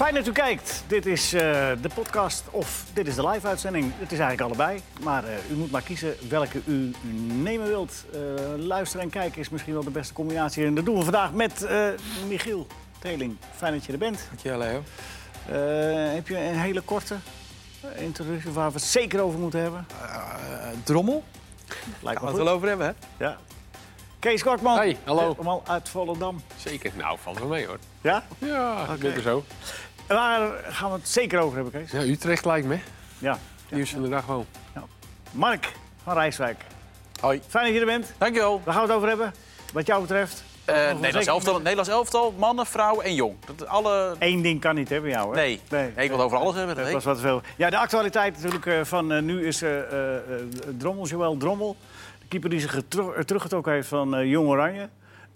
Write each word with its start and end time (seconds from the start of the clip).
Fijn 0.00 0.14
dat 0.14 0.26
u 0.26 0.32
kijkt. 0.32 0.84
Dit 0.86 1.06
is 1.06 1.32
eh, 1.32 1.40
de 1.82 1.88
podcast 1.94 2.44
of 2.50 2.84
dit 2.92 3.06
is 3.06 3.14
de 3.14 3.28
live-uitzending. 3.28 3.92
Het 3.96 4.12
is 4.12 4.18
eigenlijk 4.18 4.40
allebei. 4.40 4.80
Maar 5.02 5.24
eh, 5.24 5.50
u 5.50 5.54
moet 5.54 5.70
maar 5.70 5.82
kiezen 5.82 6.14
welke 6.28 6.60
u 6.66 6.92
nemen 7.42 7.66
wilt. 7.66 8.04
Eh, 8.12 8.20
luisteren 8.56 9.04
en 9.04 9.10
kijken 9.10 9.40
is 9.40 9.48
misschien 9.48 9.72
wel 9.72 9.84
de 9.84 9.90
beste 9.90 10.12
combinatie. 10.12 10.64
En 10.64 10.74
dat 10.74 10.84
doen 10.84 10.96
we 10.96 11.02
vandaag 11.02 11.32
met 11.32 11.62
eh, 11.62 11.86
Michiel 12.28 12.66
Teling. 12.98 13.36
Fijn 13.56 13.72
dat 13.72 13.84
je 13.84 13.92
er 13.92 13.98
bent. 13.98 14.26
Dankjewel, 14.28 14.58
Leo. 14.58 14.82
Eh, 15.46 16.14
heb 16.14 16.28
je 16.28 16.36
een 16.36 16.58
hele 16.58 16.80
korte 16.80 17.16
introductie 17.96 18.50
waar 18.50 18.68
we 18.68 18.74
het 18.74 18.82
zeker 18.82 19.20
over 19.20 19.38
moeten 19.38 19.60
hebben? 19.60 19.86
Drommel? 20.84 21.24
Lijkt 22.00 22.20
Gaan 22.20 22.28
me 22.28 22.34
we 22.34 22.38
het 22.38 22.46
wel 22.46 22.54
over 22.54 22.68
hebben, 22.68 22.86
hè? 22.86 23.24
Ja. 23.24 23.38
Kees 24.20 24.42
Kortman. 24.42 24.76
Hey, 24.76 24.96
hallo. 25.04 25.30
Helemaal 25.30 25.62
uit 25.66 25.88
Volendam. 25.88 26.40
Zeker. 26.56 26.92
Nou, 26.96 27.18
valt 27.22 27.38
wel 27.38 27.48
mee 27.48 27.66
hoor. 27.66 27.78
Ja? 28.00 28.22
Ja, 28.38 28.86
ik 28.94 29.00
ben 29.00 29.14
er 29.14 29.22
zo. 29.22 29.44
Waar 30.14 30.50
gaan 30.68 30.90
we 30.90 30.96
het 30.96 31.08
zeker 31.08 31.38
over 31.40 31.54
hebben, 31.54 31.72
Kees? 31.72 31.90
Ja, 31.90 32.00
Utrecht 32.00 32.44
lijkt 32.44 32.66
me. 32.66 32.78
Ja. 33.18 33.38
Nieuws 33.70 33.90
van 33.90 34.02
de 34.02 34.08
dag 34.08 34.24
gewoon. 34.24 34.46
Mark 35.30 35.72
van 36.04 36.14
Rijswijk. 36.14 36.60
Hoi. 37.20 37.40
Fijn 37.48 37.64
dat 37.64 37.74
je 37.74 37.80
er 37.80 37.86
bent. 37.86 38.12
Dankjewel. 38.18 38.60
Waar 38.64 38.74
gaan 38.74 38.82
we 38.82 38.88
het 38.88 38.96
over 38.96 39.08
hebben? 39.08 39.34
Wat 39.72 39.86
jou 39.86 40.00
betreft? 40.00 40.44
Eh 40.64 40.74
Nog 40.74 40.84
wel 40.84 40.94
Nederlands, 40.94 41.26
elftal, 41.28 41.56
Nederlands 41.58 41.90
elftal, 41.90 42.34
mannen, 42.38 42.66
vrouwen 42.66 43.04
en 43.04 43.14
jong. 43.14 43.36
Dat, 43.56 43.66
alle... 43.68 44.16
Eén 44.18 44.42
ding 44.42 44.60
kan 44.60 44.74
niet 44.74 44.88
hebben, 44.88 45.10
jou, 45.10 45.28
hè? 45.36 45.40
Nee. 45.40 45.60
Nee, 45.70 45.92
ik 45.96 46.10
wil 46.10 46.20
over 46.20 46.38
alles 46.38 46.54
hebben. 46.54 46.76
Dat 46.76 46.92
was 46.92 47.04
wat 47.04 47.20
veel. 47.20 47.42
Ja, 47.56 47.70
de 47.70 47.76
actualiteit 47.78 48.34
natuurlijk 48.36 48.66
eh, 48.66 48.80
van 48.84 49.12
eh, 49.12 49.22
nu 49.22 49.46
is 49.46 49.62
eh, 49.62 49.78
eh, 49.78 50.14
eh, 50.16 50.22
Drommel, 50.78 51.06
Joël 51.06 51.36
Drommel. 51.36 51.76
De 52.20 52.26
keeper 52.28 52.50
die 52.50 52.60
zich 52.60 52.70
getro- 52.70 53.12
eh, 53.12 53.22
teruggetrokken 53.22 53.72
heeft 53.72 53.88
van 53.88 54.16
eh, 54.16 54.24
Jong 54.30 54.48
Oranje. 54.48 54.88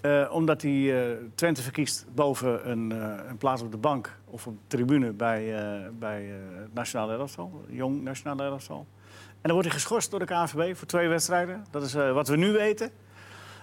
Eh, 0.05 0.29
omdat 0.31 0.63
hij 0.63 1.09
eh, 1.11 1.17
Twente 1.35 1.63
verkiest 1.63 2.07
boven 2.15 2.71
een, 2.71 2.93
eh, 2.93 3.29
een 3.29 3.37
plaats 3.37 3.63
op 3.63 3.71
de 3.71 3.77
bank 3.77 4.17
of 4.25 4.47
op 4.47 4.55
de 4.55 4.77
tribune 4.77 5.13
bij, 5.13 5.57
eh, 5.57 5.89
bij 5.99 6.25
eh, 6.25 6.61
het 6.61 6.75
Nationale 6.75 7.17
Elftal. 7.17 7.65
Jong 7.69 8.03
Nationale 8.03 8.43
Elftal. 8.43 8.87
En 9.19 9.41
dan 9.43 9.53
wordt 9.53 9.69
hij 9.69 9.77
geschorst 9.79 10.11
door 10.11 10.19
de 10.19 10.27
KNVB 10.27 10.77
voor 10.77 10.87
twee 10.87 11.09
wedstrijden. 11.09 11.65
Dat 11.71 11.83
is 11.83 11.95
eh, 11.95 12.13
wat 12.13 12.29
we 12.29 12.37
nu 12.37 12.53
weten. 12.53 12.91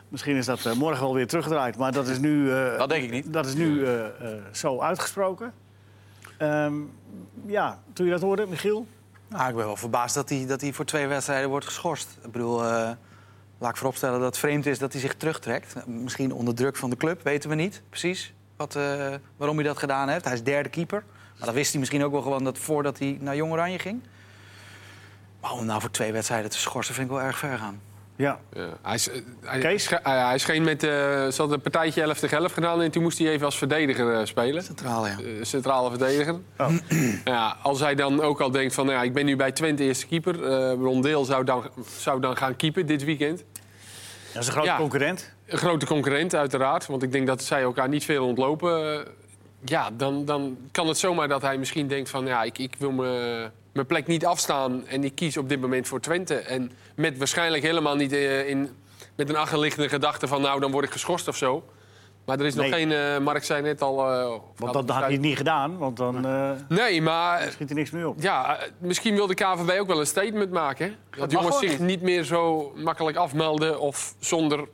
Misschien 0.09 0.35
is 0.35 0.45
dat 0.45 0.65
eh, 0.65 0.73
morgen 0.73 1.03
wel 1.03 1.13
weer 1.13 1.27
teruggedraaid, 1.27 1.77
maar 1.77 1.91
dat 1.91 2.07
is 2.07 2.19
nu, 2.19 2.51
eh, 2.51 2.77
Dat 2.77 2.89
denk 2.89 3.03
ik 3.03 3.11
niet. 3.11 3.33
dat 3.33 3.45
is 3.45 3.53
nu 3.55 3.85
eh, 3.85 4.05
eh, 4.05 4.11
zo 4.51 4.79
uitgesproken. 4.79 5.53
Ehm, 6.37 6.73
ja, 7.45 7.79
toen 7.93 8.05
je 8.05 8.11
dat 8.11 8.21
hoorde, 8.21 8.45
Michiel? 8.47 8.87
Nou, 9.27 9.49
ik 9.49 9.55
ben 9.55 9.65
wel 9.65 9.75
verbaasd 9.75 10.15
dat 10.15 10.29
hij, 10.29 10.45
dat 10.45 10.61
hij 10.61 10.73
voor 10.73 10.85
twee 10.85 11.07
wedstrijden 11.07 11.49
wordt 11.49 11.65
geschorst. 11.65 12.17
Ik 12.23 12.31
bedoel, 12.31 12.63
eh, 12.65 12.91
laat 13.61 13.69
ik 13.71 13.77
vooropstellen 13.77 14.17
dat 14.19 14.27
het 14.27 14.37
vreemd 14.37 14.65
is 14.65 14.79
dat 14.79 14.91
hij 14.91 15.01
zich 15.01 15.15
terugtrekt. 15.15 15.75
Misschien 15.87 16.33
onder 16.33 16.55
druk 16.55 16.75
van 16.75 16.89
de 16.89 16.97
club, 16.97 17.23
weten 17.23 17.49
we 17.49 17.55
niet 17.55 17.81
precies 17.89 18.33
wat, 18.55 18.75
eh, 18.75 19.07
waarom 19.37 19.57
hij 19.57 19.65
dat 19.65 19.77
gedaan 19.77 20.09
heeft. 20.09 20.25
Hij 20.25 20.33
is 20.33 20.43
derde 20.43 20.69
keeper. 20.69 21.03
Maar 21.37 21.45
dat 21.45 21.55
wist 21.55 21.69
hij 21.71 21.79
misschien 21.79 22.03
ook 22.03 22.11
wel 22.11 22.21
gewoon 22.21 22.43
dat 22.43 22.57
voordat 22.57 22.99
hij 22.99 23.17
naar 23.19 23.35
Jong 23.35 23.51
Oranje 23.51 23.79
ging. 23.79 24.01
Maar 25.41 25.51
om 25.51 25.57
hem 25.57 25.65
nou 25.67 25.81
voor 25.81 25.91
twee 25.91 26.11
wedstrijden 26.11 26.49
te 26.49 26.57
schorsen 26.57 26.93
vind 26.95 27.07
ik 27.07 27.13
wel 27.13 27.23
erg 27.23 27.37
ver 27.37 27.57
gaan. 27.57 27.81
Ja. 28.15 28.39
Ja, 28.53 28.69
hij, 28.81 28.93
is, 28.95 29.09
eh, 29.09 29.21
hij, 29.41 29.59
Kees? 29.59 29.89
hij, 29.89 30.19
hij 30.19 30.37
scheen 30.37 30.63
met... 30.63 30.83
eh 30.83 30.89
ze 30.89 31.33
hadden 31.37 31.55
een 31.55 31.61
partijtje 31.61 32.01
11 32.01 32.19
tegen 32.19 32.37
11 32.37 32.51
gedaan 32.53 32.81
en 32.81 32.91
toen 32.91 33.03
moest 33.03 33.17
hij 33.17 33.27
even 33.27 33.45
als 33.45 33.57
verdediger 33.57 34.13
eh, 34.19 34.25
spelen. 34.25 34.63
Centraal, 34.63 35.07
ja. 35.07 35.15
Centrale 35.41 35.89
verdediger. 35.89 36.35
Oh. 36.57 36.69
Ja, 37.25 37.57
als 37.61 37.79
hij 37.79 37.95
dan 37.95 38.21
ook 38.21 38.41
al 38.41 38.51
denkt 38.51 38.73
van, 38.73 38.85
nou 38.85 38.97
ja, 38.97 39.03
ik 39.03 39.13
ben 39.13 39.25
nu 39.25 39.35
bij 39.35 39.51
Twente 39.51 39.83
eerste 39.83 40.07
keeper. 40.07 40.43
eh 40.43 40.73
Rondeel 40.73 41.25
zou 41.25 41.43
dan, 41.43 41.69
zou 41.97 42.19
dan 42.21 42.37
gaan 42.37 42.55
keeper 42.55 42.85
dit 42.85 43.03
weekend. 43.03 43.43
Dat 44.33 44.41
is 44.41 44.47
een 44.47 44.53
grote 44.53 44.67
Ja. 44.67 44.77
concurrent. 44.77 45.33
Een 45.45 45.57
grote 45.57 45.85
concurrent 45.85 46.35
uiteraard, 46.35 46.85
want 46.87 47.03
ik 47.03 47.11
denk 47.11 47.27
dat 47.27 47.43
zij 47.43 47.61
elkaar 47.61 47.89
niet 47.89 48.05
veel 48.05 48.25
ontlopen. 48.25 49.05
Ja, 49.65 49.89
dan, 49.93 50.25
dan 50.25 50.57
kan 50.71 50.87
het 50.87 50.97
zomaar 50.97 51.27
dat 51.27 51.41
hij 51.41 51.57
misschien 51.57 51.87
denkt 51.87 52.09
van... 52.09 52.25
ja, 52.25 52.43
ik, 52.43 52.57
ik 52.57 52.75
wil 52.77 52.91
me- 52.91 53.49
mijn 53.71 53.85
plek 53.85 54.07
niet 54.07 54.25
afstaan 54.25 54.87
en 54.87 55.03
ik 55.03 55.15
kies 55.15 55.37
op 55.37 55.49
dit 55.49 55.61
moment 55.61 55.87
voor 55.87 55.99
Twente. 55.99 56.35
En 56.35 56.71
met 56.95 57.17
waarschijnlijk 57.17 57.63
helemaal 57.63 57.95
niet 57.95 58.11
eh, 58.11 58.49
in, 58.49 58.69
met 59.15 59.29
een 59.29 59.35
achterliggende 59.35 59.89
gedachte 59.89 60.27
van... 60.27 60.41
nou, 60.41 60.59
dan 60.59 60.71
word 60.71 60.85
ik 60.85 60.91
geschorst 60.91 61.27
of 61.27 61.35
zo. 61.37 61.63
Maar 62.25 62.39
er 62.39 62.45
is 62.45 62.55
nog 62.55 62.65
Nee. 62.69 62.73
geen... 62.73 62.91
eh, 62.91 63.17
Mark 63.19 63.43
zei 63.43 63.61
net 63.61 63.81
al... 63.81 64.11
eh, 64.11 64.39
Want 64.55 64.73
dat 64.73 64.89
had 64.89 65.03
hij 65.03 65.17
niet 65.17 65.37
gedaan, 65.37 65.77
want 65.77 65.97
dan 65.97 66.25
eh, 66.25 66.51
Nee, 66.69 67.01
maar 67.01 67.41
schiet 67.51 67.69
er 67.69 67.75
niks 67.75 67.91
meer 67.91 68.07
op. 68.07 68.21
ja, 68.21 68.57
eh, 68.59 68.67
misschien 68.77 69.15
wil 69.15 69.27
de 69.27 69.33
KVB 69.33 69.79
ook 69.79 69.87
wel 69.87 69.99
een 69.99 70.05
statement 70.07 70.51
maken. 70.51 70.85
Hè? 71.11 71.19
Dat 71.19 71.31
jongens 71.31 71.59
zich 71.59 71.79
niet 71.79 72.01
meer 72.01 72.23
zo 72.23 72.71
makkelijk 72.75 73.17
afmelden 73.17 73.79
of 73.79 74.15
zonder 74.19 74.67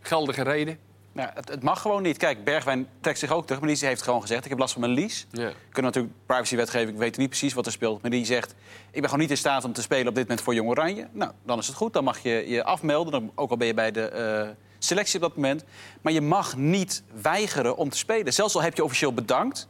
geldige 0.00 0.42
reden. 0.42 0.78
Nou, 1.12 1.30
het, 1.34 1.48
het 1.48 1.62
mag 1.62 1.80
gewoon 1.82 2.02
niet. 2.02 2.16
Kijk, 2.16 2.44
Bergwijn 2.44 2.88
trekt 3.00 3.18
zich 3.18 3.32
ook 3.32 3.46
terug. 3.46 3.60
Maar 3.60 3.74
die 3.74 3.86
heeft 3.86 4.02
gewoon 4.02 4.20
gezegd, 4.20 4.44
ik 4.44 4.50
heb 4.50 4.58
last 4.58 4.72
van 4.72 4.80
mijn 4.80 4.92
lease. 4.94 5.24
Ja. 5.30 5.46
We 5.46 5.52
kunnen 5.72 5.92
natuurlijk 5.92 6.14
privacywetgeving, 6.26 6.92
we 6.92 6.98
weten 6.98 7.20
niet 7.20 7.28
precies 7.30 7.54
wat 7.54 7.66
er 7.66 7.72
speelt. 7.72 8.02
Maar 8.02 8.10
die 8.10 8.24
zegt, 8.24 8.50
ik 8.90 9.00
ben 9.00 9.04
gewoon 9.04 9.18
niet 9.20 9.30
in 9.30 9.36
staat 9.36 9.64
om 9.64 9.72
te 9.72 9.82
spelen 9.82 10.08
op 10.08 10.14
dit 10.14 10.22
moment 10.22 10.40
voor 10.44 10.54
Jong 10.54 10.68
Oranje. 10.68 11.06
Nou, 11.12 11.30
dan 11.44 11.58
is 11.58 11.66
het 11.66 11.76
goed. 11.76 11.92
Dan 11.92 12.04
mag 12.04 12.18
je 12.18 12.44
je 12.48 12.64
afmelden. 12.64 13.12
Dan, 13.12 13.30
ook 13.34 13.50
al 13.50 13.56
ben 13.56 13.66
je 13.66 13.74
bij 13.74 13.90
de 13.90 14.00
eh, 14.08 14.48
selectie 14.78 15.14
op 15.16 15.22
dat 15.22 15.34
moment. 15.36 15.64
Maar 16.00 16.12
je 16.12 16.20
mag 16.20 16.56
niet 16.56 17.02
weigeren 17.22 17.76
om 17.76 17.88
te 17.88 17.96
spelen. 17.96 18.32
Zelfs 18.32 18.54
al 18.54 18.62
heb 18.62 18.76
je 18.76 18.84
officieel 18.84 19.12
bedankt. 19.12 19.68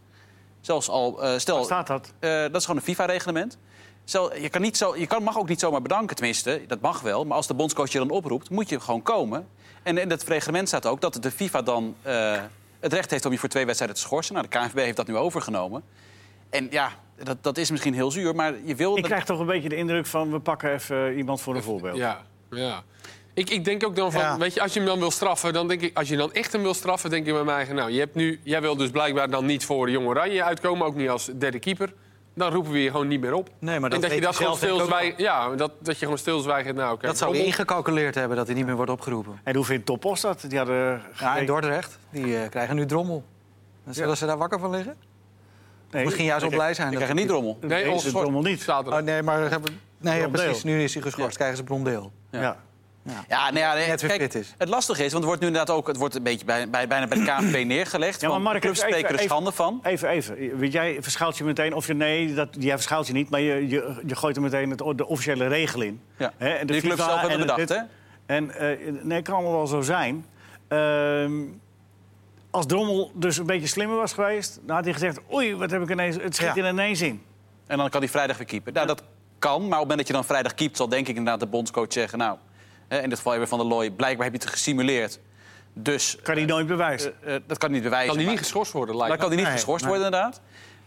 Zelfs 0.60 0.88
al, 0.88 1.22
eh, 1.22 1.38
stel, 1.38 1.56
Waar 1.56 1.64
staat 1.64 1.86
dat? 1.86 2.12
Eh, 2.18 2.30
dat 2.30 2.56
is 2.56 2.62
gewoon 2.64 2.76
een 2.80 2.86
FIFA-reglement. 2.86 3.58
Zo, 4.04 4.30
je, 4.40 4.48
kan 4.48 4.60
niet 4.60 4.76
zo, 4.76 4.96
je 4.96 5.06
kan, 5.06 5.22
mag 5.22 5.38
ook 5.38 5.48
niet 5.48 5.60
zomaar 5.60 5.82
bedanken, 5.82 6.16
tenminste. 6.16 6.62
Dat 6.66 6.80
mag 6.80 7.00
wel. 7.00 7.24
Maar 7.24 7.36
als 7.36 7.46
de 7.46 7.54
bondscoach 7.54 7.90
je 7.92 7.98
dan 7.98 8.10
oproept, 8.10 8.50
moet 8.50 8.68
je 8.68 8.80
gewoon 8.80 9.02
komen. 9.02 9.48
En 9.82 9.98
in 9.98 10.10
het 10.10 10.24
reglement 10.24 10.68
staat 10.68 10.86
ook 10.86 11.00
dat 11.00 11.22
de 11.22 11.30
FIFA 11.30 11.62
dan 11.62 11.94
eh, 12.02 12.40
het 12.80 12.92
recht 12.92 13.10
heeft 13.10 13.24
om 13.24 13.32
je 13.32 13.38
voor 13.38 13.48
twee 13.48 13.64
wedstrijden 13.64 13.96
te 13.96 14.02
schorsen. 14.02 14.34
Nou, 14.34 14.46
de 14.50 14.58
KNVB 14.58 14.76
heeft 14.78 14.96
dat 14.96 15.06
nu 15.06 15.16
overgenomen. 15.16 15.82
En 16.50 16.66
ja, 16.70 16.90
dat, 17.22 17.36
dat 17.42 17.58
is 17.58 17.70
misschien 17.70 17.94
heel 17.94 18.10
zuur, 18.10 18.34
maar 18.34 18.54
je 18.64 18.74
wil... 18.74 18.90
Ik 18.90 18.96
dat- 19.02 19.10
krijg 19.10 19.24
toch 19.24 19.40
een 19.40 19.46
beetje 19.46 19.68
de 19.68 19.76
indruk 19.76 20.06
van... 20.06 20.30
we 20.30 20.40
pakken 20.40 20.72
even 20.72 21.16
iemand 21.16 21.40
voor 21.40 21.56
een 21.56 21.62
voorbeeld. 21.62 21.96
Ja, 21.96 22.22
ja. 22.50 22.82
Ik, 23.38 23.50
ik 23.50 23.64
denk 23.64 23.84
ook 23.86 23.96
dan 23.96 24.12
van, 24.12 24.20
Ja. 24.20 24.38
weet 24.38 24.54
je, 24.54 24.60
als 24.62 24.72
je 24.72 24.78
hem 24.78 24.88
dan 24.88 24.98
wil 24.98 25.10
straffen, 25.10 25.52
dan 25.52 25.68
denk 25.68 25.80
ik, 25.80 25.96
als 25.96 26.08
je 26.08 26.16
dan 26.16 26.32
echt 26.32 26.52
hem 26.52 26.62
wil 26.62 26.74
straffen, 26.74 27.10
denk 27.10 27.26
ik 27.26 27.32
bij 27.32 27.44
mij 27.44 27.54
eigen, 27.54 27.74
nou, 27.74 27.90
je 27.90 27.98
hebt 27.98 28.14
nu, 28.14 28.40
jij 28.42 28.60
wil 28.60 28.76
dus 28.76 28.90
blijkbaar 28.90 29.30
dan 29.30 29.46
niet 29.46 29.64
voor 29.64 29.86
de 29.86 29.92
Jong 29.92 30.06
Oranje 30.06 30.42
uitkomen, 30.44 30.86
ook 30.86 30.94
niet 30.94 31.08
als 31.08 31.30
derde 31.38 31.58
keeper. 31.58 31.92
Dan 32.34 32.52
roepen 32.52 32.72
we 32.72 32.82
je 32.82 32.90
gewoon 32.90 33.08
niet 33.08 33.20
meer 33.20 33.32
op. 33.34 33.48
Nee, 33.58 33.80
maar 33.80 33.90
en 33.90 34.00
dat 34.00 34.08
dat 34.10 34.18
je 34.18 34.24
dat 34.24 34.36
gewoon 34.36 34.56
stilzwijgt. 34.56 35.18
Ja, 35.18 35.48
dat, 35.54 35.72
dat 35.80 35.94
je 35.98 36.02
gewoon 36.02 36.18
stilzwijgt. 36.18 36.74
Nou, 36.74 36.92
oké. 36.94 37.06
Dat 37.06 37.16
zou 37.18 37.30
Rommel. 37.30 37.46
ingecalculeerd 37.48 38.14
hebben 38.14 38.36
dat 38.36 38.46
hij 38.46 38.56
niet 38.56 38.66
meer 38.66 38.76
wordt 38.76 38.90
opgeroepen. 38.90 39.40
En 39.44 39.54
hoe 39.56 39.64
vindt 39.64 39.86
Topos 39.86 40.20
dat? 40.20 40.44
Die 40.48 40.58
hadden 40.58 41.02
Ja, 41.18 41.36
in 41.36 41.46
Dordrecht. 41.46 41.98
Die 42.10 42.38
eh, 42.38 42.48
krijgen 42.50 42.76
nu 42.76 42.86
drommel. 42.86 43.24
En 43.86 43.94
Zullen 43.94 44.16
ze 44.16 44.26
daar 44.26 44.36
wakker 44.38 44.58
van 44.58 44.70
liggen? 44.70 44.94
Nee, 45.90 46.04
Misschien 46.04 46.24
juist 46.24 46.40
wel 46.42 46.50
ik- 46.50 46.56
blij 46.56 46.74
zijn. 46.74 46.86
Je 46.90 46.94
dat 46.96 47.02
krijgt 47.04 47.22
niet 47.22 47.30
rommel. 47.32 47.58
Nee, 47.60 47.82
Nee, 47.84 47.92
ons 47.92 48.02
ze 48.02 48.10
drommel 48.10 48.42
niet. 48.42 48.68
Oh, 48.68 48.96
nee, 48.98 49.22
maar 49.22 49.50
hebben... 49.50 49.80
nee, 49.98 50.14
ja, 50.14 50.20
Blondeel. 50.22 50.44
precies. 50.44 50.62
Nu 50.64 50.82
is 50.82 50.94
hij 50.94 51.02
geschorst. 51.02 51.30
Ja. 51.30 51.36
Krijgen 51.36 51.56
ze 51.56 51.64
blondeel. 51.64 52.12
Ja. 52.30 52.56
Ja, 53.28 53.44
nou 53.50 53.58
ja, 53.58 53.74
nee, 53.74 53.86
Net 53.88 54.00
weer 54.00 54.10
kijk, 54.10 54.22
fit 54.22 54.34
is. 54.34 54.54
Het 54.58 54.68
lastige 54.68 54.98
is, 55.04 55.12
want 55.12 55.14
het 55.14 55.24
wordt 55.24 55.40
nu 55.40 55.46
inderdaad 55.46 55.76
ook... 55.76 55.86
het 55.86 55.96
wordt 55.96 56.14
een 56.14 56.22
beetje 56.22 56.44
bij, 56.44 56.70
bij, 56.70 56.88
bijna 56.88 57.06
bij 57.06 57.18
de 57.18 57.24
KNVB 57.24 57.64
neergelegd. 57.66 58.20
Ja, 58.20 58.28
maar 58.28 58.40
Mark, 58.40 58.54
de 58.54 58.60
clubs 58.60 58.78
even- 58.78 58.88
spreken 58.90 59.08
er 59.14 59.14
even- 59.22 59.28
schande 59.30 59.52
van. 59.52 59.80
Even, 59.82 60.08
even. 60.08 60.58
Weet 60.58 60.72
jij 60.72 60.96
verschuilt 61.02 61.36
je 61.36 61.44
meteen, 61.44 61.74
of 61.74 61.86
je 61.86 61.94
nee, 61.94 62.34
dat, 62.34 62.48
jij 62.58 62.74
verschuilt 62.74 63.06
je 63.06 63.12
niet, 63.12 63.30
maar 63.30 63.40
je, 63.40 63.68
je, 63.68 64.02
je 64.06 64.16
gooit 64.16 64.36
er 64.36 64.42
meteen 64.42 64.70
het, 64.70 64.78
de 64.98 65.06
officiële 65.06 65.46
regel 65.46 65.80
in. 65.80 66.00
Ja. 66.16 66.32
Hè, 66.36 66.48
en 66.50 66.66
de 66.66 66.72
Die 66.72 66.82
clubs 66.82 66.96
zelf 67.04 67.20
hebben 67.20 67.30
en 67.30 67.46
bedacht, 67.46 67.68
hè? 67.68 67.78
En 68.26 68.50
eh, 68.54 68.92
nee, 69.02 69.22
kan 69.22 69.34
allemaal 69.34 69.52
wel 69.52 69.66
zo 69.66 69.80
zijn. 69.80 70.26
Ehm, 70.68 71.32
als 72.50 72.66
Drommel 72.66 73.10
dus 73.14 73.36
een 73.38 73.46
beetje 73.46 73.66
slimmer 73.66 73.96
was 73.96 74.12
geweest, 74.12 74.60
dan 74.66 74.74
had 74.76 74.84
hij 74.84 74.92
gezegd: 74.92 75.20
Oei, 75.32 75.54
wat 75.56 75.70
heb 75.70 75.82
ik 75.82 75.90
ineens, 75.90 76.16
het 76.16 76.34
schiet 76.36 76.54
Ja. 76.54 76.62
er 76.62 76.68
ineens 76.70 77.00
in. 77.00 77.22
En 77.66 77.78
dan 77.78 77.88
kan 77.90 78.00
hij 78.00 78.10
vrijdag 78.10 78.36
weer 78.36 78.46
keepen. 78.46 78.72
Nou, 78.72 78.86
dat 78.86 79.02
kan, 79.38 79.52
maar 79.52 79.62
op 79.62 79.70
het 79.70 79.78
moment 79.80 79.98
dat 79.98 80.06
je 80.06 80.12
dan 80.12 80.24
vrijdag 80.24 80.54
keept... 80.54 80.76
zal 80.76 80.88
denk 80.88 81.08
ik 81.08 81.16
inderdaad 81.16 81.40
de 81.40 81.46
bondscoach 81.46 81.92
zeggen... 81.92 82.18
nou, 82.18 82.38
in 82.88 83.08
dit 83.08 83.18
geval 83.18 83.34
even 83.34 83.48
van 83.48 83.58
der 83.58 83.66
Looy... 83.66 83.90
blijkbaar 83.90 84.24
heb 84.26 84.34
je 84.34 84.40
het 84.42 84.50
gesimuleerd. 84.50 85.20
Dus 85.72 86.18
Kan 86.22 86.36
hij 86.36 86.44
nooit 86.44 86.66
bewijzen. 86.66 87.12
eh, 87.22 87.34
eh, 87.34 87.42
dat 87.46 87.58
kan 87.58 87.68
hij 87.70 87.78
niet 87.78 87.88
bewijzen. 87.88 88.14
Kan 88.14 88.22
hij 88.22 88.30
niet 88.30 88.38
geschorst 88.38 88.72
worden, 88.72 88.96
lijkt 88.96 89.10
Dan 89.10 89.18
kan 89.20 89.28
hij 89.28 89.36
niet 89.36 89.46
Nee, 89.46 89.54
geschorst 89.56 89.84
nee. 89.84 89.92
worden, 89.94 90.12
inderdaad. 90.12 90.40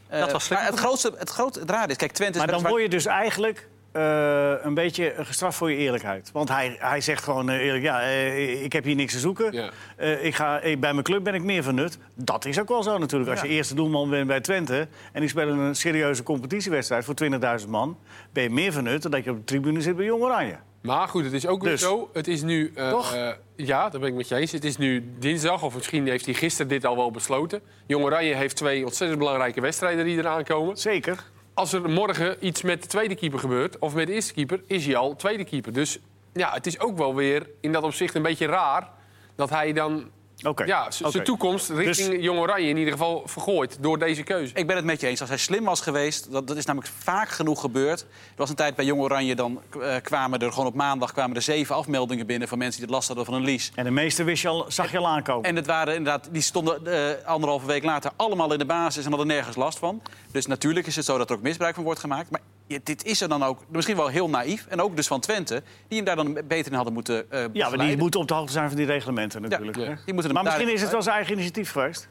Eh, 0.08 0.20
Dat 0.20 0.32
was 0.32 0.48
maar 0.50 0.66
het 0.66 0.80
grootste, 0.80 1.14
het 1.18 1.30
grootste 1.30 1.60
het 1.60 1.70
raar 1.70 1.90
is... 1.90 1.96
Kijk, 1.96 2.12
Twente 2.12 2.40
is 2.40 2.46
maar 2.46 2.54
dan 2.54 2.70
word 2.70 2.82
je 2.82 2.90
dus 2.90 3.06
eigenlijk 3.06 3.68
eh, 3.92 4.54
een 4.62 4.74
beetje 4.74 5.14
gestraft 5.18 5.58
voor 5.58 5.72
je 5.72 5.78
eerlijkheid. 5.78 6.30
Want 6.34 6.50
hij, 6.50 6.76
hij 6.80 7.02
zegt 7.02 7.24
gewoon 7.24 7.50
eh, 7.50 7.56
eerlijk: 7.66 7.84
Ja, 7.84 8.02
eh, 8.02 8.64
ik 8.64 8.74
heb 8.74 8.84
hier 8.84 8.96
niks 8.96 9.14
te 9.14 9.20
zoeken. 9.20 9.52
Ja. 9.54 9.70
Eh, 9.96 10.26
ik 10.26 10.36
ga, 10.36 10.60
eh, 10.60 10.78
bij 10.80 10.92
mijn 10.94 11.04
club 11.04 11.24
ben 11.24 11.34
ik 11.34 11.44
meer 11.44 11.64
van 11.64 11.76
nut. 11.76 11.98
Dat 12.16 12.46
is 12.46 12.60
ook 12.60 12.68
wel 12.70 12.84
zo 12.84 12.98
natuurlijk. 12.98 13.32
Als 13.32 13.42
je 13.42 13.48
eerste 13.48 13.76
doelman 13.76 14.10
bent 14.10 14.28
bij 14.28 14.42
Twente... 14.42 14.88
en 15.14 15.20
die 15.20 15.30
spelen 15.30 15.58
een 15.58 15.76
serieuze 15.76 16.24
competitiewedstrijd 16.24 17.06
voor 17.06 17.16
20.000 17.62 17.68
man... 17.68 17.98
ben 18.34 18.44
je 18.44 18.50
meer 18.50 18.72
van 18.74 18.84
nut 18.84 19.02
dan 19.02 19.12
dat 19.12 19.24
je 19.24 19.30
op 19.32 19.38
de 19.38 19.44
tribune 19.44 19.82
zit 19.82 19.96
bij 19.96 20.06
Jong 20.06 20.22
Oranje. 20.24 20.56
Maar 20.82 21.08
goed, 21.08 21.24
het 21.24 21.34
is 21.34 21.48
ook 21.48 21.62
weer 21.62 21.72
Dus. 21.72 21.82
zo. 21.82 22.10
Het 22.14 22.28
is 22.28 22.42
nu. 22.42 22.72
eh, 22.76 22.90
Toch? 22.90 23.14
eh, 23.16 23.30
ja, 23.56 23.90
daar 23.90 24.00
ben 24.00 24.10
ik 24.10 24.16
met 24.16 24.28
je 24.28 24.36
eens. 24.36 24.52
Het 24.52 24.66
is 24.66 24.78
nu 24.78 25.04
dinsdag, 25.20 25.64
of 25.64 25.76
misschien 25.76 26.08
heeft 26.08 26.26
hij 26.26 26.34
gisteren 26.34 26.68
dit 26.68 26.86
al 26.86 26.96
wel 26.96 27.12
besloten. 27.12 27.62
Jong 27.88 28.04
Oranje 28.04 28.34
heeft 28.36 28.56
twee 28.56 28.86
ontzettend 28.86 29.20
belangrijke 29.20 29.62
wedstrijden 29.62 30.06
die 30.06 30.18
eraan 30.18 30.44
komen. 30.44 30.78
Zeker. 30.78 31.24
Als 31.54 31.74
er 31.74 31.90
morgen 31.90 32.46
iets 32.46 32.62
met 32.62 32.82
de 32.82 32.88
tweede 32.88 33.16
keeper 33.16 33.40
gebeurt, 33.40 33.80
of 33.80 33.94
met 33.94 34.08
de 34.08 34.14
eerste 34.14 34.34
keeper, 34.34 34.62
is 34.68 34.86
hij 34.86 34.96
al 34.96 35.16
tweede 35.16 35.44
keeper. 35.44 35.74
Dus 35.74 36.00
ja, 36.34 36.52
het 36.54 36.66
is 36.68 36.80
ook 36.80 36.98
wel 36.98 37.16
weer 37.16 37.50
in 37.62 37.72
dat 37.72 37.84
opzicht 37.84 38.16
een 38.16 38.22
beetje 38.22 38.46
raar 38.46 38.90
dat 39.36 39.50
hij 39.50 39.74
dan 39.74 40.10
Oké. 40.44 40.64
ja, 40.64 40.92
zijn 40.92 41.24
toekomst 41.24 41.70
richting 41.70 42.24
Jong 42.24 42.40
Oranje 42.40 42.68
in 42.68 42.78
ieder 42.78 42.94
geval 42.94 43.24
vergooid 43.26 43.78
door 43.80 44.00
deze 44.00 44.24
keuze. 44.24 44.54
Ik 44.56 44.68
ben 44.68 44.76
het 44.76 44.86
met 44.86 45.02
je 45.02 45.08
eens. 45.08 45.20
Als 45.20 45.30
hij 45.30 45.38
slim 45.38 45.64
was 45.64 45.82
geweest, 45.82 46.32
dat, 46.32 46.48
dat 46.48 46.58
is 46.58 46.66
namelijk 46.66 46.94
vaak 46.98 47.30
genoeg 47.30 47.62
gebeurd. 47.62 48.02
Er 48.02 48.08
was 48.36 48.50
een 48.50 48.56
tijd 48.56 48.76
bij 48.76 48.86
Jong 48.86 49.02
Oranje, 49.02 49.36
dan 49.36 49.62
eh, 49.82 49.96
kwamen 50.02 50.40
er 50.40 50.52
gewoon 50.52 50.68
op 50.68 50.74
maandag 50.74 51.12
kwamen 51.12 51.36
er 51.36 51.42
zeven 51.42 51.76
afmeldingen 51.76 52.26
binnen 52.26 52.48
van 52.48 52.58
mensen 52.58 52.78
die 52.80 52.86
het 52.86 52.96
last 52.96 53.08
hadden 53.08 53.26
van 53.26 53.34
een 53.34 53.44
lease. 53.44 53.72
En 53.76 53.84
de 53.84 53.92
meeste 53.92 54.24
wist 54.24 54.42
je 54.42 54.48
al, 54.48 54.66
zag 54.68 54.92
je 54.92 54.98
al 54.98 55.08
aankomen. 55.08 55.50
En 55.50 55.56
het 55.56 55.66
waren 55.66 55.96
inderdaad, 55.96 56.28
die 56.32 56.42
stonden 56.42 56.88
eh, 56.88 57.26
anderhalve 57.26 57.66
week 57.66 57.84
later 57.84 58.12
allemaal 58.16 58.54
in 58.54 58.60
de 58.60 58.66
basis 58.66 59.04
en 59.04 59.10
hadden 59.10 59.28
nergens 59.28 59.56
last 59.56 59.80
van. 59.80 60.02
Dus 60.32 60.46
natuurlijk 60.46 60.88
is 60.88 60.96
het 60.96 61.06
zo 61.06 61.18
dat 61.18 61.30
er 61.30 61.36
ook 61.36 61.42
misbruik 61.42 61.76
van 61.76 61.84
wordt 61.84 62.00
gemaakt. 62.00 62.32
Maar 62.32 62.42
ja, 62.72 62.80
dit 62.84 63.04
is 63.04 63.22
er 63.22 63.30
dan 63.30 63.44
ook 63.44 63.60
misschien 63.68 63.96
wel 63.96 64.08
heel 64.08 64.30
naïef. 64.30 64.66
En 64.70 64.82
ook 64.82 64.96
dus 64.96 65.08
van 65.08 65.20
Twente, 65.20 65.64
die 65.88 65.98
hem 65.98 66.06
daar 66.06 66.16
dan 66.16 66.34
beter 66.48 66.72
in 66.72 66.74
hadden 66.74 66.94
moeten 66.94 67.32
eh 67.32 67.46
ja, 67.54 67.70
maar 67.70 67.78
die 67.78 67.98
moeten 67.98 68.20
op 68.20 68.28
de 68.28 68.34
hoogte 68.34 68.52
zijn 68.52 68.68
van 68.68 68.78
die 68.78 68.86
reglementen 68.86 69.42
natuurlijk. 69.42 69.78
Ja. 69.78 69.98
Die 70.06 70.14
moeten 70.14 70.34
Maar 70.34 70.44
misschien 70.44 70.74
is 70.74 70.82
het 70.82 70.92
wel 70.92 71.02
zijn 71.02 71.16
eigen 71.16 71.34
initiatief 71.34 71.72
geweest. 71.72 72.08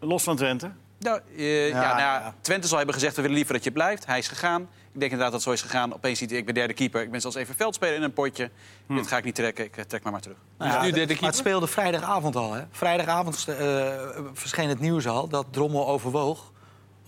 Los 0.00 0.22
van 0.22 0.36
Twente. 0.36 0.70
Nou, 0.98 1.20
eh, 1.36 1.68
ja, 1.68 1.80
Ja, 1.80 1.88
nou 1.88 1.98
ja, 1.98 2.14
ja. 2.14 2.34
Twente 2.40 2.68
zal 2.68 2.76
hebben 2.76 2.94
gezegd, 2.94 3.16
we 3.16 3.22
willen 3.22 3.36
liever 3.36 3.54
dat 3.54 3.64
je 3.64 3.72
blijft. 3.72 4.06
Hij 4.06 4.18
is 4.18 4.28
gegaan. 4.28 4.62
Ik 4.62 5.00
denk 5.00 5.12
inderdaad 5.12 5.32
dat 5.32 5.32
het 5.32 5.42
zo 5.42 5.50
is 5.50 5.62
gegaan. 5.70 5.94
Opeens 5.94 6.18
ziet 6.18 6.30
hij, 6.30 6.38
ik 6.38 6.44
ben 6.44 6.54
derde 6.54 6.74
keeper. 6.74 7.02
Ik 7.02 7.10
ben 7.10 7.20
zelfs 7.20 7.36
even 7.36 7.54
veldspeler 7.54 7.94
in 7.94 8.02
een 8.02 8.12
potje. 8.12 8.50
Dit 8.88 9.06
ga 9.06 9.16
ik 9.16 9.24
niet 9.24 9.34
trekken. 9.34 9.64
Ik 9.64 9.76
eh, 9.76 9.84
trek 9.84 10.02
maar 10.02 10.12
maar 10.12 10.20
terug. 10.20 10.36
Nou 10.58 10.72
Dus 10.72 10.80
nu 10.80 10.90
derde 10.90 10.98
maar 10.98 11.08
het 11.08 11.18
keeper? 11.18 11.34
speelde 11.34 11.66
vrijdagavond 11.66 12.36
al. 12.36 12.52
Hè? 12.52 12.62
Vrijdagavond 12.70 13.48
eh, 13.48 13.56
verscheen 14.32 14.68
het 14.68 14.80
nieuws 14.80 15.06
al 15.06 15.28
dat 15.28 15.46
Drommel 15.50 15.88
overwoog 15.88 16.52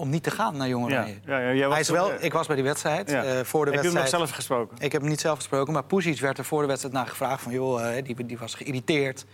om 0.00 0.10
niet 0.10 0.22
te 0.22 0.30
gaan 0.30 0.56
naar 0.56 0.68
Jong 0.68 0.90
Ja. 0.90 1.06
Ja, 1.52 1.70
Hij 1.70 1.80
is 1.80 1.88
wel, 1.88 2.10
ik 2.20 2.32
was 2.32 2.46
bij 2.46 2.56
die 2.56 2.64
wedstrijd. 2.64 3.08
eh, 3.12 3.20
voor 3.22 3.24
de 3.30 3.36
Heb 3.36 3.44
je 3.44 3.64
hem 3.64 3.72
nog 3.74 3.82
wedstrijd. 3.82 4.08
zelf 4.08 4.30
gesproken? 4.30 4.76
Ik 4.80 4.92
heb 4.92 5.00
hem 5.00 5.10
niet 5.10 5.20
zelf 5.20 5.36
gesproken, 5.36 5.72
maar 5.72 5.84
Pusic 5.84 6.20
werd 6.20 6.38
er 6.38 6.44
voor 6.44 6.60
de 6.60 6.66
wedstrijd 6.66 6.94
naar 6.94 7.06
gevraagd. 7.06 7.42
Van, 7.42 7.52
joh, 7.52 7.96
eh, 7.98 8.04
die, 8.04 8.26
die 8.26 8.38
was 8.38 8.54
geïrriteerd 8.54 9.24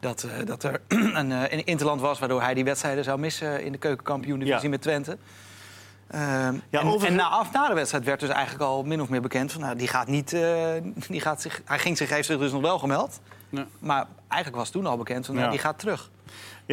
dat, 0.00 0.22
eh, 0.22 0.46
dat 0.46 0.62
er 0.62 0.80
een, 0.88 1.30
een 1.30 1.64
interland 1.64 2.00
was... 2.00 2.18
waardoor 2.18 2.42
hij 2.42 2.54
die 2.54 2.64
wedstrijden 2.64 3.04
zou 3.04 3.18
missen 3.18 3.64
in 3.64 3.72
de 3.72 3.78
keukenkampioen-divisie 3.78 4.68
met 4.68 4.82
Twente. 4.82 5.16
Ehm, 6.06 6.54
Ja, 6.70 6.80
en, 6.80 7.14
na, 7.14 7.28
af, 7.28 7.52
na 7.52 7.68
de 7.68 7.74
wedstrijd 7.74 8.04
werd 8.04 8.20
dus 8.20 8.28
eigenlijk 8.28 8.64
al 8.64 8.82
min 8.82 9.00
of 9.00 9.08
meer 9.08 9.20
bekend... 9.22 9.52
Van, 9.52 9.60
nou, 9.60 9.76
die 9.76 9.88
gaat 9.88 10.06
niet, 10.06 10.30
die 11.08 11.20
gaat 11.20 11.42
zich, 11.42 11.62
hij 11.64 11.78
ging 11.78 11.96
zich, 11.96 12.08
heeft 12.08 12.26
zich 12.26 12.38
dus 12.38 12.52
nog 12.52 12.60
wel 12.62 12.78
gemeld. 12.78 13.20
Ja. 13.48 13.66
Maar 13.78 14.06
eigenlijk 14.28 14.62
was 14.62 14.70
toen 14.70 14.86
al 14.86 14.96
bekend 14.96 15.26
van, 15.26 15.34
nou, 15.34 15.46
Ja. 15.46 15.52
die 15.52 15.60
gaat 15.62 15.78
terug. 15.78 16.10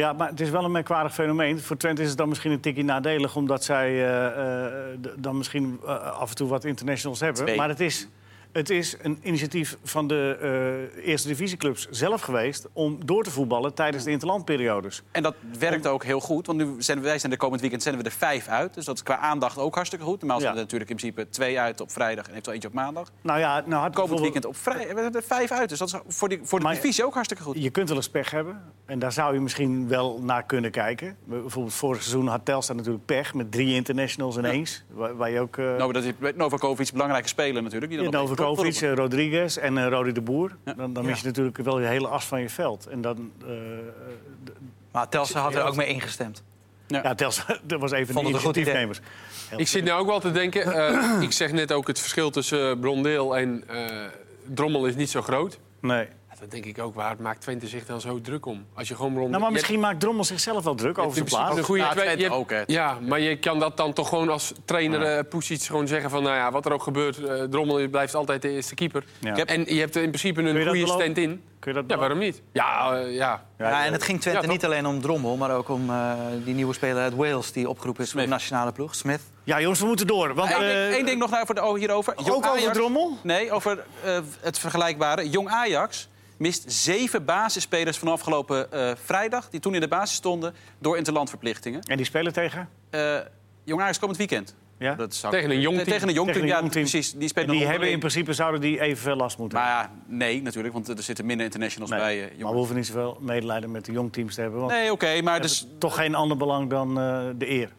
Ja, 0.00 0.12
maar 0.12 0.28
het 0.28 0.40
is 0.40 0.50
wel 0.50 0.64
een 0.64 0.70
merkwaardig 0.70 1.14
fenomeen. 1.14 1.60
Voor 1.60 1.76
Twente 1.76 2.02
is 2.02 2.08
het 2.08 2.18
dan 2.18 2.28
misschien 2.28 2.50
een 2.50 2.60
tikje 2.60 2.84
nadelig... 2.84 3.36
omdat 3.36 3.64
zij 3.64 3.88
eh, 3.88 4.66
eh, 4.66 4.72
dan 5.16 5.36
misschien 5.36 5.80
eh, 5.84 6.20
af 6.20 6.30
en 6.30 6.36
toe 6.36 6.48
wat 6.48 6.64
internationals 6.64 7.20
hebben. 7.20 7.42
Twee. 7.44 7.56
Maar 7.56 7.68
het 7.68 7.80
is, 7.80 8.08
het 8.52 8.70
is 8.70 8.96
een 9.02 9.18
initiatief 9.22 9.76
van 9.84 10.06
de 10.08 10.38
eh, 10.96 11.06
eerste 11.08 11.28
divisieclubs 11.28 11.88
zelf 11.90 12.20
geweest... 12.20 12.68
om 12.72 12.98
door 13.06 13.22
te 13.24 13.30
voetballen 13.30 13.74
tijdens 13.74 14.04
de 14.04 14.10
interlandperiodes. 14.10 15.02
En 15.12 15.22
dat 15.22 15.34
werkt 15.58 15.86
ook 15.86 16.04
heel 16.04 16.20
goed. 16.20 16.46
Want 16.46 16.58
nu 16.58 16.74
zijn 16.78 17.00
wij 17.02 17.18
zijn 17.18 17.32
de 17.32 17.38
komend 17.38 17.60
weekend 17.60 17.82
zenden 17.82 18.02
we 18.02 18.08
er 18.08 18.14
vijf 18.16 18.46
uit. 18.48 18.74
Dus 18.74 18.84
dat 18.84 18.96
is 18.96 19.02
qua 19.02 19.16
aandacht 19.18 19.58
ook 19.58 19.74
hartstikke 19.74 20.04
goed. 20.04 20.18
Normaal 20.20 20.40
zijn 20.40 20.50
Ja. 20.52 20.56
er 20.56 20.62
natuurlijk 20.64 20.90
in 20.90 20.96
principe 20.96 21.28
twee 21.28 21.60
uit 21.60 21.80
op 21.80 21.90
vrijdag 21.90 22.24
en 22.24 22.30
eventueel 22.30 22.54
eentje 22.54 22.68
op 22.68 22.74
maandag. 22.74 23.10
Nou 23.22 23.38
ja, 23.38 23.62
nou 23.66 23.82
had 23.82 23.94
Komend 23.94 24.20
weekend 24.20 24.44
op 24.44 24.56
vrijdag. 24.56 24.86
We 24.94 25.00
hebben 25.00 25.20
er 25.20 25.26
vijf 25.26 25.50
uit. 25.50 25.68
Dus 25.68 25.78
dat 25.78 25.88
is 25.88 25.94
voor, 26.16 26.28
die, 26.28 26.40
voor 26.42 26.58
de 26.58 26.64
Maar- 26.64 26.74
divisie 26.74 27.04
ook 27.04 27.14
hartstikke 27.14 27.42
goed. 27.42 27.62
Je 27.62 27.70
kunt 27.70 27.88
wel 27.88 27.96
eens 27.96 28.10
pech 28.10 28.30
hebben. 28.30 28.62
En 28.86 28.98
daar 28.98 29.12
zou 29.12 29.34
je 29.34 29.40
misschien 29.40 29.88
wel 29.88 30.20
naar 30.22 30.42
kunnen 30.44 30.70
kijken. 30.70 31.16
Bijvoorbeeld 31.24 31.74
vorig 31.74 32.02
seizoen 32.02 32.26
had 32.26 32.44
Telstar 32.44 32.76
natuurlijk 32.76 33.04
pech... 33.04 33.34
met 33.34 33.52
drie 33.52 33.74
internationals 33.74 34.36
ineens. 34.36 34.84
Waar, 34.90 35.16
waar 35.16 35.30
je 35.30 35.40
ook... 35.40 35.56
Nou, 35.56 35.92
dat 35.92 36.04
is 36.04 36.12
Novakovic 36.34 36.92
belangrijke 36.92 37.28
speler 37.28 37.62
natuurlijk. 37.62 37.92
Die 37.92 38.10
dan 38.10 38.28
doorroepen. 38.46 38.88
eh, 38.90 38.94
Rodriguez 38.94 39.56
en 39.56 39.78
eh 39.78 39.88
Rodi 39.88 40.12
de 40.12 40.20
Boer. 40.20 40.56
Ja. 40.64 40.72
Dan, 40.74 40.92
dan 40.92 41.02
Ja. 41.02 41.08
mis 41.10 41.20
je 41.20 41.26
natuurlijk 41.26 41.56
wel 41.56 41.80
je 41.80 41.86
hele 41.86 42.08
as 42.08 42.24
van 42.24 42.40
je 42.40 42.48
veld. 42.50 42.86
En 42.86 43.00
dan... 43.00 43.32
eh, 43.46 43.52
Maar 44.92 45.08
Telstra 45.08 45.40
had 45.40 45.54
er 45.54 45.64
ook 45.64 45.76
mee 45.76 45.86
ingestemd. 45.86 46.42
ja, 46.86 47.14
Telstar, 47.14 47.60
dat 47.66 47.80
was 47.80 47.92
even 47.92 48.14
Vond 48.14 48.26
de 48.26 48.30
initiatiefnemers. 48.32 49.00
Ik 49.56 49.68
zit 49.68 49.84
nu 49.84 49.92
ook 49.92 50.06
wel 50.06 50.20
te 50.20 50.30
denken, 50.30 50.72
eh, 50.72 51.22
ik 51.22 51.32
zeg 51.32 51.52
net 51.52 51.72
ook 51.72 51.86
het 51.86 51.98
verschil 52.00 52.30
tussen 52.30 52.78
Brondeel 52.80 53.36
en 53.36 53.64
eh, 53.68 54.06
Drommel 54.44 54.86
is 54.86 54.94
niet 54.94 55.10
zo 55.10 55.22
groot. 55.22 55.58
Nee. 55.80 56.06
Ja, 56.40 56.46
dan 56.46 56.60
denk 56.60 56.76
ik 56.76 56.82
ook, 56.84 56.94
waar 56.94 57.16
maakt 57.20 57.40
Twente 57.40 57.66
zich 57.66 57.86
dan 57.86 58.00
zo 58.00 58.20
druk 58.20 58.46
om? 58.46 58.66
Als 58.74 58.88
je 58.88 58.94
gewoon 58.94 59.10
Brondeel... 59.12 59.28
Nou, 59.30 59.40
maar 59.42 59.50
je- 59.50 59.56
misschien 59.56 59.80
maakt 59.80 60.00
Drommel 60.00 60.24
zichzelf 60.24 60.64
wel 60.64 60.74
druk 60.74 60.98
over 60.98 61.12
zijn 61.14 61.24
plaats. 61.24 61.42
principe 61.44 61.58
een 61.60 61.64
goede 61.66 61.82
Ja, 61.82 61.90
twee- 62.14 62.18
je 62.18 62.30
ook, 62.32 62.50
hè. 62.50 62.62
Ja, 62.66 62.98
maar 63.06 63.20
je 63.20 63.38
kan 63.38 63.58
dat 63.58 63.76
dan 63.76 63.92
toch 63.92 64.08
gewoon 64.08 64.28
als 64.28 64.52
trainer 64.64 65.02
eh 65.02 65.24
Poesic 65.28 65.62
gewoon 65.62 65.86
zeggen 65.86 66.10
van... 66.10 66.22
nou 66.22 66.36
ja, 66.36 66.50
wat 66.50 66.66
er 66.66 66.72
ook 66.72 66.82
gebeurt, 66.82 67.24
eh, 67.24 67.42
Drommel 67.42 67.88
blijft 67.88 68.14
altijd 68.14 68.42
de 68.42 68.50
eerste 68.50 68.74
keeper. 68.74 69.04
Ja. 69.18 69.30
Ik 69.30 69.36
heb- 69.36 69.48
En 69.48 69.74
je 69.74 69.80
hebt 69.80 69.96
in 69.96 70.02
principe 70.08 70.42
een 70.42 70.54
dat 70.54 70.66
goede 70.66 70.86
stand-in. 70.86 71.42
Kun 71.58 71.72
je 71.74 71.80
dat 71.80 71.90
Ja, 71.90 71.96
waarom 71.96 72.18
niet? 72.18 72.42
Ja, 72.52 72.92
eh, 72.96 73.14
ja. 73.14 73.44
Ja, 73.58 73.84
en 73.84 73.92
het 73.92 74.02
ging 74.02 74.20
Twente 74.20 74.40
Ja, 74.46 74.52
niet 74.52 74.64
alleen 74.64 74.86
om 74.86 75.00
Drommel, 75.00 75.36
maar 75.36 75.50
ook 75.56 75.68
om 75.68 75.90
eh, 75.90 76.12
die 76.44 76.54
nieuwe 76.54 76.74
speler 76.74 77.02
uit 77.02 77.14
Wales... 77.14 77.52
die 77.52 77.68
opgeroepen 77.68 78.04
is 78.04 78.10
voor 78.10 78.20
de 78.20 78.26
nationale 78.26 78.72
ploeg, 78.72 78.94
Smith. 78.94 79.20
Ja, 79.44 79.60
jongens, 79.60 79.80
we 79.80 79.86
moeten 79.86 80.06
door. 80.06 80.34
Want, 80.34 80.50
Eén 80.50 80.58
ding, 80.58 80.70
eh, 80.70 80.88
één 80.90 81.06
ding 81.06 81.18
nog 81.18 81.30
nou 81.30 81.46
voor 81.46 81.54
de, 81.54 81.64
oh, 81.64 81.78
hierover. 81.78 82.14
Jong 82.16 82.28
ook 82.30 82.36
over 82.46 82.50
Ajax- 82.58 82.76
Drommel? 82.76 83.18
Nee, 83.22 83.52
over 83.52 83.84
eh, 84.04 84.18
het 84.40 84.58
vergelijkbare. 84.58 85.28
Jong 85.30 85.48
Ajax 85.48 86.08
mist 86.40 86.72
zeven 86.72 87.24
basisspelers 87.24 87.98
van 87.98 88.08
afgelopen 88.08 88.72
eh, 88.72 88.92
vrijdag... 89.04 89.50
die 89.50 89.60
toen 89.60 89.74
in 89.74 89.80
de 89.80 89.88
basis 89.88 90.16
stonden 90.16 90.54
door 90.78 90.96
interlandverplichtingen. 90.96 91.82
En 91.82 91.96
die 91.96 92.06
spelen 92.06 92.32
tegen? 92.32 92.68
Eh 92.90 93.16
Jong 93.64 93.82
Ajax 93.82 93.98
komend 93.98 94.18
weekend. 94.18 94.54
Ja? 94.78 94.94
Dat 94.94 95.14
zou- 95.14 95.32
Tegen 95.32 95.50
een 95.50 95.60
jong 95.60 95.76
team. 95.76 95.88
Tegen 95.88 96.08
een 96.08 96.14
jong 96.14 96.28
team, 96.30 96.42
een 96.42 96.48
ja, 96.48 96.58
jong 96.58 96.72
team. 96.72 96.84
precies. 96.84 97.12
Die 97.12 97.22
En 97.22 97.28
spelen 97.28 97.50
die 97.50 97.66
hebben 97.66 97.90
in 97.90 97.98
principe 97.98 98.32
zouden 98.32 98.60
die 98.60 98.80
evenveel 98.80 99.16
last 99.16 99.38
moeten 99.38 99.58
Maar 99.58 99.78
hebben. 99.80 99.98
ja, 100.08 100.14
nee, 100.16 100.42
natuurlijk, 100.42 100.74
want 100.74 100.88
er 100.88 101.02
zitten 101.02 101.26
minder 101.26 101.44
internationals 101.46 101.90
Nee, 101.90 102.00
bij. 102.00 102.22
eh, 102.22 102.28
maar 102.28 102.36
jong- 102.38 102.50
we 102.50 102.56
hoeven 102.56 102.76
niet 102.76 102.86
zoveel 102.86 103.18
medelijden 103.20 103.70
met 103.70 103.84
de 103.84 103.92
jongteams 103.92 104.34
te 104.34 104.40
hebben. 104.40 104.60
Want 104.60 104.72
Nee, 104.72 104.92
oké, 104.92 105.22
maar 105.22 105.32
het 105.34 105.42
dus, 105.42 105.52
is 105.52 105.66
toch 105.78 105.94
geen 105.94 106.14
ander 106.14 106.36
belang 106.36 106.70
dan 106.70 106.88
eh, 107.00 107.22
de 107.36 107.50
eer. 107.50 107.70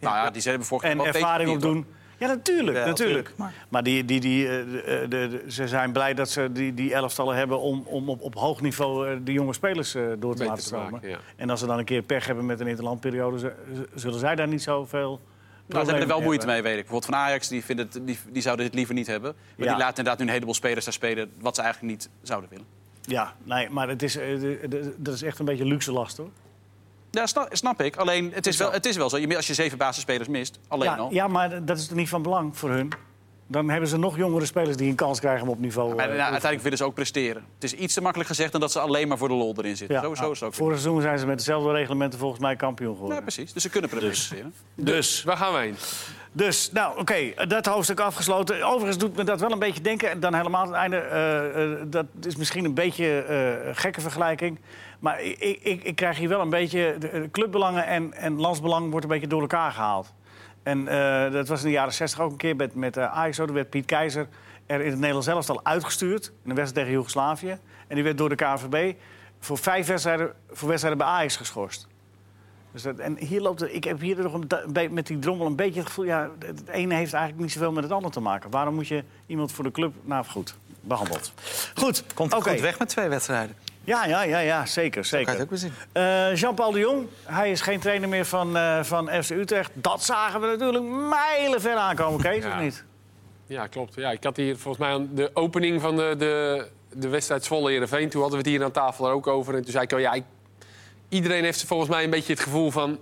nou 0.00 0.16
ja, 0.16 0.30
die 0.30 0.42
hebben 0.42 0.66
vorige 0.66 0.86
En 0.88 1.00
ervaring 1.00 1.50
opdoen. 1.50 1.86
Ja, 2.22 2.28
natuurlijk. 2.28 2.76
Ja, 2.76 2.86
natuurlijk. 2.86 3.34
Maar 3.68 3.82
die, 3.82 4.04
die, 4.04 4.20
die, 4.20 4.48
eh, 4.48 4.64
de, 4.68 5.06
de, 5.08 5.44
ze 5.48 5.68
zijn 5.68 5.92
blij 5.92 6.14
dat 6.14 6.30
ze 6.30 6.52
die, 6.52 6.74
die 6.74 6.94
elftallen 6.94 7.36
hebben 7.36 7.60
om, 7.60 7.82
om 7.86 8.08
op, 8.08 8.20
op 8.20 8.34
hoog 8.34 8.60
niveau 8.60 9.08
eh, 9.08 9.16
de 9.24 9.32
jonge 9.32 9.52
spelers 9.52 9.94
eh, 9.94 10.02
door 10.18 10.34
te 10.34 10.44
laten 10.44 10.98
ja. 11.02 11.18
En 11.36 11.50
als 11.50 11.60
ze 11.60 11.66
dan 11.66 11.78
een 11.78 11.84
keer 11.84 12.02
pech 12.02 12.26
hebben 12.26 12.46
met 12.46 12.60
een 12.60 12.66
interlandperiode, 12.66 13.54
zullen 13.94 14.18
zij 14.18 14.34
daar 14.34 14.48
niet 14.48 14.62
zoveel. 14.62 15.20
Nou, 15.66 15.84
ze 15.84 15.90
hebben 15.90 16.08
er 16.08 16.14
wel 16.14 16.24
moeite 16.24 16.46
mee, 16.46 16.62
weet 16.62 16.78
ik. 16.78 16.80
Bijvoorbeeld 16.86 17.14
van 17.14 17.14
Ajax, 17.14 17.48
die, 17.48 17.64
vinden 17.64 17.88
het, 17.92 18.06
die, 18.06 18.18
die 18.30 18.42
zouden 18.42 18.64
dit 18.64 18.74
liever 18.74 18.94
niet 18.94 19.06
hebben. 19.06 19.34
Maar 19.56 19.66
Ja. 19.66 19.72
die 19.72 19.82
laten 19.82 19.96
inderdaad 19.96 20.18
nu 20.18 20.24
een 20.24 20.32
heleboel 20.32 20.54
spelers 20.54 20.84
daar 20.84 20.94
spelen... 20.94 21.32
wat 21.40 21.54
ze 21.54 21.62
eigenlijk 21.62 21.92
niet 21.92 22.08
zouden 22.22 22.50
willen. 22.50 22.66
Ja, 23.02 23.34
nee, 23.42 23.70
maar 23.70 23.88
het 23.88 24.02
is, 24.02 24.16
eh, 24.16 24.40
dat 24.96 25.14
is 25.14 25.22
echt 25.22 25.38
een 25.38 25.44
beetje 25.44 25.64
luxe 25.64 25.92
last 25.92 26.16
hoor. 26.16 26.30
Ja, 27.12 27.26
snap, 27.26 27.48
snap 27.50 27.80
ik. 27.82 27.96
Alleen, 27.96 28.30
het 28.34 28.46
is, 28.46 28.52
Is 28.52 28.58
wel, 28.58 28.72
het 28.72 28.86
is 28.86 28.96
wel 28.96 29.10
zo. 29.10 29.16
Je- 29.18 29.36
Als 29.36 29.46
je 29.46 29.54
zeven 29.54 29.78
basisspelers 29.78 30.28
mist, 30.28 30.58
alleen 30.68 30.90
Ja, 30.90 30.96
al... 30.96 31.12
ja, 31.12 31.28
maar 31.28 31.64
dat 31.64 31.78
is 31.78 31.86
toch 31.86 31.96
niet 31.96 32.08
van 32.08 32.22
belang 32.22 32.56
voor 32.58 32.70
hun? 32.70 32.92
Dan 33.46 33.68
hebben 33.70 33.88
ze 33.88 33.96
nog 33.98 34.16
jongere 34.16 34.46
spelers 34.46 34.76
die 34.76 34.88
een 34.88 34.94
kans 34.94 35.20
krijgen 35.20 35.42
om 35.42 35.48
op 35.48 35.58
niveau. 35.58 35.88
Maar 35.94 35.98
eh, 36.04 36.10
nou, 36.10 36.20
uiteindelijk 36.20 36.62
willen 36.62 36.78
ze 36.78 36.84
ook 36.84 36.94
presteren. 36.94 37.44
Het 37.54 37.64
is 37.64 37.74
iets 37.74 37.94
te 37.94 38.00
makkelijk 38.00 38.28
gezegd 38.28 38.52
dan 38.52 38.60
dat 38.60 38.72
ze 38.72 38.80
alleen 38.80 39.08
maar 39.08 39.18
voor 39.18 39.28
de 39.28 39.34
lol 39.34 39.54
erin 39.56 39.76
zitten. 39.76 39.96
ja, 39.96 40.02
Sowieso 40.02 40.30
is 40.30 40.40
het 40.40 40.48
ook. 40.48 40.54
Vorig 40.54 40.78
seizoen 40.80 41.02
zijn 41.02 41.18
ze 41.18 41.26
met 41.26 41.38
dezelfde 41.38 41.72
reglementen 41.72 42.18
volgens 42.18 42.40
mij 42.40 42.56
kampioen 42.56 42.92
geworden. 42.94 43.16
Ja, 43.16 43.22
precies. 43.22 43.52
Dus 43.52 43.62
ze 43.62 43.68
kunnen 43.68 43.90
presteren. 43.90 44.54
dus, 44.74 45.22
Waar 45.22 45.36
gaan 45.36 45.52
we 45.52 45.58
heen? 45.58 45.76
Dus, 46.32 46.72
nou 46.72 46.98
oké, 46.98 47.46
dat 47.48 47.66
hoofdstuk 47.66 48.00
afgesloten. 48.00 48.62
Overigens 48.62 48.98
doet 48.98 49.16
me 49.16 49.24
dat 49.24 49.40
wel 49.40 49.52
een 49.52 49.58
beetje 49.58 49.80
denken. 49.80 50.10
En 50.10 50.20
dan 50.20 50.34
helemaal 50.34 50.60
aan 50.60 50.66
het 50.66 50.76
einde, 50.76 50.96
eh, 50.96 51.72
eh, 51.72 51.78
dat 51.86 52.06
is 52.22 52.36
misschien 52.36 52.64
een 52.64 52.74
beetje 52.74 53.22
eh, 53.22 53.66
een 53.66 53.76
gekke 53.76 54.00
vergelijking. 54.00 54.60
Maar 54.98 55.22
ik, 55.22 55.38
ik, 55.62 55.82
ik 55.82 55.96
krijg 55.96 56.18
hier 56.18 56.28
wel 56.28 56.40
een 56.40 56.50
beetje... 56.50 56.96
De, 56.98 57.10
de 57.10 57.30
clubbelangen 57.30 57.86
en, 57.86 58.12
en 58.12 58.40
landsbelang 58.40 58.90
wordt 58.90 59.04
een 59.04 59.12
beetje 59.12 59.26
door 59.26 59.40
elkaar 59.40 59.72
gehaald. 59.72 60.12
En 60.62 60.84
dat 61.32 61.48
was 61.48 61.60
in 61.60 61.66
de 61.66 61.72
jaren 61.72 61.92
60 61.92 62.20
ook 62.20 62.30
een 62.30 62.36
keer 62.36 62.56
met, 62.56 62.74
met 62.74 62.98
Ajax. 62.98 63.38
Er 63.38 63.52
werd 63.52 63.70
Piet 63.70 63.86
Keizer 63.86 64.28
er 64.66 64.80
in 64.80 64.90
het 64.90 64.98
Nederlands 64.98 65.26
zelfs 65.26 65.48
al 65.48 65.64
uitgestuurd. 65.64 66.26
In 66.26 66.50
een 66.50 66.56
wedstrijd 66.56 66.74
tegen 66.74 66.90
Joegoslavië. 66.90 67.58
En 67.86 67.94
die 67.94 68.04
werd 68.04 68.18
door 68.18 68.28
de 68.28 68.34
KNVB 68.34 68.94
voor 69.40 69.58
vijf 69.58 69.86
wedstrijden, 69.86 70.32
voor 70.50 70.68
wedstrijden 70.68 71.04
bij 71.04 71.08
Ajax 71.08 71.36
geschorst. 71.36 71.88
Dus 72.72 72.82
dat, 72.82 72.98
en 72.98 73.16
hier 73.18 73.40
loopt 73.40 73.60
het, 73.60 73.74
ik 73.74 73.84
heb 73.84 74.00
hier 74.00 74.22
nog 74.22 74.32
een, 74.72 74.92
met 74.94 75.06
die 75.06 75.18
drommel 75.18 75.46
een 75.46 75.56
beetje 75.56 75.78
het 75.78 75.88
gevoel... 75.88 76.04
Ja, 76.04 76.30
het 76.46 76.68
ene 76.68 76.94
heeft 76.94 77.12
eigenlijk 77.12 77.42
niet 77.42 77.52
zoveel 77.52 77.72
met 77.72 77.82
het 77.82 77.92
andere 77.92 78.12
te 78.12 78.20
maken. 78.20 78.50
Waarom 78.50 78.74
moet 78.74 78.88
je 78.88 79.04
iemand 79.26 79.52
voor 79.52 79.64
de 79.64 79.70
club... 79.70 79.92
Nou, 80.02 80.24
goed, 80.24 80.54
behandeld. 80.80 81.32
Goed, 81.74 82.04
Komt 82.14 82.34
oké. 82.34 82.50
goed 82.50 82.60
weg 82.60 82.78
met 82.78 82.88
twee 82.88 83.08
wedstrijden. 83.08 83.56
Ja, 83.84 84.04
ja, 84.06 84.22
ja, 84.22 84.38
ja, 84.38 84.66
zeker, 84.66 85.00
Kan 85.00 85.04
zeker. 85.04 85.26
je 85.26 85.32
het 85.38 85.42
ook 85.42 85.50
weer 85.50 85.58
zien. 85.58 85.72
Eh, 85.92 86.34
Jean-Paul 86.36 86.70
de 86.72 86.78
Jong, 86.78 87.06
hij 87.24 87.50
is 87.50 87.60
geen 87.60 87.80
trainer 87.80 88.08
meer 88.08 88.24
van, 88.24 88.56
eh, 88.56 88.82
van 88.82 89.08
FC 89.22 89.30
Utrecht. 89.30 89.70
Dat 89.74 90.02
zagen 90.04 90.40
we 90.40 90.46
natuurlijk 90.46 90.84
mijlenver 91.08 91.74
aankomen, 91.74 92.20
Kees, 92.20 92.44
Ja. 92.44 92.54
of 92.56 92.60
niet? 92.62 92.84
Ja, 93.46 93.66
klopt. 93.66 93.94
Ja, 93.94 94.10
ik 94.10 94.24
had 94.24 94.36
hier 94.36 94.58
volgens 94.58 94.84
mij 94.84 94.92
aan 94.94 95.08
de 95.14 95.30
opening 95.34 95.80
van 95.80 95.96
de, 95.96 96.14
de, 96.18 96.66
de 96.92 97.08
wedstrijd 97.08 97.44
Zwolle-Herenveen... 97.44 98.08
toen 98.08 98.20
hadden 98.20 98.38
we 98.42 98.44
het 98.48 98.56
hier 98.56 98.64
aan 98.64 98.72
tafel 98.72 99.06
er 99.06 99.12
ook 99.12 99.26
over. 99.26 99.54
En 99.54 99.62
toen 99.62 99.72
zei 99.72 99.84
ik, 99.84 99.92
oh 99.92 100.00
ja, 100.00 100.12
ik- 100.12 100.24
iedereen 101.12 101.44
heeft 101.44 101.64
volgens 101.64 101.90
mij 101.90 102.04
een 102.04 102.10
beetje 102.10 102.32
het 102.32 102.42
gevoel 102.42 102.70
van... 102.70 102.98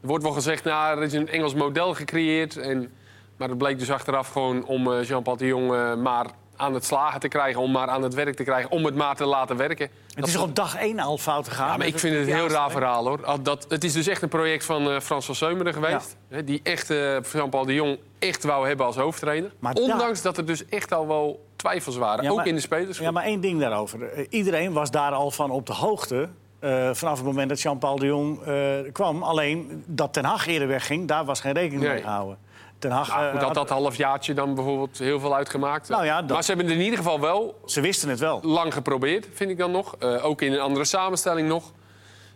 Er 0.00 0.06
wordt 0.06 0.24
wel 0.24 0.32
gezegd, 0.32 0.64
nou, 0.64 0.96
er 0.96 1.02
is 1.02 1.12
een 1.12 1.28
Engels 1.28 1.54
model 1.54 1.94
gecreëerd. 1.94 2.56
En, 2.56 2.92
maar 3.36 3.48
het 3.48 3.58
bleek 3.58 3.78
dus 3.78 3.90
achteraf 3.90 4.28
gewoon 4.28 4.64
om 4.64 4.92
eh, 4.92 5.04
Jean-Paul 5.04 5.36
de 5.36 5.46
Jong... 5.46 5.72
eh, 5.72 5.94
maar 5.94 6.26
aan 6.56 6.74
het 6.74 6.84
slagen 6.84 7.20
te 7.20 7.28
krijgen, 7.28 7.60
om 7.62 7.70
maar 7.70 7.88
aan 7.88 8.02
het 8.02 8.14
werk 8.14 8.36
te 8.36 8.44
krijgen, 8.44 8.70
om 8.70 8.84
het 8.84 8.94
maar 8.94 9.16
te 9.16 9.24
laten 9.24 9.56
werken. 9.56 9.88
Het 10.14 10.26
is 10.26 10.36
op 10.36 10.54
dag 10.56 10.76
één 10.76 10.98
al 10.98 11.18
fout 11.18 11.48
gegaan? 11.48 11.70
Ja, 11.70 11.76
maar 11.76 11.86
ik 11.86 11.98
vind 11.98 12.16
het 12.16 12.28
een 12.28 12.34
heel 12.34 12.48
raar 12.48 12.70
verhaal 12.70 13.06
hoor. 13.06 13.42
Dat, 13.42 13.66
het 13.68 13.84
is 13.84 13.92
dus 13.92 14.06
echt 14.06 14.22
een 14.22 14.28
project 14.28 14.64
van 14.64 14.90
eh, 14.90 15.00
Frans 15.00 15.26
van 15.26 15.34
Seumeren 15.34 15.72
geweest. 15.72 16.16
Die 16.44 16.60
echt 16.62 16.88
Jean-Paul 17.32 17.64
de 17.64 17.74
Jong 17.74 17.98
echt 18.18 18.44
wou 18.44 18.66
hebben 18.68 18.86
als 18.86 18.96
hoofdtrainer. 18.96 19.52
Maar 19.58 19.74
Ondanks 19.74 20.22
dat 20.22 20.36
er 20.36 20.46
dus 20.46 20.66
echt 20.66 20.92
al 20.92 21.06
wel 21.06 21.46
twijfels 21.56 21.96
waren. 21.96 22.24
Ja, 22.24 22.30
ook 22.30 22.36
maar- 22.36 22.46
in 22.46 22.54
de 22.54 22.60
spelers. 22.60 22.98
Ja, 22.98 23.10
maar 23.10 23.24
één 23.24 23.40
ding 23.40 23.60
daarover. 23.60 24.26
Iedereen 24.28 24.72
was 24.72 24.90
daar 24.90 25.12
al 25.12 25.30
van 25.30 25.50
op 25.50 25.66
de 25.66 25.72
hoogte. 25.74 26.28
Eh, 26.60 26.90
vanaf 26.94 27.16
het 27.16 27.26
moment 27.26 27.48
dat 27.48 27.60
Jean-Paul 27.60 27.98
de 27.98 28.06
Jong 28.06 28.42
eh, 28.42 28.92
kwam. 28.92 29.22
Alleen 29.22 29.82
dat 29.86 30.12
Ten 30.12 30.24
Hag 30.24 30.46
eerder 30.46 30.68
wegging, 30.68 31.08
daar 31.08 31.24
was 31.24 31.40
geen 31.40 31.52
rekening 31.52 31.82
Nee. 31.82 31.92
mee 31.92 32.02
gehouden. 32.02 32.38
Ten 32.78 32.90
Hag, 32.90 33.08
Ja, 33.08 33.26
eh, 33.26 33.32
goed, 33.32 33.42
had 33.42 33.54
dat 33.54 33.68
halfjaartje 33.68 34.34
dan 34.34 34.54
bijvoorbeeld 34.54 34.98
heel 34.98 35.20
veel 35.20 35.34
uitgemaakt. 35.36 35.88
Nou 35.88 36.04
ja, 36.04 36.20
dat- 36.22 36.30
Maar 36.30 36.42
ze 36.42 36.48
hebben 36.48 36.66
het 36.66 36.76
in 36.76 36.82
ieder 36.82 36.98
geval 36.98 37.20
wel 37.20 37.60
ze 37.66 37.80
wisten 37.80 38.08
het 38.08 38.18
wel. 38.18 38.40
lang 38.42 38.72
geprobeerd, 38.72 39.26
vind 39.32 39.50
ik 39.50 39.58
dan 39.58 39.70
nog. 39.70 40.00
Ook 40.00 40.42
in 40.42 40.52
een 40.52 40.60
andere 40.60 40.84
samenstelling 40.84 41.48
nog. 41.48 41.72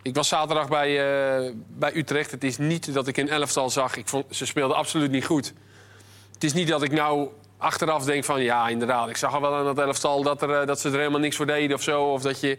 Ik 0.03 0.15
was 0.15 0.29
zaterdag 0.29 0.69
bij, 0.69 0.95
bij 1.69 1.95
Utrecht. 1.97 2.31
Het 2.31 2.45
is 2.45 2.59
niet 2.59 2.95
dat 2.95 3.07
ik 3.07 3.17
een 3.17 3.29
elftal 3.29 3.71
zag. 3.71 3.97
Ik 3.97 4.09
vond, 4.09 4.25
ze 4.31 4.47
speelden 4.47 4.77
absoluut 4.77 5.11
niet 5.11 5.25
goed. 5.27 5.53
Het 6.33 6.45
is 6.45 6.53
niet 6.53 6.69
dat 6.69 6.83
ik 6.83 6.93
nou 6.93 7.29
achteraf 7.59 8.05
denk 8.05 8.25
van... 8.25 8.43
ja, 8.43 8.69
inderdaad, 8.69 9.09
ik 9.09 9.17
zag 9.17 9.35
al 9.35 9.41
wel 9.41 9.55
aan 9.55 9.65
dat 9.65 9.79
elftal 9.79 10.23
dat, 10.23 10.43
er, 10.43 10.67
dat 10.67 10.81
ze 10.81 10.89
er 10.91 10.97
helemaal 10.99 11.21
niks 11.21 11.37
voor 11.37 11.47
deden 11.47 11.77
of 11.77 11.83
zo. 11.83 12.03
Of 12.13 12.23
dat 12.23 12.41
je... 12.41 12.59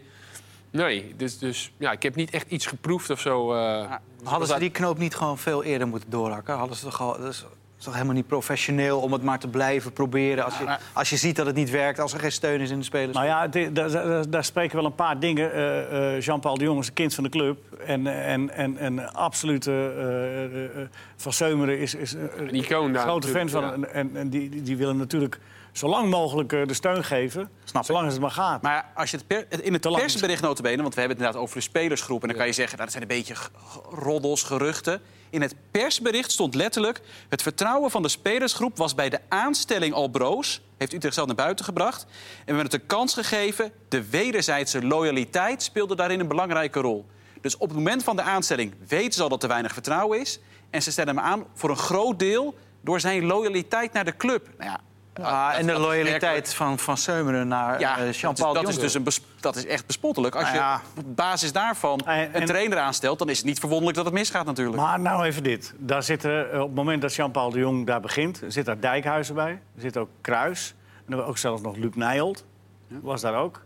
Nee, 0.74 1.14
dus, 1.16 1.38
dus 1.38 1.72
ja, 1.78 1.92
ik 1.92 2.02
heb 2.02 2.14
niet 2.14 2.30
echt 2.30 2.50
iets 2.50 2.66
geproefd 2.66 3.10
of 3.10 3.20
zo. 3.20 3.52
eh. 3.54 3.92
Hadden 4.24 4.48
ze 4.48 4.58
die 4.58 4.70
knoop 4.70 4.98
niet 4.98 5.14
gewoon 5.14 5.38
veel 5.38 5.62
eerder 5.64 5.88
moeten 5.88 6.10
doorhakken? 6.10 6.54
Hadden 6.54 6.76
ze 6.76 6.84
toch 6.84 7.00
al, 7.00 7.18
dat 7.20 7.32
is, 7.32 7.44
toch 7.76 7.92
helemaal 7.92 8.14
niet 8.14 8.26
professioneel 8.26 9.00
om 9.00 9.12
het 9.12 9.22
maar 9.22 9.38
te 9.38 9.48
blijven 9.48 9.92
proberen... 9.92 10.44
als 10.44 10.58
je, 10.58 10.76
als 10.92 11.10
je 11.10 11.16
ziet 11.16 11.36
dat 11.36 11.46
het 11.46 11.54
niet 11.54 11.70
werkt, 11.70 11.98
als 11.98 12.12
er 12.12 12.20
geen 12.20 12.32
steun 12.32 12.60
is 12.60 12.70
in 12.70 12.78
de 12.78 12.84
spelers? 12.84 13.12
Nou 13.16 13.26
ja, 13.26 13.48
het- 13.50 13.74
daar, 13.74 13.90
daar, 13.90 14.30
daar 14.30 14.44
spreken 14.44 14.76
wel 14.76 14.84
een 14.84 14.94
paar 14.94 15.18
dingen. 15.20 15.52
Eh, 15.52 16.14
eh, 16.16 16.20
Jean-Paul 16.20 16.58
de 16.58 16.64
Jong 16.64 16.80
is 16.80 16.86
een 16.88 16.94
kind 16.94 17.14
van 17.14 17.24
de 17.24 17.30
club. 17.30 17.58
En, 17.86 18.06
en, 18.06 18.50
en, 18.50 18.76
en 18.78 19.12
absolute 19.12 19.70
eh, 19.70 20.44
eh, 20.44 20.64
eh, 20.64 20.88
Van 21.16 21.32
Seumeren 21.32 21.78
is, 21.78 21.94
is 21.94 22.12
Een 22.36 22.54
icoon 22.54 22.92
daar 22.92 23.02
grote 23.02 23.28
fan 23.28 23.48
van. 23.48 23.62
ja. 23.62 23.72
En, 23.72 23.92
en, 23.92 24.10
en 24.16 24.28
die, 24.28 24.48
die- 24.48 24.62
die 24.62 24.76
willen 24.76 24.96
natuurlijk 24.96 25.38
zo 25.76 25.88
lang 25.88 26.10
mogelijk 26.10 26.52
eh, 26.52 26.66
de 26.66 26.74
steun 26.74 27.04
geven. 27.04 27.50
Snap 27.64 27.82
ik. 27.82 27.88
zolang 27.88 28.10
het 28.10 28.20
maar 28.20 28.30
gaat. 28.30 28.62
Maar 28.62 28.90
als 28.94 29.10
je 29.10 29.16
het 29.16 29.26
per- 29.26 29.64
in 29.64 29.72
het 29.72 29.82
persbericht 29.82 30.42
notabene, 30.42 30.82
want 30.82 30.94
we 30.94 31.00
hebben 31.00 31.16
het 31.16 31.26
inderdaad 31.26 31.42
over 31.42 31.56
de 31.56 31.62
spelersgroep... 31.62 32.22
en 32.22 32.28
dan 32.28 32.36
kan 32.36 32.46
je 32.46 32.52
zeggen, 32.52 32.78
nou, 32.78 32.90
dat 32.90 32.98
zijn 32.98 33.10
een 33.10 33.16
beetje 33.16 33.42
roddels, 33.90 34.42
geruchten. 34.42 35.00
In 35.30 35.42
het 35.42 35.54
persbericht 35.70 36.32
stond 36.32 36.54
letterlijk... 36.54 37.00
het 37.28 37.42
vertrouwen 37.42 37.90
van 37.90 38.02
de 38.02 38.08
spelersgroep 38.08 38.76
was 38.76 38.94
bij 38.94 39.08
de 39.08 39.18
aanstelling 39.28 39.94
al 39.94 40.08
broos... 40.08 40.60
heeft 40.76 40.92
Utrecht 40.92 41.14
zelf 41.14 41.26
naar 41.26 41.36
buiten 41.36 41.64
gebracht. 41.64 42.02
En 42.02 42.10
we 42.38 42.42
hebben 42.44 42.64
het 42.64 42.74
een 42.74 42.86
kans 42.86 43.14
gegeven. 43.14 43.72
De 43.88 44.08
wederzijdse 44.08 44.86
loyaliteit 44.86 45.62
speelde 45.62 45.96
daarin 45.96 46.20
een 46.20 46.28
belangrijke 46.28 46.80
rol. 46.80 47.06
Dus 47.40 47.56
op 47.56 47.68
het 47.68 47.76
moment 47.76 48.04
van 48.04 48.16
de 48.16 48.22
aanstelling 48.22 48.74
weten 48.88 49.12
ze 49.12 49.22
al 49.22 49.28
dat 49.28 49.42
er 49.42 49.48
weinig 49.48 49.72
vertrouwen 49.72 50.20
is... 50.20 50.40
en 50.70 50.82
ze 50.82 50.90
stellen 50.90 51.16
hem 51.16 51.24
aan 51.24 51.44
voor 51.54 51.70
een 51.70 51.76
groot 51.76 52.18
deel 52.18 52.54
door 52.80 53.00
zijn 53.00 53.24
loyaliteit 53.24 53.92
naar 53.92 54.04
de 54.04 54.16
club. 54.16 54.48
Nou 54.58 54.70
ja, 54.70 54.80
Ah, 55.22 55.48
dat- 55.50 55.58
en 55.60 55.66
de 55.66 55.72
dat 55.72 55.80
loyaliteit 55.80 56.54
van, 56.54 56.78
van 56.78 56.96
Seumeren 56.96 57.48
naar 57.48 57.80
ja, 57.80 57.92
eh, 57.92 57.98
dat, 57.98 58.06
is, 58.06 58.20
Jean-Paul 58.20 58.52
de 58.52 58.58
dat 58.60 58.68
is 58.68 58.74
Jong. 58.74 58.84
dus 58.86 58.94
een 58.94 59.02
bes- 59.02 59.20
dat 59.40 59.56
is 59.56 59.66
echt 59.66 59.86
bespottelijk. 59.86 60.34
Als 60.34 60.52
Nou 60.52 60.54
je 60.56 61.00
op 61.00 61.16
basis 61.16 61.52
daarvan 61.52 61.98
En- 62.00 62.32
en- 62.32 62.40
een 62.40 62.46
trainer 62.46 62.78
aanstelt... 62.78 63.18
dan 63.18 63.28
is 63.28 63.36
het 63.36 63.46
niet 63.46 63.58
verwonderlijk 63.58 63.96
dat 63.96 64.04
het 64.06 64.14
misgaat 64.14 64.46
natuurlijk. 64.46 64.76
Maar 64.76 65.00
nou 65.00 65.24
even 65.24 65.42
dit. 65.42 65.74
Daar 65.78 66.02
zitten, 66.02 66.52
eh, 66.52 66.60
op 66.60 66.66
het 66.66 66.74
moment 66.76 67.02
dat 67.02 67.14
Jean-Paul 67.14 67.50
de 67.50 67.58
Jong 67.58 67.86
daar 67.86 68.00
begint... 68.00 68.42
zit 68.48 68.64
daar 68.64 68.80
Dijkhuizen 68.80 69.34
bij. 69.34 69.50
Er 69.50 69.80
zit 69.80 69.96
ook 69.96 70.08
Kruis. 70.20 70.74
En 71.08 71.22
ook 71.22 71.38
zelfs 71.38 71.62
nog 71.62 71.76
Luc 71.76 71.94
Nijholt. 71.94 72.44
Was 72.88 73.20
daar 73.20 73.34
ook. 73.34 73.60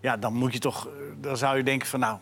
Ja, 0.00 0.16
dan 0.16 0.32
moet 0.32 0.52
je 0.52 0.58
toch... 0.58 0.86
eh, 0.86 0.92
Dan 1.20 1.36
zou 1.36 1.56
je 1.56 1.62
denken 1.62 1.88
van 1.88 2.00
nou... 2.00 2.18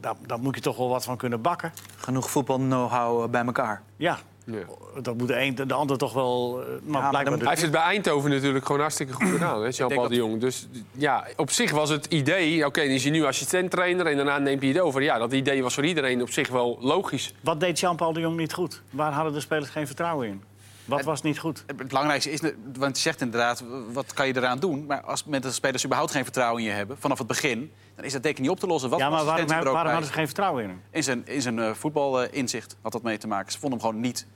Daar, 0.00 0.14
daar 0.26 0.38
moet 0.38 0.54
je 0.54 0.60
toch 0.60 0.76
wel 0.76 0.88
wat 0.88 1.04
van 1.04 1.16
kunnen 1.16 1.40
bakken. 1.40 1.72
Genoeg 1.96 2.30
voetbal-know-how 2.30 3.30
bij 3.30 3.44
elkaar. 3.44 3.82
Ja, 3.96 4.18
Ja. 4.52 4.58
dat 5.02 5.16
moet 5.16 5.28
de 5.28 5.40
een 5.40 5.54
de 5.54 5.74
ander 5.74 5.98
toch 5.98 6.12
wel... 6.12 6.60
eh, 6.60 6.66
Maar 6.68 6.78
maar 7.00 7.10
blijkbaar 7.10 7.24
dan- 7.24 7.38
Hij 7.38 7.48
heeft 7.48 7.62
het 7.62 7.70
bij 7.70 7.80
Eindhoven 7.80 8.30
natuurlijk 8.30 8.66
gewoon 8.66 8.80
hartstikke 8.80 9.12
goed 9.12 9.28
gedaan, 9.38 9.62
hè, 9.62 9.68
Jean-Paul 9.68 10.08
de 10.08 10.14
Jong. 10.14 10.40
Dus 10.40 10.68
ja, 10.92 11.26
op 11.36 11.50
zich 11.50 11.70
was 11.70 11.90
het 11.90 12.06
idee... 12.06 12.66
Oké, 12.66 12.80
dan 12.80 12.90
is 12.90 13.02
hij 13.02 13.12
nu 13.12 13.24
assistent-trainer 13.24 14.06
en 14.06 14.16
daarna 14.16 14.38
neemt 14.38 14.60
hij 14.62 14.70
het 14.70 14.80
over. 14.80 15.02
Ja, 15.02 15.18
dat 15.18 15.32
idee 15.32 15.62
was 15.62 15.74
voor 15.74 15.84
iedereen 15.86 16.22
op 16.22 16.30
zich 16.30 16.48
wel 16.48 16.78
logisch. 16.80 17.34
Wat 17.40 17.60
deed 17.60 17.80
Jean-Paul 17.80 18.12
de 18.12 18.20
Jong 18.20 18.36
niet 18.36 18.52
goed? 18.52 18.82
Waar 18.90 19.12
hadden 19.12 19.32
de 19.32 19.40
spelers 19.40 19.70
geen 19.70 19.86
vertrouwen 19.86 20.26
in? 20.28 20.42
Wat 20.84 21.02
was 21.04 21.22
niet 21.22 21.38
goed? 21.38 21.64
Het 21.66 21.88
belangrijkste 21.88 22.30
is, 22.30 22.40
want 22.78 22.96
je 22.96 23.02
zegt 23.02 23.20
inderdaad, 23.20 23.64
wat 23.92 24.12
kan 24.14 24.26
je 24.26 24.36
eraan 24.36 24.58
doen? 24.58 24.86
Maar 24.86 25.00
als 25.00 25.24
met 25.24 25.42
de 25.42 25.52
spelers 25.52 25.84
überhaupt 25.84 26.12
geen 26.12 26.22
vertrouwen 26.24 26.62
in 26.62 26.68
je 26.68 26.74
hebben, 26.74 26.96
vanaf 27.00 27.18
het 27.18 27.26
begin... 27.26 27.70
dan 27.96 28.04
is 28.04 28.12
dat 28.12 28.22
denk 28.22 28.34
ik 28.34 28.40
niet 28.40 28.50
op 28.50 28.60
te 28.60 28.66
lossen. 28.66 28.90
Wat 28.90 28.98
Ja, 28.98 29.08
maar 29.10 29.24
waarom, 29.24 29.50
er 29.50 29.74
hadden 29.76 30.04
ze 30.06 30.12
geen 30.12 30.26
vertrouwen 30.26 30.62
in 30.62 30.68
hem? 30.68 30.80
In 30.90 31.02
zijn, 31.02 31.22
in 31.26 31.42
zijn 31.42 31.58
eh, 31.58 31.70
voetbalinzicht 31.72 32.76
had 32.82 32.92
dat 32.92 33.02
mee 33.02 33.18
te 33.18 33.26
maken. 33.26 33.52
Ze 33.52 33.58
vonden 33.58 33.78
hem 33.78 33.88
gewoon 33.88 34.02
niet 34.04 34.26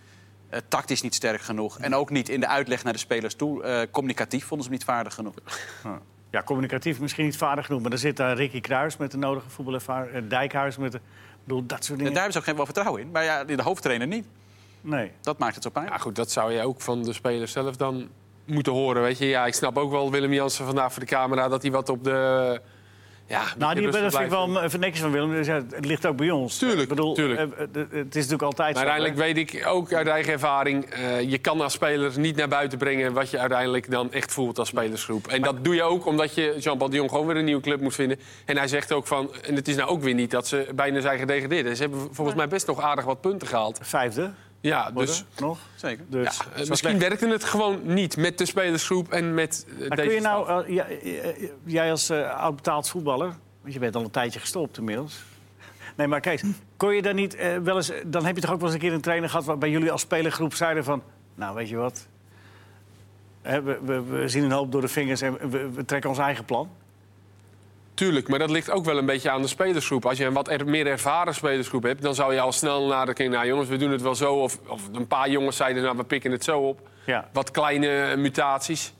eh, 0.50 0.60
tactisch 0.68 1.02
niet 1.02 1.14
sterk 1.14 1.40
genoeg. 1.40 1.78
En 1.78 1.94
ook 1.94 2.10
niet 2.10 2.28
in 2.28 2.40
de 2.40 2.46
uitleg 2.46 2.84
naar 2.84 2.92
de 2.92 2.98
spelers 2.98 3.34
toe. 3.34 3.62
Eh, 3.62 3.80
communicatief 3.90 4.44
vonden 4.46 4.66
ze 4.66 4.70
hem 4.70 4.78
niet 4.78 4.88
vaardig 4.88 5.14
genoeg. 5.14 5.34
Ja, 6.30 6.42
communicatief 6.42 7.00
misschien 7.00 7.24
niet 7.24 7.36
vaardig 7.36 7.66
genoeg. 7.66 7.82
Maar 7.82 7.92
er 7.92 7.98
zit 7.98 8.16
daar 8.16 8.36
Ricky 8.36 8.60
Kruis 8.60 8.96
met 8.96 9.10
de 9.10 9.16
nodige 9.16 9.50
voetbalervaring. 9.50 10.12
eh, 10.14 10.22
Dijkhuis 10.28 10.76
met 10.76 10.92
de... 10.92 10.98
Ik 10.98 11.46
bedoel, 11.46 11.66
dat 11.66 11.78
soort 11.84 11.90
En 11.90 11.96
dingen. 11.96 12.12
daar 12.12 12.22
hebben 12.22 12.32
ze 12.32 12.38
ook 12.38 12.44
geen 12.44 12.56
wel 12.56 12.64
vertrouwen 12.64 13.00
in. 13.02 13.10
Maar 13.10 13.24
ja, 13.24 13.44
de 13.44 13.62
hoofdtrainer 13.62 14.06
niet. 14.06 14.26
Nee. 14.80 15.10
Dat 15.20 15.38
maakt 15.38 15.54
het 15.54 15.62
zo 15.64 15.70
pijnlijk. 15.70 15.96
Ja, 15.96 16.02
goed, 16.02 16.16
dat 16.16 16.30
zou 16.30 16.52
je 16.52 16.62
ook 16.62 16.80
van 16.80 17.02
de 17.02 17.12
spelers 17.12 17.52
zelf 17.52 17.76
dan 17.76 18.08
moeten 18.44 18.72
horen, 18.72 19.02
weet 19.02 19.18
je. 19.18 19.26
Ja, 19.26 19.46
ik 19.46 19.54
snap 19.54 19.76
ook 19.76 19.90
wel 19.90 20.10
Willem 20.10 20.32
Jansen 20.32 20.64
vandaag 20.66 20.92
voor 20.92 21.02
de 21.02 21.08
camera... 21.08 21.48
dat 21.48 21.62
hij 21.62 21.70
wat 21.70 21.88
op 21.88 22.04
de... 22.04 22.60
Ja, 23.30 23.42
Nou, 23.58 23.74
die, 23.74 23.90
dat 23.90 23.96
vind 23.96 24.14
ik 24.24 24.30
wel 24.30 24.62
even 24.62 24.80
netjes 24.80 25.00
van 25.00 25.10
Willem. 25.10 25.30
Dus 25.30 25.46
ja, 25.46 25.54
het 25.54 25.84
ligt 25.84 26.06
ook 26.06 26.16
bij 26.16 26.30
ons. 26.30 26.58
Tuurlijk, 26.58 26.80
Ik 26.82 26.88
bedoel, 26.88 27.14
tuurlijk. 27.14 27.38
eh, 27.40 27.62
eh, 27.62 27.86
het 27.90 28.16
is 28.16 28.28
natuurlijk 28.28 28.42
altijd 28.42 28.74
Maar 28.74 28.84
zo, 28.84 28.90
uiteindelijk 28.90 29.14
hè? 29.14 29.22
weet 29.22 29.36
ik 29.36 29.66
ook 29.66 29.92
uit 29.92 30.06
eigen 30.06 30.32
ervaring... 30.32 30.84
eh, 30.84 31.30
je 31.30 31.38
kan 31.38 31.60
als 31.60 31.72
speler 31.72 32.18
niet 32.18 32.36
naar 32.36 32.48
buiten 32.48 32.78
brengen... 32.78 33.12
wat 33.12 33.30
je 33.30 33.38
uiteindelijk 33.38 33.90
dan 33.90 34.12
echt 34.12 34.32
voelt 34.32 34.58
als 34.58 34.68
spelersgroep. 34.68 35.26
En 35.26 35.42
dat 35.42 35.64
doe 35.64 35.74
je 35.74 35.82
ook 35.82 36.06
omdat 36.06 36.34
je 36.34 36.56
Jean-Paul 36.58 36.90
de 36.90 36.96
Jong 36.96 37.10
gewoon 37.10 37.26
weer 37.26 37.36
een 37.36 37.44
nieuwe 37.44 37.62
club 37.62 37.80
moet 37.80 37.94
vinden. 37.94 38.20
En 38.44 38.56
hij 38.56 38.68
zegt 38.68 38.92
ook 38.92 39.06
van... 39.06 39.34
En 39.42 39.54
het 39.54 39.68
is 39.68 39.76
nou 39.76 39.88
ook 39.88 40.02
weer 40.02 40.14
niet 40.14 40.30
dat 40.30 40.46
ze 40.46 40.68
bijna 40.74 41.00
zijn 41.00 41.18
gedegradeerd. 41.18 41.76
Ze 41.76 41.82
hebben 41.82 42.08
volgens 42.12 42.36
mij 42.36 42.48
best 42.48 42.66
nog 42.66 42.80
aardig 42.80 43.04
wat 43.04 43.20
punten 43.20 43.48
gehaald. 43.48 43.78
Vijfde 43.82 44.30
Ja, 44.60 44.92
worden, 44.92 45.14
dus... 45.14 45.24
nog. 45.38 45.58
Zeker. 45.74 46.04
Dus, 46.08 46.36
Ja, 46.36 46.62
eh, 46.62 46.68
misschien 46.68 46.98
werkte 46.98 47.28
het 47.28 47.44
gewoon 47.44 47.80
niet 47.82 48.16
met 48.16 48.38
de 48.38 48.46
spelersgroep 48.46 49.12
en 49.12 49.34
met 49.34 49.66
eh, 49.68 49.88
Maar 49.88 49.96
deze 49.96 50.08
kun 50.08 50.16
je 50.16 50.22
nou, 50.22 50.66
eh, 50.76 51.48
jij 51.64 51.90
als 51.90 52.10
eh, 52.10 52.34
oud 52.34 52.56
betaald 52.56 52.88
voetballer, 52.88 53.34
want 53.60 53.74
je 53.74 53.80
bent 53.80 53.96
al 53.96 54.02
een 54.02 54.10
tijdje 54.10 54.40
gestopt 54.40 54.78
inmiddels. 54.78 55.18
Nee, 55.96 56.06
maar 56.08 56.20
kijk, 56.20 56.42
kon 56.76 56.94
je 56.94 57.02
dan 57.02 57.14
niet 57.14 57.36
wel 57.62 57.76
eens, 57.76 57.92
dan 58.06 58.24
heb 58.26 58.34
je 58.34 58.40
toch 58.40 58.50
ook 58.50 58.60
wel 58.60 58.66
eens 58.66 58.74
een 58.74 58.80
keer 58.80 58.92
een 58.92 59.00
trainer 59.00 59.28
gehad 59.28 59.44
waarbij 59.44 59.70
jullie 59.70 59.92
als 59.92 60.00
spelergroep 60.00 60.54
zeiden 60.54 60.84
van, 60.84 61.02
nou 61.34 61.54
weet 61.54 61.68
je 61.68 61.76
wat, 61.76 62.08
Hè, 63.42 63.62
we, 63.62 63.78
we, 63.84 64.02
we 64.02 64.28
zien 64.28 64.44
een 64.44 64.50
hoop 64.50 64.72
door 64.72 64.80
de 64.80 64.88
vingers 64.88 65.20
en 65.20 65.50
we, 65.50 65.70
we 65.70 65.84
trekken 65.84 66.10
ons 66.10 66.18
eigen 66.18 66.44
plan. 66.44 66.70
Tuurlijk, 68.00 68.28
maar 68.28 68.38
dat 68.38 68.50
ligt 68.50 68.70
ook 68.70 68.84
wel 68.84 68.98
een 68.98 69.06
beetje 69.06 69.30
aan 69.30 69.42
de 69.42 69.48
spelersgroep. 69.48 70.06
Als 70.06 70.18
je 70.18 70.24
een 70.24 70.32
wat 70.32 70.48
er, 70.48 70.66
meer 70.66 70.86
ervaren 70.86 71.34
spelersgroep 71.34 71.82
hebt... 71.82 72.02
dan 72.02 72.14
zou 72.14 72.34
je 72.34 72.40
al 72.40 72.52
snel 72.52 72.86
nadenken... 72.86 73.30
nou 73.30 73.46
jongens, 73.46 73.68
we 73.68 73.76
doen 73.76 73.90
het 73.90 74.02
wel 74.02 74.14
zo. 74.14 74.34
Of, 74.34 74.58
of 74.66 74.82
een 74.92 75.06
paar 75.06 75.30
jongens 75.30 75.56
zeiden, 75.56 75.82
nou, 75.82 75.96
we 75.96 76.04
pikken 76.04 76.30
het 76.30 76.44
zo 76.44 76.60
op. 76.60 76.80
Ja. 77.06 77.28
Wat 77.32 77.50
kleine 77.50 78.16
mutaties. 78.16 78.92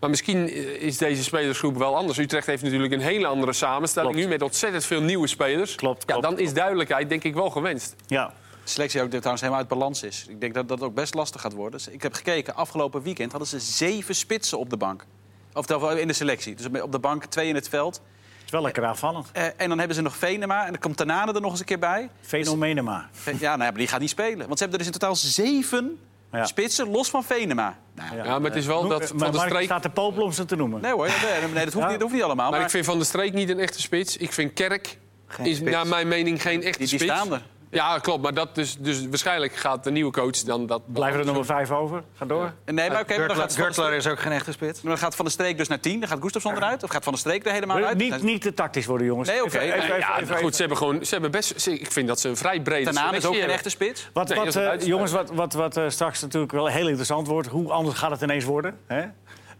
Maar 0.00 0.10
misschien 0.10 0.52
is 0.80 0.98
deze 0.98 1.22
spelersgroep 1.22 1.76
wel 1.76 1.96
anders. 1.96 2.18
Utrecht 2.18 2.46
heeft 2.46 2.62
natuurlijk 2.62 2.92
een 2.92 3.00
hele 3.00 3.26
andere 3.26 3.52
samenstelling 3.52 4.12
Klopt. 4.12 4.26
nu... 4.26 4.32
met 4.32 4.42
ontzettend 4.42 4.84
veel 4.84 5.02
nieuwe 5.02 5.26
spelers. 5.26 5.74
Klopt, 5.74 6.02
Ja, 6.06 6.12
klopt, 6.12 6.22
dan 6.22 6.38
is 6.38 6.52
duidelijkheid 6.52 7.08
denk 7.08 7.24
ik 7.24 7.34
wel 7.34 7.50
gewenst. 7.50 7.94
Ja, 8.06 8.26
De 8.64 8.70
selectie 8.70 9.02
ook 9.02 9.08
trouwens 9.08 9.40
helemaal 9.40 9.60
uit 9.60 9.70
balans 9.70 10.02
is. 10.02 10.26
Ik 10.28 10.40
denk 10.40 10.54
dat 10.54 10.68
dat 10.68 10.82
ook 10.82 10.94
best 10.94 11.14
lastig 11.14 11.40
gaat 11.40 11.52
worden. 11.52 11.78
Dus 11.78 11.88
ik 11.88 12.02
heb 12.02 12.12
gekeken, 12.14 12.54
afgelopen 12.54 13.02
weekend 13.02 13.30
hadden 13.30 13.48
ze 13.48 13.58
zeven 13.58 14.14
spitsen 14.14 14.58
op 14.58 14.70
de 14.70 14.76
bank. 14.76 15.04
Of 15.52 15.90
in 15.94 16.08
de 16.08 16.14
selectie. 16.14 16.54
Dus 16.54 16.82
op 16.82 16.92
de 16.92 16.98
bank 16.98 17.24
twee 17.24 17.48
in 17.48 17.54
het 17.54 17.68
veld. 17.68 18.00
Het 18.48 18.56
is 18.56 18.62
wel 18.62 18.62
lekker 18.62 18.84
aanvallend. 18.84 19.26
Eh, 19.32 19.44
en 19.56 19.68
dan 19.68 19.78
hebben 19.78 19.96
ze 19.96 20.02
nog 20.02 20.16
Venema. 20.16 20.64
En 20.64 20.70
dan 20.72 20.80
komt 20.80 20.96
Tanane 20.96 21.32
er 21.32 21.40
nog 21.40 21.50
eens 21.50 21.60
een 21.60 21.66
keer 21.66 21.78
bij. 21.78 22.08
Fenomenema. 22.20 23.08
Ja, 23.24 23.32
nou 23.32 23.40
ja, 23.40 23.56
maar 23.56 23.72
die 23.74 23.86
gaat 23.88 24.00
niet 24.00 24.10
spelen. 24.10 24.46
Want 24.46 24.58
ze 24.58 24.64
hebben 24.64 24.72
er 24.72 24.78
dus 24.78 24.86
in 24.86 24.92
totaal 25.00 25.16
zeven 25.16 25.98
Ja. 26.32 26.44
spitsen, 26.44 26.88
los 26.90 27.10
van 27.10 27.24
Venema. 27.24 27.76
Nou, 27.94 28.16
Ja. 28.16 28.24
Maar 28.38 28.50
het 28.50 28.56
is 28.58 28.66
wel 28.66 28.88
dat 28.88 29.06
Van 29.08 29.18
der 29.18 29.32
Mark 29.32 29.48
Streek... 29.48 29.64
staat 29.64 29.82
de 29.82 29.90
popel 29.90 30.22
om 30.22 30.32
ze 30.32 30.44
te 30.44 30.56
noemen. 30.56 30.80
Nee 30.80 30.92
hoor, 30.92 31.06
nee, 31.06 31.50
nee, 31.52 31.64
dat, 31.64 31.72
hoeft 31.72 31.74
Ja. 31.74 31.80
niet, 31.82 31.90
dat 31.90 32.00
hoeft 32.00 32.14
niet 32.14 32.22
allemaal. 32.22 32.44
Maar 32.50 32.54
Maar, 32.58 32.66
ik 32.66 32.70
vind 32.72 32.84
Van 32.84 32.96
der 32.96 33.06
Streek 33.06 33.32
niet 33.32 33.48
een 33.48 33.58
echte 33.58 33.80
spits. 33.80 34.16
Ik 34.16 34.32
vind 34.32 34.52
Kerk 34.52 34.98
Geen 35.26 35.46
is 35.46 35.56
spits. 35.56 35.70
naar 35.72 35.86
mijn 35.86 36.08
mening 36.08 36.42
geen 36.42 36.62
echte 36.62 36.78
die, 36.78 36.88
die 36.88 36.98
spits. 36.98 37.12
staan 37.20 37.32
er. 37.32 37.42
Ja, 37.70 37.98
klopt. 37.98 38.22
Maar 38.22 38.34
dat 38.34 38.54
dus, 38.54 38.76
dus 38.78 39.06
waarschijnlijk 39.08 39.52
gaat 39.54 39.84
de 39.84 39.90
nieuwe 39.90 40.12
coach 40.12 40.30
dan 40.42 40.66
dat... 40.66 40.92
Blijven 40.92 41.20
er 41.20 41.26
nog 41.26 41.34
maar 41.34 41.44
vijf 41.44 41.70
over. 41.70 42.02
Ga 42.14 42.24
door. 42.24 42.52
Nee, 42.64 42.90
maar 42.90 43.00
oké, 43.00 43.18
maar 43.18 43.28
dan 43.28 43.50
Gertler, 43.50 43.92
is 43.92 44.06
ook 44.06 44.20
geen 44.20 44.32
echte 44.32 44.52
spits. 44.52 44.80
dan 44.80 44.98
gaat 44.98 45.14
Van 45.14 45.24
der 45.24 45.34
Streek 45.34 45.58
dus 45.58 45.68
naar 45.68 45.80
10. 45.80 46.00
Dan 46.00 46.08
gaat 46.08 46.18
Gustafsson 46.20 46.56
eruit. 46.56 46.82
Of 46.82 46.90
gaat 46.90 47.04
Van 47.04 47.12
der 47.12 47.20
Streek 47.22 47.46
er 47.46 47.52
helemaal 47.52 47.76
uit? 47.84 47.96
Niet, 47.98 48.22
niet 48.22 48.42
te 48.42 48.54
tactisch 48.54 48.86
worden, 48.86 49.06
jongens. 49.06 49.28
Nee, 49.28 49.44
oké. 49.44 49.58
Nee, 49.58 49.66
Ja, 49.98 50.20
even- 50.20 50.36
goed, 50.36 50.52
ze 50.54 50.60
hebben 50.60 50.78
gewoon, 50.78 51.04
ze 51.04 51.12
hebben 51.12 51.30
best, 51.30 51.60
ze- 51.60 51.78
ik 51.80 51.92
vind 51.92 52.08
dat 52.08 52.20
ze 52.20 52.28
een 52.28 52.36
vrij 52.36 52.60
brede 52.60 52.90
Tanane 52.90 53.16
is 53.16 53.24
ook 53.26 53.34
geen 53.34 53.48
echte 53.50 53.70
spits. 53.70 54.10
Wat, 54.12 54.28
Nee, 54.28 54.52
eh, 54.52 54.86
jongens, 54.86 55.12
wat, 55.12 55.30
wat, 55.30 55.52
wat 55.52 55.76
eh, 55.76 55.84
straks 55.88 56.20
natuurlijk 56.20 56.52
wel 56.52 56.66
heel 56.66 56.86
interessant 56.86 57.26
wordt. 57.26 57.48
Hoe 57.48 57.72
anders 57.72 57.96
gaat 57.98 58.10
het 58.10 58.22
ineens 58.22 58.44
worden? 58.44 58.78
Hè? 58.86 59.04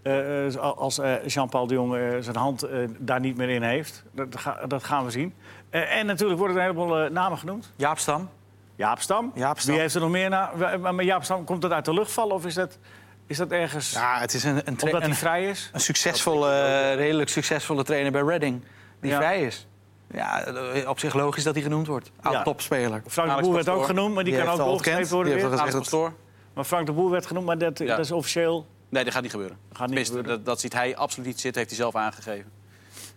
eh, 0.02 0.56
als 0.56 0.98
eh, 0.98 1.12
Jean-Paul 1.26 1.66
de 1.66 1.74
Jong 1.74 1.94
eh, 1.94 2.00
zijn 2.20 2.36
hand 2.36 2.62
eh, 2.62 2.78
daar 2.98 3.20
niet 3.20 3.36
meer 3.36 3.48
in 3.48 3.62
heeft. 3.62 4.02
Dat, 4.12 4.28
dat 4.68 4.84
gaan 4.84 5.04
we 5.04 5.10
zien. 5.10 5.34
Eh, 5.70 5.96
en 5.98 6.06
natuurlijk 6.06 6.38
worden 6.38 6.56
er 6.56 6.62
een 6.68 6.75
heleboel 6.75 6.98
eh, 7.04 7.10
namen 7.10 7.38
genoemd. 7.38 7.72
Jaap 7.76 7.98
Stam. 7.98 8.28
Jaap 8.75 9.00
Stam. 9.00 9.32
Jaap 9.34 9.58
Stam. 9.58 9.72
Wie 9.72 9.80
heeft 9.80 9.94
er 9.94 10.00
nog 10.00 10.10
meer 10.10 10.28
na? 10.28 10.50
Maar 10.80 10.94
met 10.94 11.06
Jaap 11.06 11.25
Stam, 11.25 11.44
komt 11.44 11.62
dat 11.62 11.70
uit 11.72 11.84
de 11.84 11.92
lucht 11.94 12.12
vallen 12.12 12.34
of 12.34 12.46
is 12.46 12.54
dat, 12.54 12.78
is 13.26 13.37
dat 13.37 13.50
ergens 13.50 13.92
Ja, 13.92 14.18
het 14.18 14.34
is 14.34 14.44
een, 14.44 14.56
een, 14.64 14.82
omdat 14.82 15.02
hij 15.02 15.14
vrij 15.14 15.48
is? 15.48 15.70
een 15.72 15.80
succesvolle, 15.80 16.50
eh, 16.52 16.94
redelijk 16.94 17.30
succesvolle 17.30 17.84
trainer 17.84 18.12
bij 18.12 18.22
Reading. 18.22 18.62
Die 19.00 19.10
Ja. 19.10 19.16
vrij 19.16 19.42
is. 19.42 19.66
Ja, 20.10 20.44
op 20.87 20.98
zich 20.98 21.14
logisch 21.14 21.44
dat 21.44 21.54
hij 21.54 21.62
genoemd 21.62 21.87
wordt. 21.87 22.10
Oud 22.22 22.32
Ja. 22.34 22.42
topspeler. 22.42 23.02
Frank 23.06 23.37
de 23.37 23.42
Boer 23.42 23.54
werd 23.54 23.68
ook 23.68 23.84
genoemd, 23.84 24.14
maar 24.14 24.25
die, 24.25 24.34
Die 24.34 24.42
kan 24.44 24.60
ook 24.60 24.66
ontkend. 24.66 25.08
worden 25.08 25.32
Die 25.32 25.42
weer. 25.48 25.60
heeft 25.60 25.76
Pastoor? 25.78 26.12
Maar 26.54 26.64
Frank 26.64 26.87
de 26.87 26.92
Boer 26.92 27.10
werd 27.10 27.26
genoemd, 27.26 27.46
maar 27.46 27.58
dat, 27.58 27.78
Ja. 27.78 27.87
dat 27.87 27.98
is 27.98 28.12
officieel. 28.12 28.66
Nee, 28.88 29.04
dat 29.04 29.12
gaat 29.12 29.22
niet 29.22 29.30
gebeuren. 29.30 29.56
Gaat 29.68 29.78
niet 29.78 29.87
Tenminste, 29.87 30.14
gebeuren. 30.16 30.37
Dat, 30.37 30.46
dat 30.46 30.60
ziet 30.60 30.72
hij 30.72 30.96
absoluut 30.96 31.26
niet 31.26 31.40
zitten, 31.40 31.60
heeft 31.62 31.75
hij 31.75 31.80
zelf 31.84 31.94
aangegeven. 31.96 32.50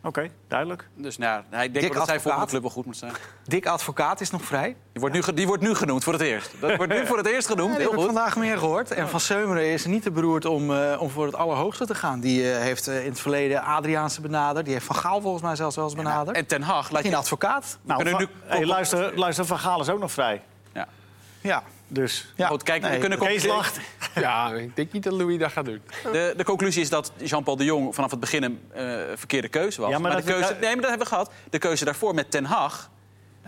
Oké, 0.04 0.30
duidelijk. 0.48 0.88
Dus 0.96 1.18
nou, 1.18 1.32
ja, 1.32 1.44
hij 1.50 1.72
denkt 1.72 1.74
Dick 1.74 1.94
dat 1.94 2.06
zijn 2.06 2.18
advocaat. 2.18 2.22
volgende 2.22 2.48
club 2.48 2.62
wel 2.62 2.72
goed 2.72 2.86
moet 2.86 2.98
zijn. 2.98 3.12
Dick 3.44 3.66
Advocaat 3.66 4.22
is 4.22 4.32
nog 4.32 4.42
vrij. 4.42 4.76
Die 4.92 5.02
wordt 5.02 5.16
nu, 5.16 5.34
die 5.34 5.48
wordt 5.48 5.64
nu 5.64 5.76
genoemd 5.76 6.04
voor 6.04 6.14
het 6.14 6.22
eerst. 6.22 6.52
Dat 6.60 6.76
wordt 6.76 6.94
nu 6.94 7.06
voor 7.06 7.18
het 7.18 7.28
eerst 7.28 7.48
genoemd, 7.48 7.70
Ja, 7.72 7.78
die 7.78 7.88
heel 7.88 7.92
heb 8.00 8.00
ik 8.10 8.16
vandaag 8.16 8.36
meer 8.38 8.58
gehoord. 8.58 8.92
En 8.92 9.10
Van 9.10 9.20
Seumeren 9.20 9.66
is 9.72 9.86
niet 9.86 10.04
te 10.04 10.12
beroerd 10.12 10.46
om, 10.46 10.74
eh, 10.76 11.02
om 11.02 11.10
voor 11.10 11.26
het 11.26 11.36
allerhoogste 11.36 11.86
te 11.86 11.96
gaan. 11.96 12.20
Die 12.20 12.52
eh, 12.54 12.60
heeft 12.60 12.88
eh, 12.88 13.04
in 13.04 13.10
het 13.10 13.20
verleden 13.20 13.62
Adriaanse 13.64 14.22
benaderd. 14.22 14.66
Die 14.66 14.74
heeft 14.74 14.86
Van 14.86 14.96
Gaal 14.96 15.22
volgens 15.22 15.44
mij 15.44 15.56
zelfs 15.56 15.76
wel 15.76 15.86
eens 15.86 15.96
benaderd. 15.96 16.38
En 16.38 16.46
Ten 16.46 16.62
Hag 16.62 16.90
laat 16.92 17.02
Geen 17.02 17.12
je... 17.12 17.18
advocaat. 17.18 17.78
Nou, 17.82 18.04
kunnen 18.04 18.20
Van- 18.20 18.30
nu- 18.44 18.50
hey, 18.56 18.66
luister, 18.66 19.18
luister, 19.18 19.46
Van 19.46 19.60
Gaal 19.60 19.82
is 19.82 19.90
ook 19.90 20.00
nog 20.00 20.12
vrij. 20.12 20.42
Ja. 20.74 20.88
Ja. 21.42 21.64
Dus 21.94 22.34
ja. 22.36 22.48
Goed, 22.48 22.64
kijk, 22.64 22.86
we 22.86 22.98
kunnen 22.98 23.20
Kees 23.20 23.46
lacht. 23.46 23.80
Ja, 24.16 24.52
ik 24.54 24.76
denk 24.76 24.92
niet 24.92 25.04
dat 25.04 25.14
Louis 25.14 25.40
dat 25.40 25.52
gaat 25.52 25.66
doen. 25.66 25.82
De, 26.12 26.34
de 26.38 26.44
conclusie 26.44 26.82
is 26.82 26.90
dat 26.90 27.12
Jean-Paul 27.18 27.56
de 27.58 27.64
Jong 27.64 27.96
vanaf 27.96 28.12
het 28.12 28.20
begin 28.20 28.44
een 28.44 28.60
eh, 28.74 28.84
verkeerde 29.16 29.48
keuze 29.48 29.82
was. 29.82 29.90
Ja, 29.90 30.00
maar 30.00 30.12
maar 30.12 30.22
dat- 30.22 30.26
de 30.28 30.34
keuze, 30.34 30.54
nee, 30.54 30.62
maar 30.62 30.76
dat 30.82 30.90
hebben 30.90 31.08
we 31.08 31.14
gehad. 31.14 31.32
De 31.50 31.58
keuze 31.58 31.86
daarvoor 31.86 32.14
met 32.14 32.32
Ten 32.32 32.46
Hag... 32.46 32.90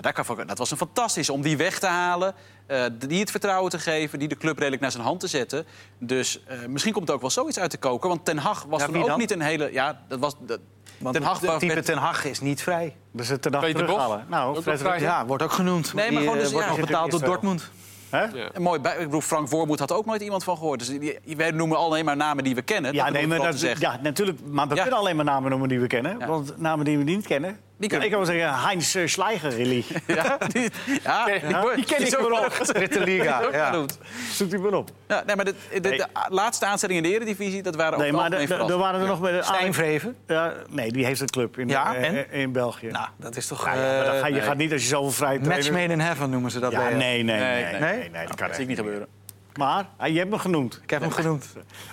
nou, 0.02 0.14
kan, 0.14 0.48
dat 0.48 0.58
was 0.58 0.72
een 0.72 0.78
fantastisch 0.78 1.30
om 1.30 1.42
die 1.42 1.58
weg 1.58 1.80
te 1.80 1.88
halen. 1.88 2.34
eh, 2.66 2.84
die 3.08 3.20
het 3.20 3.32
vertrouwen 3.32 3.72
te 3.72 3.80
geven. 3.80 4.20
Die 4.20 4.28
de 4.28 4.38
club 4.38 4.58
redelijk 4.58 4.82
naar 4.82 4.92
zijn 4.92 5.04
hand 5.04 5.20
te 5.20 5.28
zetten. 5.28 5.66
Dus 5.98 6.44
eh, 6.46 6.58
misschien 6.68 6.94
komt 6.94 7.10
er 7.10 7.16
ook 7.16 7.22
wel 7.22 7.30
zoiets 7.30 7.60
uit 7.60 7.72
de 7.72 7.78
koker. 7.78 8.10
Want 8.10 8.26
Ten 8.26 8.38
Hag 8.38 8.66
was 8.70 8.80
Ja, 8.80 8.86
toen 8.86 8.94
wie 8.94 9.04
ook 9.04 9.10
dan? 9.10 9.20
niet 9.20 9.32
een 9.32 9.42
hele... 9.42 9.72
Ja, 9.72 10.02
dat 10.08 10.20
was... 10.20 10.34
Dat, 10.40 10.60
Want 10.98 11.16
Ten 11.16 11.24
Hag 11.24 11.40
de 11.40 11.56
type 11.60 11.82
Ten 11.82 11.98
Hag 11.98 12.26
is 12.26 12.40
niet 12.40 12.62
vrij. 12.64 12.96
Dus 13.12 13.28
het 13.28 13.42
ten 13.42 13.52
Bos? 13.52 13.62
terughalen. 13.62 14.26
Nou, 14.30 14.62
Fred. 14.62 15.00
Ja, 15.00 15.26
wordt 15.26 15.44
ook 15.44 15.52
genoemd. 15.52 15.94
Nee, 15.94 16.04
maar 16.12 16.20
Die, 16.22 16.30
gewoon 16.30 16.44
dus, 16.44 16.52
wordt 16.52 16.68
ja, 16.68 16.72
nog 16.76 16.86
betaald 16.86 17.12
door. 17.12 17.20
Dortmund. 17.24 17.70
Hè? 18.14 18.24
Ja. 18.24 18.50
En 18.54 18.62
mooi, 18.62 18.80
bij, 18.80 18.94
ik 18.98 19.04
bedoel, 19.06 19.22
Frank 19.22 19.48
Voormoed 19.50 19.80
had 19.80 19.92
ook 19.92 20.06
nooit 20.06 20.22
iemand 20.22 20.44
van 20.44 20.58
gehoord. 20.58 20.80
Dus 20.80 20.88
die- 21.00 21.36
wij 21.38 21.52
noemen 21.52 21.78
alleen 21.78 22.06
maar 22.06 22.16
namen 22.18 22.44
die 22.44 22.56
we 22.56 22.62
kennen. 22.62 22.94
Ja, 22.94 23.04
Dat 23.04 23.14
nee, 23.14 23.28
bedoel 23.28 23.44
maar 23.44 23.52
dat, 23.52 23.80
ja, 23.80 24.00
natuurlijk. 24.02 24.40
Maar 24.52 24.68
we 24.68 24.76
Ja. 24.76 24.82
kunnen 24.82 25.00
alleen 25.00 25.16
maar 25.16 25.26
namen 25.26 25.50
noemen 25.50 25.70
die 25.70 25.80
we 25.80 25.88
kennen. 25.88 26.16
Ja. 26.20 26.28
Want 26.28 26.58
namen 26.58 26.86
die 26.86 26.98
we 26.98 27.04
niet 27.04 27.28
kennen... 27.28 27.60
Ja, 27.80 28.00
ik 28.02 28.10
kan 28.10 28.20
wel 28.20 28.26
zeggen, 28.26 28.54
Heinz 28.68 28.96
uh, 28.96 29.08
Schleicher, 29.08 29.50
really. 29.56 29.84
Ja, 30.08 30.38
die, 30.48 30.70
ja, 31.04 31.26
Nee, 31.26 31.40
die 31.40 31.56
wordt- 31.56 31.76
die 31.76 31.86
ken 31.86 31.98
die 31.98 32.08
ik 32.08 32.18
wel. 32.18 32.36
genoemd. 32.36 32.68
Dritte 32.74 33.00
liga. 33.04 33.42
Ook 33.44 33.52
Ja. 33.54 33.70
genoemd. 33.70 34.00
Zoekt 34.32 34.54
u 34.54 34.60
maar 34.60 34.74
op. 34.74 34.90
Ja, 35.08 35.24
nee, 35.26 35.36
maar 35.36 35.46
de, 35.46 35.54
de, 35.72 35.80
de 35.80 35.90
Nee. 35.90 36.02
laatste 36.30 36.66
aanstellingen 36.66 37.04
in 37.04 37.10
de 37.10 37.16
Eredivisie, 37.16 37.62
dat 37.62 37.76
waren 37.76 38.00
Nee, 38.00 38.12
ook 38.12 38.16
maar 38.20 38.30
de- 38.30 38.46
de- 38.48 38.54
er 38.56 38.78
waren 38.78 39.02
er 39.02 39.08
nog 39.08 39.22
met 39.22 39.32
de 39.34 39.44
Stijn 39.44 39.74
Vreven. 39.74 40.16
Ja, 40.28 40.54
nee, 40.70 40.92
die 40.92 41.06
heeft 41.06 41.22
een 41.22 41.30
club 41.30 41.58
in, 41.60 41.68
Ja, 41.68 41.96
eh, 41.96 42.08
en? 42.08 42.30
eh, 42.32 42.40
in 42.42 42.52
België. 42.52 42.88
Nou, 42.88 43.08
dat 43.18 43.36
is 43.36 43.48
toch... 43.48 43.66
Ja, 43.66 43.74
ja, 43.74 43.96
maar 43.96 44.06
dan 44.06 44.16
ga, 44.20 44.28
je 44.28 44.40
eh, 44.40 44.46
gaat 44.46 44.58
niet 44.58 44.72
als 44.72 44.82
je 44.82 44.88
zoveel 44.88 45.12
vrije 45.12 45.40
match 45.40 45.72
made 45.72 45.94
in 45.94 46.00
heaven 46.00 46.30
noemen 46.30 46.52
ze 46.52 46.60
dat 46.60 46.72
Ja, 46.72 46.78
bij 46.80 46.94
nee, 46.94 47.24
nee, 47.24 47.24
nee, 47.24 47.40
Nee, 47.54 47.64
nee, 47.64 47.80
nee. 47.82 47.98
nee, 48.00 48.10
nee, 48.10 48.28
dat 48.28 48.36
kan 48.36 48.52
ik 48.52 48.68
niet 48.68 48.78
gebeuren. 48.78 49.08
Maar 49.56 49.86
ah, 49.98 50.08
je 50.08 50.18
hebt 50.18 50.30
me 50.30 50.40
genoemd. 50.40 50.80
Ik 50.84 50.90
heb 50.90 51.02
hem 51.02 51.12
genoemd. 51.12 51.48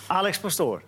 Alex 0.07 0.39
Pastoor. 0.39 0.83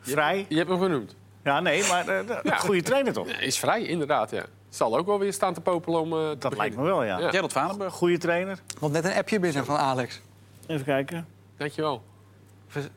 Vrij? 0.00 0.46
Je 0.48 0.56
hebt 0.56 0.68
hem 0.68 0.78
genoemd. 0.80 1.16
Ja, 1.46 1.60
nee, 1.60 1.86
maar 1.88 2.08
eh, 2.08 2.16
een 2.16 2.26
Ja. 2.42 2.56
goede 2.56 2.82
trainer 2.82 3.12
toch? 3.12 3.28
Ja, 3.30 3.38
is 3.38 3.58
vrij, 3.58 3.82
inderdaad, 3.82 4.30
ja. 4.30 4.44
Zal 4.68 4.96
ook 4.96 5.06
wel 5.06 5.18
weer 5.18 5.32
staan 5.32 5.54
te 5.54 5.60
popelen 5.60 6.00
om 6.00 6.12
eh, 6.12 6.30
te 6.30 6.36
Dat 6.38 6.56
lijkt 6.56 6.76
me 6.76 6.82
wel, 6.82 7.04
ja. 7.04 7.18
Ja. 7.18 7.30
Gerald 7.30 7.52
Vanenburg. 7.52 7.92
Goede 7.92 8.18
trainer. 8.18 8.58
Want 8.80 8.92
net 8.92 9.04
een 9.04 9.12
appje 9.14 9.40
binnen 9.40 9.64
van 9.64 9.76
Alex. 9.76 10.20
Even 10.66 10.84
kijken. 10.84 11.26
Dankjewel. 11.56 12.02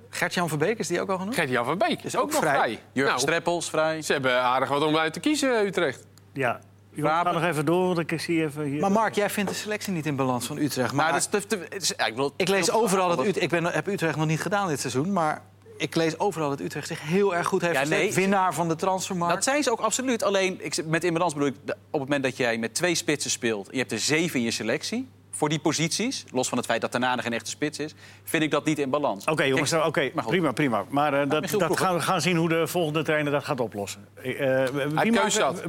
Gert-Jan 0.10 0.48
Verbeek, 0.50 0.80
is 0.80 0.88
die 0.88 1.02
ook 1.02 1.10
al 1.10 1.18
genoemd? 1.18 1.36
Gert-Jan 1.36 1.66
van 1.66 1.78
Beek 1.78 2.04
is 2.04 2.16
ook, 2.16 2.24
ook 2.24 2.32
nog 2.32 2.40
vrij. 2.40 2.54
vrij. 2.56 2.70
Jurgen 2.92 3.14
Nou, 3.14 3.20
Streppels, 3.20 3.70
vrij. 3.70 4.02
ze 4.02 4.12
hebben 4.14 4.42
aardig 4.42 4.70
wat 4.70 4.84
om 4.84 4.98
uit 4.98 5.14
te 5.14 5.20
kiezen, 5.20 5.66
Utrecht. 5.66 6.06
Ja. 6.34 6.60
Gaat 6.96 7.04
Wapen. 7.04 7.34
nog 7.34 7.44
even 7.44 7.66
door, 7.66 7.86
want 7.96 8.12
ik 8.12 8.20
zie 8.20 8.44
even 8.44 8.64
hier... 8.64 8.80
Maar 8.82 8.92
Mark, 8.92 9.16
jij 9.16 9.30
vindt 9.30 9.50
de 9.50 9.56
selectie 9.56 9.94
niet 9.94 10.06
in 10.06 10.16
balans 10.16 10.46
van 10.46 10.58
Utrecht. 10.58 10.94
Maar 10.94 11.08
dat 11.12 11.16
is 11.20 11.26
te, 11.26 11.46
te- 11.46 11.66
het 11.70 11.82
is, 11.82 11.94
ja, 11.98 12.06
ik, 12.06 12.16
bedoel, 12.16 12.34
ik 12.36 12.48
lees 12.48 12.72
overal 12.72 13.08
dat. 13.08 13.20
Utrecht... 13.20 13.42
Ik 13.42 13.50
ben, 13.50 13.66
heb 13.66 13.88
Utrecht 13.88 14.16
nog 14.16 14.26
niet 14.28 14.42
gedaan 14.42 14.68
dit 14.68 14.80
seizoen, 14.80 15.14
maar... 15.14 15.42
Ik 15.80 15.96
lees 15.96 16.20
overal 16.20 16.50
dat 16.50 16.60
Utrecht 16.60 16.88
zich 16.88 17.02
heel 17.02 17.36
erg 17.36 17.48
goed 17.48 17.62
heeft 17.62 17.74
Ja, 17.74 17.86
nee. 17.86 18.14
Winnaar 18.14 18.54
van 18.54 18.68
de 18.68 18.76
transfermarkt. 18.76 19.34
Dat 19.36 19.44
zijn 19.44 19.64
ze 19.64 19.72
ook 19.72 19.80
absoluut. 19.80 20.24
Alleen, 20.24 20.66
ik, 20.66 20.86
met 20.86 21.04
in 21.04 21.14
balans 21.14 21.34
bedoel 21.34 21.48
ik, 21.48 21.56
op 21.66 21.72
het 21.92 21.92
moment 21.92 22.24
dat 22.24 22.38
jij 22.38 22.58
met 22.58 22.74
twee 22.74 22.96
spitsen 22.96 23.32
speelt... 23.32 23.66
en 23.66 23.72
je 23.74 23.80
hebt 23.80 23.92
er 23.92 24.00
zeven 24.00 24.40
in 24.40 24.46
je 24.46 24.52
selectie, 24.52 25.08
voor 25.32 25.50
die 25.50 25.60
posities... 25.60 26.26
los 26.32 26.50
van 26.50 26.58
het 26.58 26.68
feit 26.68 26.82
dat 26.82 26.92
daarna 26.92 27.18
geen 27.18 27.34
echte 27.34 27.50
spits 27.50 27.80
is... 27.80 27.94
vind 28.24 28.44
ik 28.44 28.52
dat 28.52 28.66
niet 28.66 28.80
in 28.80 28.90
balans. 28.90 29.26
Oké, 29.26 29.44
jongens, 29.44 29.74
oké, 29.74 30.12
prima, 30.26 30.52
prima. 30.52 30.86
Maar 30.90 31.14
eh, 31.22 31.30
dat, 31.30 31.50
dat 31.50 31.80
gaan 31.80 31.96
we 31.96 32.02
gaan 32.02 32.22
zien 32.22 32.36
hoe 32.36 32.50
de 32.50 32.68
volgende 32.68 33.04
trainer 33.04 33.32
dat 33.32 33.44
gaat 33.44 33.60
oplossen. 33.60 34.08
Eh, 34.16 34.64
eh, 34.64 34.70
wie, 35.02 35.12
maakt- 35.12 35.38
had. 35.38 35.64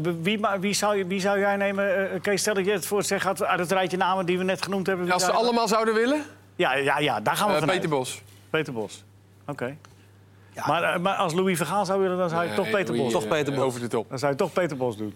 wie, 0.61 0.73
zou, 0.73 0.97
je- 0.97 1.07
wie 1.07 1.21
zou 1.21 1.39
jij 1.39 1.57
nemen? 1.57 2.11
Eh, 2.13 2.21
Kees, 2.21 2.41
stel 2.41 2.55
dat 2.55 2.65
je 2.65 2.71
het 2.73 2.87
voor 2.87 3.05
had 3.19 3.43
uit 3.43 3.61
het 3.61 3.73
rijtje 3.73 3.97
namen 3.97 4.27
die 4.27 4.39
we 4.39 4.45
net 4.45 4.63
genoemd 4.63 4.87
hebben. 4.87 5.11
Als 5.11 5.25
ze 5.25 5.33
allemaal 5.33 5.69
zouden 5.69 5.95
willen, 5.95 6.23
Ja, 6.57 6.75
ja, 6.75 6.99
ja, 6.99 7.21
daar 7.21 7.37
gaan 7.37 7.53
we 7.53 7.59
vanuit. 7.59 7.81
Peter 7.81 7.97
Bos. 7.97 8.23
Peter 8.51 8.73
Bos. 8.73 9.05
Oké. 9.47 9.77
Eh, 10.55 10.99
maar 10.99 11.15
als 11.15 11.33
Louis 11.33 11.57
Vergaal 11.57 11.85
zou 11.85 12.01
willen, 12.01 12.19
dan 12.19 12.29
zou 12.29 12.43
je 12.43 12.47
Nee, 12.49 12.57
toch 12.57 12.71
Peter 12.71 12.95
Louis, 12.95 13.03
Bos 13.03 13.13
Toch 13.13 13.23
eh, 13.23 13.29
Peter 13.29 13.55
Bos. 13.55 13.63
Over 13.65 13.81
de 13.81 13.89
top. 13.89 14.09
Dan 14.09 14.19
zou 14.19 14.33
je 14.33 14.39
toch 14.39 14.53
Peter 14.53 14.77
Bos 14.77 14.97
doen. 14.97 15.15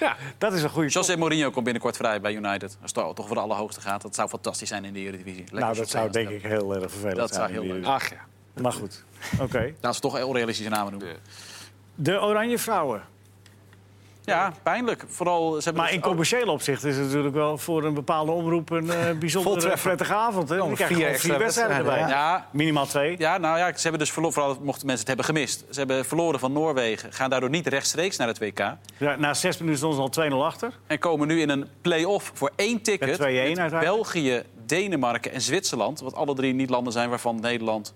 Ja, 0.00 0.16
Dat 0.38 0.52
is 0.52 0.62
een 0.62 0.70
goede 0.70 0.88
José 0.88 1.16
Mourinho 1.16 1.50
komt 1.50 1.64
binnenkort 1.64 1.96
vrij 1.96 2.20
bij 2.20 2.34
United. 2.34 2.78
Als 2.82 2.92
het 2.94 3.16
toch 3.16 3.26
voor 3.26 3.36
de 3.36 3.42
allerhoogste 3.42 3.80
gaat. 3.80 4.02
Dat 4.02 4.14
zou 4.14 4.28
fantastisch 4.28 4.68
zijn 4.68 4.84
in 4.84 4.92
de 4.92 4.98
Eredivisie. 4.98 5.40
Lekker 5.40 5.60
Nou, 5.60 5.76
dat 5.76 5.88
zou 5.90 6.10
denk 6.10 6.28
ik 6.28 6.42
heel 6.42 6.74
erg 6.74 6.90
vervelend 6.90 7.16
Dat 7.16 7.34
zijn. 7.34 7.52
zou 7.52 7.64
heel 7.64 7.74
leuk 7.74 7.84
ach 7.84 8.10
ja. 8.10 8.16
Maar 8.62 8.72
goed, 8.72 9.04
oké. 9.40 9.72
Laten 9.80 9.94
ze 9.94 10.00
toch 10.00 10.22
onrealistische 10.22 10.70
namen 10.70 10.92
noemen. 10.92 11.08
Ja. 11.08 11.14
De 11.94 12.20
Oranje 12.20 12.58
Vrouwen. 12.58 13.02
Ja, 14.28 14.52
pijnlijk. 14.62 15.04
Vooral, 15.08 15.60
ze 15.60 15.72
Maar 15.72 15.84
in 15.84 15.88
dus 15.88 15.96
ook- 15.98 16.08
commercieel 16.08 16.46
opzicht 16.46 16.84
is 16.84 16.96
het 16.96 17.06
natuurlijk 17.06 17.34
wel 17.34 17.58
voor 17.58 17.84
een 17.84 17.94
bepaalde 17.94 18.32
omroep 18.32 18.70
een 18.70 18.90
eh 18.90 19.10
bijzonder 19.18 19.52
Voltreffer. 19.52 19.82
prettige 19.88 20.14
avond. 20.14 20.48
Hè? 20.48 20.54
Ja, 20.56 20.74
vier 20.76 21.18
vier 21.18 21.38
wedstrijden 21.38 21.76
erbij. 21.76 21.98
Ja, 21.98 22.46
Minimaal 22.52 22.86
twee. 22.86 23.14
Ja, 23.18 23.38
nou 23.38 23.58
ja, 23.58 23.66
ze 23.76 23.82
hebben 23.82 23.98
dus 24.00 24.10
verloren, 24.12 24.34
vooral 24.34 24.56
mochten 24.62 24.86
mensen 24.86 25.06
het 25.06 25.16
hebben 25.16 25.24
gemist. 25.24 25.64
Ze 25.70 25.78
hebben 25.78 26.04
verloren 26.04 26.40
van 26.40 26.52
Noorwegen, 26.52 27.12
gaan 27.12 27.30
daardoor 27.30 27.50
niet 27.50 27.66
rechtstreeks 27.66 28.16
naar 28.16 28.28
het 28.28 28.38
WK. 28.38 28.58
Ja, 28.96 29.16
na 29.18 29.34
zes 29.34 29.58
minuten 29.58 29.78
stonden 29.78 30.12
ze 30.12 30.20
al 30.20 30.30
2-0 30.30 30.44
achter. 30.44 30.72
En 30.86 30.98
komen 30.98 31.28
nu 31.28 31.40
in 31.40 31.48
een 31.50 31.68
play-off 31.82 32.30
voor 32.34 32.50
één 32.56 32.82
ticket. 32.82 33.08
Met 33.08 33.18
2-1 33.18 33.22
uiteindelijk. 33.22 33.80
België, 33.84 34.42
Denemarken 34.66 35.32
en 35.32 35.40
Zwitserland. 35.40 36.00
Wat 36.00 36.14
alle 36.14 36.34
drie 36.34 36.54
niet 36.54 36.70
landen 36.70 36.92
zijn 36.92 37.08
waarvan 37.08 37.40
Nederland 37.40 37.94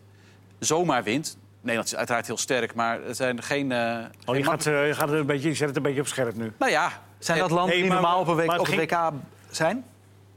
zomaar 0.58 1.02
wint. 1.02 1.38
Nederland 1.62 1.86
is 1.92 1.96
uiteraard 1.96 2.26
heel 2.26 2.36
sterk, 2.36 2.74
maar 2.74 3.02
het 3.02 3.16
zijn 3.16 3.42
geen... 3.42 3.72
eh, 3.72 3.96
Oh, 4.24 4.36
je, 4.36 4.44
gaat, 4.44 4.66
eh, 4.66 4.86
je, 4.86 4.94
gaat 4.94 5.08
het 5.08 5.18
een 5.18 5.26
beetje, 5.26 5.48
je 5.48 5.54
zet 5.54 5.66
het 5.68 5.76
een 5.76 5.82
beetje 5.82 6.00
op 6.00 6.06
scherp 6.06 6.36
nu. 6.36 6.52
Nou 6.58 6.70
ja, 6.72 6.92
Zijn 7.18 7.36
eh, 7.38 7.42
dat 7.42 7.52
landen 7.52 7.70
nee, 7.72 7.80
die 7.82 7.92
maar- 7.92 8.00
normaal 8.00 8.20
op, 8.20 8.26
een 8.28 8.36
week, 8.36 8.60
op 8.60 8.66
WK 8.66 9.12
zijn? 9.50 9.84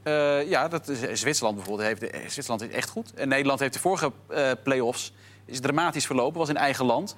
Eh, 0.02 0.48
ja, 0.48 0.68
dat 0.68 0.88
is, 0.88 1.20
Zwitserland 1.20 1.56
bijvoorbeeld 1.56 1.88
heeft, 1.88 2.10
eh, 2.12 2.20
Zwitserland 2.20 2.62
is 2.62 2.68
echt 2.70 2.90
goed. 2.90 3.14
En 3.14 3.28
Nederland 3.28 3.60
heeft 3.60 3.72
de 3.72 3.78
vorige 3.78 4.12
eh 4.28 4.50
play-offs 4.64 5.12
is 5.44 5.60
dramatisch 5.60 6.06
verlopen, 6.06 6.38
was 6.38 6.48
in 6.48 6.56
eigen 6.56 6.84
land. 6.84 7.16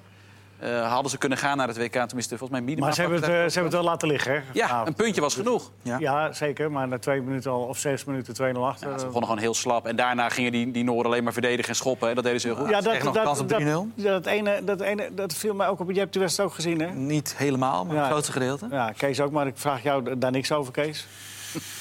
Eh, 0.59 0.91
hadden 0.91 1.11
ze 1.11 1.17
kunnen 1.17 1.37
gaan 1.37 1.57
naar 1.57 1.67
het 1.67 1.77
WK, 1.77 1.91
tenminste 1.91 2.37
volgens 2.37 2.49
mij 2.49 2.61
minima. 2.61 2.85
Maar 2.85 2.95
ze 2.95 3.01
hebben, 3.01 3.19
het, 3.19 3.29
eh, 3.29 3.35
ze 3.35 3.41
hebben 3.41 3.63
het 3.63 3.73
wel 3.73 3.83
laten 3.83 4.07
liggen. 4.07 4.31
Hè? 4.33 4.39
Ja, 4.53 4.67
Nou, 4.67 4.87
een 4.87 4.93
puntje 4.93 5.21
was 5.21 5.35
genoeg. 5.35 5.71
Ja. 5.81 5.97
ja, 5.99 6.31
zeker. 6.31 6.71
Maar 6.71 6.87
na 6.87 6.99
twee 6.99 7.21
minuten 7.21 7.51
al, 7.51 7.61
of 7.61 7.77
zes 7.77 8.03
minuten 8.05 8.33
2-0 8.33 8.65
achter. 8.65 8.89
Ja, 8.89 8.93
ze 8.93 8.99
eh, 8.99 9.05
begonnen 9.05 9.23
gewoon 9.29 9.37
heel 9.37 9.53
slap. 9.53 9.85
En 9.87 9.95
daarna 9.95 10.29
gingen 10.29 10.51
die, 10.51 10.71
die 10.71 10.83
Noorden 10.83 11.11
alleen 11.11 11.23
maar 11.23 11.33
verdedigen 11.33 11.69
en 11.69 11.75
schoppen. 11.75 12.09
En 12.09 12.15
dat 12.15 12.23
deden 12.23 12.41
ze 12.41 12.47
heel 12.47 12.55
goed. 12.55 12.69
ja, 12.69 12.81
echt 12.81 13.03
nog 13.03 13.13
kans 13.23 13.39
op 13.39 13.47
3-0. 13.61 13.63
Dat, 13.63 13.87
dat, 13.95 14.25
ene, 14.25 14.61
dat, 14.63 14.81
ene, 14.81 15.09
dat 15.13 15.33
viel 15.33 15.53
mij 15.53 15.67
ook 15.67 15.79
op. 15.79 15.91
Je 15.91 15.99
hebt 15.99 16.13
de 16.13 16.19
wedstrijd 16.19 16.49
ook 16.49 16.55
gezien, 16.55 16.79
hè? 16.81 16.87
Niet 16.93 17.33
helemaal, 17.37 17.85
maar 17.85 17.95
Ja. 17.95 18.01
het 18.01 18.11
grootste 18.11 18.31
gedeelte. 18.31 18.67
Ja, 18.71 18.91
Kees 18.97 19.21
ook, 19.21 19.31
maar 19.31 19.47
ik 19.47 19.57
vraag 19.57 19.83
jou 19.83 20.17
daar 20.17 20.31
niks 20.31 20.51
over, 20.51 20.71
Kees. 20.73 21.07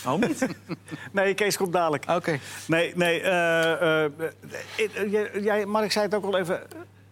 Oh, 0.07 0.15
niet? 0.15 0.47
Nee, 1.13 1.35
Kees 1.35 1.57
komt 1.57 1.73
dadelijk. 1.73 2.05
Oké. 2.11 2.39
Nee, 2.67 2.93
nee. 2.95 3.21
eh, 3.21 4.05
eh, 4.05 4.11
jij, 5.41 5.67
Mark 5.67 5.93
zei 5.93 6.05
het 6.05 6.15
ook 6.15 6.25
al 6.25 6.39
even. 6.39 6.61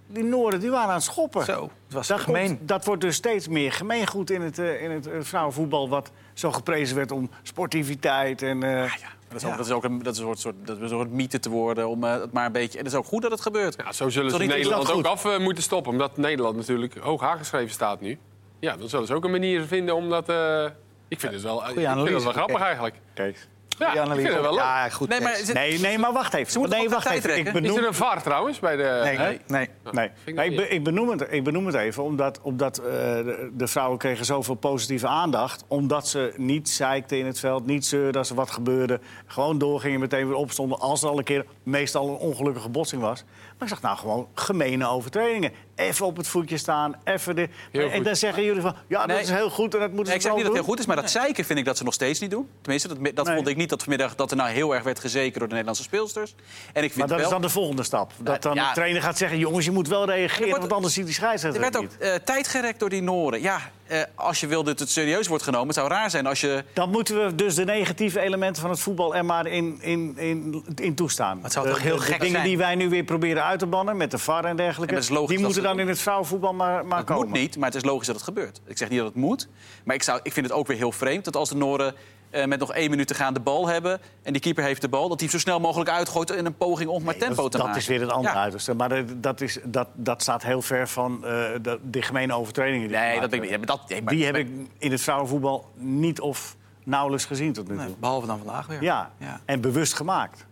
Die 0.07 0.25
Noorden 0.25 0.61
die 0.61 0.71
waren 0.71 0.89
aan 0.89 0.95
het 0.95 1.03
schoppen. 1.03 1.45
Zo, 1.45 1.63
het 1.85 1.95
was 1.95 2.07
Dat, 2.07 2.21
gemeen. 2.21 2.47
komt- 2.47 2.69
dat 2.69 2.85
wordt 2.85 3.01
dus 3.03 3.17
steeds 3.17 3.49
meer 3.49 3.73
gemeengoed 3.73 4.31
in 4.31 4.41
het, 4.43 4.59
eh, 4.59 4.83
in 4.83 4.91
het 4.91 5.07
eh, 5.07 5.13
vrouwenvoetbal... 5.21 5.89
wat 5.89 6.11
zo 6.35 6.53
geprezen 6.53 6.97
werd 6.97 7.11
om 7.11 7.31
sportiviteit 7.43 8.43
en... 8.43 8.63
eh, 8.63 8.93
Dat 9.29 9.43
is 9.43 9.45
ook, 9.49 9.57
dat 9.57 9.67
is 9.67 9.73
ook 9.73 9.85
een, 9.85 10.03
dat 10.03 10.13
is 10.15 10.19
een 10.19 10.25
soort, 10.27 10.39
soort, 10.39 10.55
dat 10.65 10.77
is 10.77 10.83
een 10.83 10.89
soort 10.89 11.11
mythe 11.13 11.39
te 11.41 11.51
worden. 11.51 11.89
Om, 11.89 12.05
het 12.05 12.33
maar 12.33 12.47
een 12.47 12.53
beetje, 12.53 12.79
en 12.79 12.85
het 12.85 12.93
is 12.93 12.99
ook 12.99 13.07
goed 13.07 13.23
dat 13.23 13.31
het 13.31 13.41
gebeurt. 13.41 13.75
Ja, 13.85 13.93
zo 13.93 14.09
zullen 14.09 14.31
ze 14.31 14.37
Sorry, 14.37 14.49
dat 14.49 14.57
Nederland 14.57 14.93
ook 14.93 15.05
af 15.07 15.39
moeten 15.39 15.63
stoppen. 15.63 15.93
Omdat 15.93 16.17
Nederland 16.17 16.57
natuurlijk 16.57 16.97
hoog 16.99 17.23
aangeschreven 17.23 17.71
staat 17.75 18.01
nu. 18.01 18.19
Ja, 18.61 18.77
dan 18.77 18.89
zullen 18.89 19.07
ze 19.07 19.15
ook 19.15 19.25
een 19.25 19.31
manier 19.31 19.63
vinden 19.63 19.95
om 19.95 20.09
dat... 20.11 20.29
eh, 20.29 20.65
ik 21.09 21.21
vind 21.21 21.33
het 21.33 21.43
wel, 21.43 21.59
ik 21.59 21.65
vind 21.67 21.77
het 21.77 21.87
analyse, 21.87 22.23
wel 22.25 22.33
grappig 22.33 22.61
eigenlijk. 22.61 22.95
Kees. 23.15 23.49
Ja, 23.79 23.93
Die 23.93 24.03
ik 24.03 24.09
vind 24.21 24.29
het 24.33 24.41
wel 24.41 24.51
leuk. 24.51 24.61
Ja, 24.61 24.89
goed. 24.89 25.09
Nee, 25.09 25.21
maar 25.21 25.33
het- 25.37 25.53
Nee, 25.55 25.79
nee, 25.81 25.99
maar 25.99 26.13
wacht 26.13 26.35
even. 26.35 26.53
Ze 26.53 26.59
moeten 26.59 26.79
nee, 26.79 26.89
wacht 26.89 27.07
even. 27.07 27.17
Ik 27.17 27.23
trekken. 27.23 27.47
Is 27.47 27.61
benoem, 27.61 27.77
er 27.79 27.87
een 27.87 27.95
VAR 27.95 28.23
trouwens 28.23 28.59
bij 28.59 28.77
de... 28.77 29.01
nee, 29.19 29.41
nee. 29.47 29.69
Nee, 29.93 30.11
ik 30.25 30.35
nee, 30.35 30.45
ik, 30.45 30.51
niet. 30.51 30.61
be- 30.61 30.69
ik, 30.69 30.85
benoem 30.85 31.09
het, 31.09 31.27
ik 31.31 31.45
benoem 31.45 31.67
het 31.67 31.75
even 31.75 32.03
omdat, 32.03 32.41
omdat 32.43 32.79
eh, 32.79 32.85
de, 32.85 33.51
de 33.57 33.67
vrouwen 33.67 33.99
kregen 33.99 34.25
zoveel 34.25 34.55
positieve 34.55 35.07
aandacht. 35.07 35.65
Omdat 35.69 36.09
ze 36.09 36.33
niet 36.37 36.69
zeikten 36.69 37.19
in 37.19 37.27
het 37.27 37.39
veld, 37.39 37.67
niet 37.67 37.87
zeurden 37.87 38.17
als 38.21 38.31
er 38.31 38.37
wat 38.37 38.51
gebeurde. 38.51 39.01
Gewoon 39.27 39.59
doorgingen, 39.59 40.01
meteen 40.01 40.27
weer 40.29 40.37
opstonden. 40.37 40.79
Als 40.79 41.03
er 41.03 41.09
al 41.09 41.19
een 41.19 41.25
keer 41.25 41.45
meestal 41.63 42.09
een 42.09 42.17
ongelukkige 42.17 42.69
botsing 42.69 43.03
was. 43.03 43.25
Maar 43.59 43.69
ik 43.69 43.75
zag 43.75 43.83
nou 43.83 43.97
gewoon 43.99 44.29
gemene 44.35 44.87
overtredingen. 44.89 45.53
Even 45.75 46.07
op 46.07 46.17
het 46.17 46.29
voetje 46.29 46.57
staan, 46.57 46.95
even 47.05 47.37
de... 47.37 47.49
En 47.73 48.03
dan 48.03 48.17
zeggen 48.17 48.45
jullie 48.45 48.61
van, 48.63 48.75
ja, 48.87 49.07
dat 49.07 49.21
is 49.21 49.31
heel 49.31 49.51
goed 49.51 49.75
en 49.75 49.81
dat 49.81 49.93
moeten 49.93 49.97
Nee, 49.97 50.07
ze 50.07 50.15
ik 50.15 50.21
zeg 50.21 50.31
niet 50.33 50.41
dat 50.45 50.47
het 50.47 50.47
heel 50.47 50.55
doen. 50.55 50.65
goed 50.65 50.79
is, 50.79 50.87
maar 50.87 50.97
dat 50.97 51.11
zeiken 51.11 51.45
vind 51.45 51.59
ik 51.59 51.65
dat 51.65 51.77
ze 51.77 51.85
nog 51.85 51.95
steeds 51.95 52.21
niet 52.21 52.31
doen. 52.31 52.49
Tenminste, 52.61 52.89
dat, 52.89 53.17
dat 53.17 53.29
vond 53.31 53.49
ik 53.49 53.57
niet 53.57 53.69
dat 53.69 53.83
vanmiddag 53.83 54.15
dat 54.15 54.31
er 54.31 54.37
nou 54.37 54.51
heel 54.51 54.75
erg 54.75 54.83
werd 54.83 54.99
gezeken 55.01 55.33
door 55.33 55.43
de 55.49 55.49
Nederlandse 55.49 55.83
speelsters. 55.83 56.35
En 56.73 56.83
ik 56.85 56.93
vind 56.93 56.97
Maar 56.97 57.07
dat 57.07 57.17
wel, 57.17 57.27
is 57.27 57.33
dan 57.33 57.43
de 57.43 57.49
volgende 57.49 57.83
stap. 57.83 58.13
Dat 58.23 58.43
dan 58.43 58.55
ja. 58.55 58.69
de 58.69 58.75
trainer 58.75 59.03
gaat 59.03 59.19
zeggen, 59.19 59.39
jongens, 59.39 59.65
je 59.65 59.71
moet 59.77 59.89
wel 59.89 60.07
reageren... 60.07 60.45
wordt- 60.49 60.61
want 60.61 60.73
anders 60.73 60.95
ziet 60.95 61.05
die 61.05 61.15
scheidsrechter 61.15 61.63
er 61.65 61.71
werd 61.71 61.85
ook 61.85 61.93
eh, 62.01 62.15
tijd 62.25 62.49
gerekt 62.49 62.81
door 62.81 62.89
die 62.89 63.03
Noren. 63.03 63.41
Ja, 63.43 63.61
eh, 63.89 64.01
als 64.15 64.41
je 64.41 64.47
wil 64.47 64.63
dat 64.65 64.79
het 64.79 64.91
serieus 64.91 65.27
wordt 65.27 65.45
genomen, 65.45 65.67
het 65.67 65.77
zou 65.77 65.89
raar 65.89 66.11
zijn 66.11 66.27
als 66.27 66.41
je... 66.41 66.65
Dan 66.73 66.91
moeten 66.91 67.25
we 67.27 67.35
dus 67.35 67.55
de 67.55 67.65
negatieve 67.65 68.21
elementen 68.21 68.63
van 68.63 68.71
het 68.71 68.81
voetbal 68.81 69.15
er 69.17 69.25
maar 69.25 69.47
in, 69.47 69.79
in, 69.81 70.19
in, 70.19 70.65
in 70.75 70.95
toestaan. 70.95 71.39
het 71.43 71.53
zou 71.53 71.69
toch 71.69 71.81
heel 71.83 71.95
de, 71.97 72.01
de 72.01 72.07
gek 72.07 72.21
dingen 72.21 72.35
zijn? 72.35 72.47
die 72.47 72.59
wij 72.59 72.75
nu 72.75 72.89
weer 72.89 73.05
proberen 73.05 73.45
uit 73.45 73.59
te 73.59 73.67
bannen 73.67 73.97
met 73.97 74.11
de 74.11 74.19
VAR 74.19 74.45
en 74.45 74.57
dergelijke... 74.57 74.95
En 74.95 75.01
dat 75.01 75.09
die 75.29 75.37
dat 75.37 75.39
moeten 75.45 75.63
dan 75.63 75.79
in 75.79 75.89
het 75.89 75.99
vrouwenvoetbal 76.01 76.55
maar, 76.55 76.87
maar 76.87 76.99
Het 76.99 77.07
komen. 77.07 77.29
moet 77.29 77.39
niet, 77.39 77.57
maar 77.57 77.69
het 77.69 77.77
is 77.77 77.85
logisch 77.85 78.07
dat 78.07 78.17
het 78.17 78.25
gebeurt. 78.25 78.61
Ik 78.67 78.79
zeg 78.79 78.89
niet 78.89 78.99
dat 78.99 79.07
het 79.09 79.17
moet, 79.17 79.49
maar 79.85 79.95
ik, 79.95 80.03
zou, 80.03 80.21
ik 80.23 80.33
vind 80.33 80.47
het 80.47 80.55
ook 80.55 80.67
weer 80.67 80.77
heel 80.77 80.93
vreemd... 80.93 81.25
dat 81.25 81.37
als 81.37 81.49
de 81.49 81.57
Noren 81.57 81.95
eh, 82.31 82.45
met 82.45 82.59
nog 82.59 82.73
één 82.73 82.91
minuut 82.91 83.07
te 83.07 83.15
gaan 83.15 83.35
de 83.35 83.41
bal 83.41 83.67
hebben... 83.69 84.01
en 84.23 84.33
die 84.33 84.43
keeper 84.43 84.65
heeft 84.65 84.81
de 84.81 84.89
bal, 84.89 85.09
dat 85.09 85.21
hij 85.21 85.29
zo 85.29 85.39
snel 85.39 85.61
mogelijk 85.61 85.91
uitgooit... 85.91 86.31
in 86.31 86.47
een 86.47 86.57
poging 86.57 86.91
om 86.91 87.03
maar 87.03 87.15
Nee, 87.15 87.23
tempo 87.23 87.43
dat, 87.43 87.51
te 87.51 87.57
dat 87.57 87.67
maken. 87.67 87.81
is 87.83 87.89
weer 87.89 88.01
het 88.01 88.11
andere 88.11 88.35
Ja. 88.35 88.41
uiterste. 88.41 88.75
Maar 88.75 88.89
dat, 88.89 89.05
dat, 89.17 89.41
is, 89.41 89.59
dat, 89.65 89.89
dat 89.95 90.23
staat 90.23 90.43
heel 90.43 90.63
ver 90.63 90.89
van 90.89 91.25
eh, 91.25 91.31
de, 91.63 91.79
de 91.83 92.03
gemene 92.03 92.35
overtredingen. 92.35 92.89
Die 92.89 92.97
Nee, 92.97 93.21
dat 93.21 93.33
ik 93.33 93.41
niet. 93.41 93.67
Dat, 93.79 93.89
nee, 93.89 94.03
maar- 94.03 94.13
Die 94.15 94.25
heb 94.25 94.37
ik 94.37 94.49
in 94.79 94.91
het 94.91 95.01
vrouwenvoetbal 95.01 95.71
niet 95.75 96.21
of 96.21 96.57
nauwelijks 96.85 97.25
gezien 97.25 97.53
tot 97.53 97.69
nu 97.69 97.75
toe. 97.77 97.85
Nee, 97.85 97.95
behalve 97.99 98.27
dan 98.27 98.39
vandaag 98.39 98.67
weer. 98.67 98.83
Ja, 98.83 99.11
Ja. 99.19 99.41
en 99.45 99.61
bewust 99.61 99.95
gemaakt. 99.95 100.47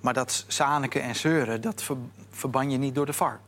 Maar 0.00 0.14
dat 0.14 0.44
zaniken 0.48 1.02
en 1.02 1.16
zeuren, 1.16 1.60
dat 1.60 1.82
ver- 1.82 1.96
verban 2.30 2.70
je 2.70 2.78
niet 2.78 2.94
door 2.94 3.06
de 3.06 3.12
VAR. 3.12 3.40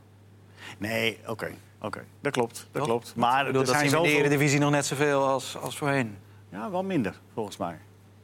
Nee, 0.79 1.19
oké. 1.27 1.51
oké, 1.81 2.05
Dat 2.21 2.33
klopt, 2.33 2.55
dat 2.57 2.67
Toch? 2.73 2.85
klopt. 2.85 3.13
Maar 3.17 3.45
bedoel, 3.45 3.61
er 3.61 3.67
dat 3.67 3.77
zijn 3.77 3.87
in 3.95 4.03
de. 4.03 4.09
Eredivisie 4.09 4.59
nog 4.59 4.71
net 4.71 4.87
zoveel 4.87 5.27
als, 5.27 5.57
als 5.57 5.77
voorheen. 5.79 6.17
Ja, 6.49 6.71
wel 6.71 6.83
minder, 6.85 7.21
volgens 7.35 7.57
mij. 7.57 7.79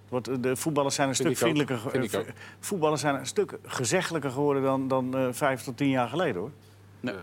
Want 0.08 0.28
eh, 0.28 0.34
de 0.40 0.56
voetballers 0.56 0.94
zijn 0.94 1.08
een 1.08 1.14
Vind 1.14 1.26
stuk 1.28 1.38
vriendelijker... 1.42 1.90
Vind 1.90 2.04
ik 2.04 2.12
eh, 2.12 2.18
ook. 2.20 2.26
Voetballers 2.60 3.00
zijn 3.00 3.14
een 3.14 3.26
stuk 3.26 3.58
gezeggelijker 3.66 4.30
geworden 4.30 4.62
dan, 4.62 4.88
dan 4.88 5.16
eh, 5.16 5.26
vijf 5.30 5.62
tot 5.62 5.76
tien 5.76 5.88
jaar 5.88 6.08
geleden, 6.08 6.40
hoor. 6.40 6.50
Nee. 7.00 7.14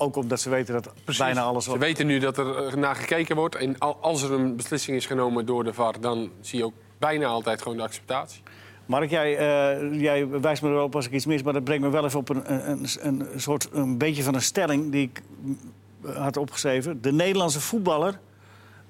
Ook 0.00 0.16
omdat 0.16 0.40
ze 0.40 0.50
weten 0.50 0.74
dat 0.74 0.92
bijna 1.18 1.42
alles... 1.42 1.64
Ze 1.64 1.78
weten 1.78 2.06
nu 2.06 2.18
dat 2.18 2.38
er 2.38 2.66
eh, 2.66 2.74
naar 2.74 2.96
gekeken 2.96 3.36
wordt. 3.36 3.54
En 3.54 3.78
al- 3.78 3.98
als 4.00 4.22
er 4.22 4.32
een 4.32 4.56
beslissing 4.56 4.96
is 4.96 5.06
genomen 5.06 5.46
door 5.46 5.64
de 5.64 5.72
VAR... 5.72 6.00
dan 6.00 6.30
zie 6.40 6.58
je 6.58 6.64
ook 6.64 6.72
bijna 6.98 7.26
altijd 7.26 7.62
gewoon 7.62 7.76
de 7.76 7.82
acceptatie. 7.82 8.42
Mark, 8.86 9.10
jij, 9.10 9.36
eh, 9.36 10.00
jij 10.00 10.28
wijst 10.28 10.62
me 10.62 10.68
erop 10.68 10.94
als 10.94 11.06
ik 11.06 11.12
iets 11.12 11.26
mis... 11.26 11.42
maar 11.42 11.52
dat 11.52 11.64
brengt 11.64 11.84
me 11.84 11.90
wel 11.90 12.04
even 12.04 12.18
op 12.18 12.28
een, 12.28 12.52
een, 12.52 12.86
een, 13.00 13.32
een 13.32 13.40
soort... 13.40 13.68
een 13.72 13.98
beetje 13.98 14.22
van 14.22 14.34
een 14.34 14.42
stelling 14.42 14.92
die 14.92 15.02
ik 15.02 15.22
mm, 15.40 15.58
had 16.14 16.36
opgeschreven. 16.36 17.00
De 17.02 17.12
Nederlandse 17.12 17.60
voetballer 17.60 18.18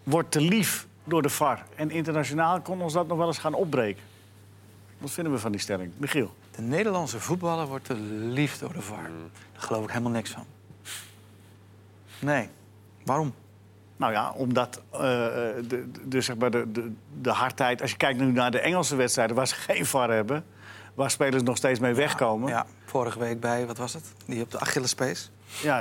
wordt 0.02 0.30
te 0.30 0.40
lief 0.40 0.86
door 1.04 1.22
de 1.22 1.28
VAR. 1.28 1.64
En 1.74 1.90
internationaal 1.90 2.60
kon 2.60 2.80
ons 2.80 2.92
dat 2.92 3.06
nog 3.06 3.18
wel 3.18 3.26
eens 3.26 3.38
gaan 3.38 3.54
opbreken. 3.54 4.02
Wat 4.98 5.10
vinden 5.10 5.32
we 5.32 5.38
van 5.38 5.52
die 5.52 5.60
stelling? 5.60 5.92
Michiel? 5.96 6.34
De 6.56 6.62
Nederlandse 6.62 7.20
voetballer 7.20 7.66
wordt 7.66 7.84
te 7.84 7.94
lief 8.20 8.58
door 8.58 8.72
de 8.72 8.82
VAR. 8.82 9.10
Daar 9.52 9.62
geloof 9.62 9.84
ik 9.84 9.90
helemaal 9.90 10.12
niks 10.12 10.30
van. 10.30 10.44
Nee. 12.18 12.48
Waarom? 13.04 13.34
Nou 13.96 14.12
ja, 14.12 14.30
omdat 14.36 14.80
eh, 14.92 15.00
de, 15.00 15.64
de, 15.68 15.84
de, 16.08 16.20
zeg 16.20 16.36
maar 16.36 16.50
de, 16.50 16.72
de, 16.72 16.92
de 17.20 17.30
hardheid... 17.30 17.82
Als 17.82 17.90
je 17.90 17.96
kijkt 17.96 18.18
nu 18.20 18.32
naar 18.32 18.50
de 18.50 18.60
Engelse 18.60 18.96
wedstrijden 18.96 19.36
waar 19.36 19.46
ze 19.48 19.54
geen 19.68 19.86
VAR 19.86 20.10
hebben... 20.10 20.44
waar 20.94 21.10
spelers 21.10 21.42
nog 21.42 21.56
steeds 21.56 21.80
mee 21.80 21.94
wegkomen. 21.94 22.48
Ja, 22.48 22.56
Ja, 22.56 22.66
vorige 22.84 23.18
week 23.18 23.40
bij, 23.40 23.66
wat 23.66 23.76
was 23.78 23.92
het? 23.94 24.04
Die 24.26 24.42
op 24.42 24.50
de 24.50 24.58
Achillespees? 24.60 25.30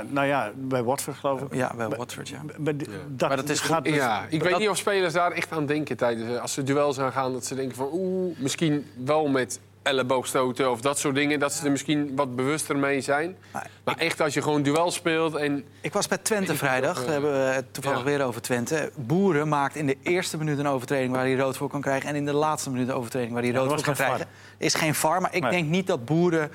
nou 0.08 0.26
ja, 0.26 0.50
bij 0.54 0.82
Watford 0.82 1.16
geloof 1.16 1.40
ik. 1.40 1.54
Ja, 1.54 1.74
bij 1.76 1.88
Watford, 1.88 2.28
ja. 2.28 2.42
Maar 2.58 2.76
dat, 2.76 3.28
Maar 3.28 3.36
dat 3.36 3.48
is 3.48 3.60
gaat 3.60 3.84
dus- 3.84 3.94
Ja, 3.94 4.24
ik 4.28 4.42
weet 4.42 4.50
dat- 4.50 4.60
niet 4.60 4.68
of 4.68 4.76
spelers 4.76 5.12
daar 5.12 5.30
echt 5.32 5.52
aan 5.52 5.66
denken 5.66 5.96
tijdens 5.96 6.30
eh, 6.34 6.40
als 6.40 6.52
ze 6.52 6.62
duels 6.62 6.98
aangaan. 6.98 7.32
Dat 7.32 7.44
ze 7.46 7.54
denken 7.54 7.76
van 7.76 7.88
oeh, 7.92 8.38
misschien 8.38 8.86
wel 9.04 9.26
met 9.28 9.60
elleboogstoten 9.82 10.70
of 10.70 10.80
dat 10.80 10.98
soort 10.98 11.14
dingen. 11.14 11.38
Dat 11.38 11.52
ze 11.52 11.64
er 11.64 11.70
misschien 11.70 12.12
wat 12.16 12.36
bewuster 12.36 12.76
mee 12.76 13.00
zijn. 13.00 13.36
Maar 13.52 13.70
Maar 13.84 13.96
echt 13.96 14.20
als 14.20 14.34
je 14.34 14.42
gewoon 14.42 14.62
duel 14.62 14.90
speelt 14.90 15.34
en 15.34 15.64
Ik 15.80 15.92
was 15.92 16.08
bij 16.08 16.18
Twente 16.18 16.54
vrijdag. 16.54 16.94
Daar 16.96 17.04
eh, 17.04 17.10
hebben 17.12 17.32
we 17.32 17.36
het 17.38 17.74
toevallig 17.74 17.98
ja. 17.98 18.04
weer 18.04 18.22
over 18.24 18.40
Twente. 18.42 18.90
Boeren 18.96 19.48
maakt 19.48 19.76
in 19.76 19.86
de 19.86 19.96
eerste 20.02 20.36
minuut 20.38 20.58
een 20.58 20.66
overtreding 20.68 21.12
waar 21.12 21.24
hij 21.24 21.36
rood 21.36 21.56
voor 21.56 21.68
kan 21.68 21.80
krijgen. 21.80 22.08
En 22.08 22.16
in 22.16 22.24
de 22.24 22.32
laatste 22.32 22.70
minuut 22.70 22.88
een 22.88 22.94
overtreding 22.94 23.32
waar 23.32 23.42
hij 23.42 23.52
rood 23.52 23.70
er 23.70 23.74
voor 23.74 23.84
kan 23.84 23.94
krijgen. 23.94 24.26
Is 24.58 24.74
geen 24.74 24.94
VAR. 24.94 25.20
Maar 25.20 25.34
ik 25.34 25.42
Nee. 25.42 25.50
denk 25.50 25.68
niet 25.68 25.86
dat 25.86 26.04
Boeren 26.04 26.50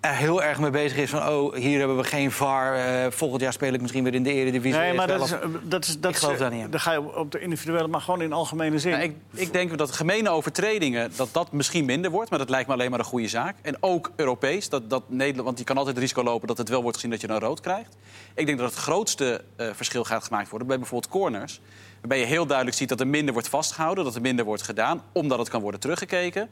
er 0.00 0.14
heel 0.14 0.42
erg 0.42 0.58
mee 0.58 0.70
bezig 0.70 0.98
is 0.98 1.10
van... 1.10 1.28
oh, 1.28 1.54
hier 1.54 1.78
hebben 1.78 1.96
we 1.96 2.04
geen 2.04 2.30
VAR. 2.30 2.74
eh, 2.74 3.10
volgend 3.10 3.40
jaar 3.40 3.52
speel 3.52 3.72
ik 3.72 3.80
misschien 3.80 4.04
weer 4.04 4.14
in 4.14 4.22
de 4.22 4.32
Eredivisie. 4.32 4.80
Nee, 4.80 4.94
maar 4.94 5.06
dat 5.06 5.24
is, 5.24 5.30
wel 5.30 5.40
dat 5.62 5.84
is, 5.84 6.00
dat 6.00 6.10
Ik 6.10 6.16
geloof 6.16 6.32
is, 6.32 6.38
daar 6.38 6.50
niet 6.50 6.64
in. 6.64 6.70
Dan 6.70 6.80
ga 6.80 6.92
je 6.92 7.16
op 7.16 7.30
de 7.30 7.40
individuele, 7.40 7.88
maar 7.88 8.00
gewoon 8.00 8.22
in 8.22 8.32
algemene 8.32 8.78
zin. 8.78 8.90
Ja, 8.90 8.98
ik, 8.98 9.16
ik 9.34 9.52
denk 9.52 9.78
dat 9.78 9.92
gemene 9.92 10.30
overtredingen 10.30 11.12
dat 11.16 11.28
dat 11.32 11.52
misschien 11.52 11.84
minder 11.84 12.10
wordt, 12.10 12.30
maar 12.30 12.38
dat 12.38 12.50
lijkt 12.50 12.68
me 12.68 12.74
alleen 12.74 12.90
maar 12.90 12.98
een 12.98 13.04
goede 13.04 13.28
zaak. 13.28 13.56
En 13.62 13.76
ook 13.80 14.10
Europees, 14.16 14.68
dat, 14.68 14.90
dat 14.90 15.02
Nederland, 15.06 15.44
want 15.44 15.58
je 15.58 15.64
kan 15.64 15.76
altijd 15.76 15.94
het 15.94 16.04
risico 16.04 16.22
lopen 16.22 16.48
dat 16.48 16.58
het 16.58 16.68
wel 16.68 16.82
wordt 16.82 16.96
gezien 16.96 17.10
dat 17.10 17.20
je 17.20 17.26
dan 17.26 17.38
rood 17.38 17.60
krijgt. 17.60 17.96
Ik 18.34 18.46
denk 18.46 18.58
dat 18.58 18.70
het 18.70 18.78
grootste 18.78 19.44
eh, 19.56 19.66
verschil 19.72 20.04
gaat 20.04 20.24
gemaakt 20.24 20.48
worden 20.50 20.68
bij 20.68 20.78
bijvoorbeeld 20.78 21.12
corners. 21.12 21.60
Waarbij 22.00 22.18
je 22.18 22.26
heel 22.26 22.46
duidelijk 22.46 22.76
ziet 22.76 22.88
dat 22.88 23.00
er 23.00 23.06
minder 23.06 23.32
wordt 23.32 23.48
vastgehouden, 23.48 24.04
dat 24.04 24.14
er 24.14 24.20
minder 24.20 24.44
wordt 24.44 24.62
gedaan, 24.62 25.02
omdat 25.12 25.38
het 25.38 25.48
kan 25.48 25.60
worden 25.60 25.80
teruggekeken. 25.80 26.50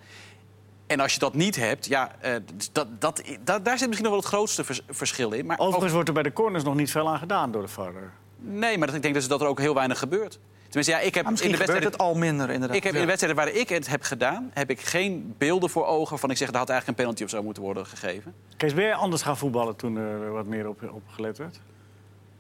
En 0.90 1.00
als 1.00 1.12
je 1.12 1.18
dat 1.18 1.35
niet 1.35 1.57
hebt, 1.57 1.87
ja, 1.87 2.11
eh, 2.20 2.35
dat, 2.72 2.87
dat, 2.98 3.22
dat, 3.44 3.64
daar 3.64 3.79
zit 3.79 3.88
misschien 3.88 4.11
nog 4.11 4.12
wel 4.12 4.22
het 4.22 4.24
grootste 4.24 4.64
vers- 4.64 4.81
verschil 4.88 5.33
in. 5.33 5.46
Maar 5.46 5.59
Overigens 5.59 5.92
wordt 5.92 6.09
er 6.09 6.14
bij 6.14 6.22
de 6.22 6.33
corners 6.33 6.64
nog 6.64 6.74
niet 6.74 6.90
veel 6.90 7.09
aan 7.09 7.18
gedaan 7.18 7.53
door 7.53 7.62
de 7.62 7.68
VAR. 7.68 7.92
Nee, 8.37 8.79
maar 8.79 8.87
dat, 8.87 8.96
ik 8.96 9.03
denk 9.03 9.14
dus 9.14 9.29
dat 9.29 9.40
er 9.40 9.46
ook 9.46 9.59
heel 9.59 9.74
weinig 9.74 9.98
gebeurt. 9.98 10.38
Tenminste, 10.64 10.92
ja, 10.92 11.00
ik 11.00 11.14
heb 11.14 11.26
in 11.26 11.35
de 11.35 11.37
gebeurt 11.40 11.59
wedstrijden... 11.59 11.90
het 11.90 12.00
al 12.00 12.14
minder, 12.14 12.50
inderdaad. 12.50 12.76
Ik 12.76 12.83
heb 12.83 12.94
in 12.94 13.00
de 13.00 13.07
wedstrijden 13.07 13.44
waar 13.44 13.55
ik 13.55 13.68
het 13.68 13.88
heb 13.88 14.03
gedaan, 14.03 14.50
heb 14.53 14.70
ik 14.70 14.81
geen 14.81 15.35
beelden 15.38 15.70
voor 15.70 15.87
ogen 15.87 16.18
van 16.18 16.31
ik 16.31 16.37
zeg, 16.37 16.50
daar 16.50 16.61
had 16.61 16.68
eigenlijk 16.68 16.98
een 16.98 17.05
penalty 17.05 17.24
of 17.24 17.31
zo 17.38 17.42
moeten 17.42 17.62
worden 17.62 17.87
gegeven. 17.87 18.35
Kees, 18.57 18.74
ben 18.74 18.85
jij 18.85 18.94
anders 18.94 19.22
gaan 19.22 19.37
voetballen 19.37 19.76
toen 19.76 19.96
er 19.96 20.33
wat 20.33 20.46
meer 20.46 20.68
op, 20.68 20.90
op 20.92 21.03
gelet 21.09 21.38
werd? 21.38 21.61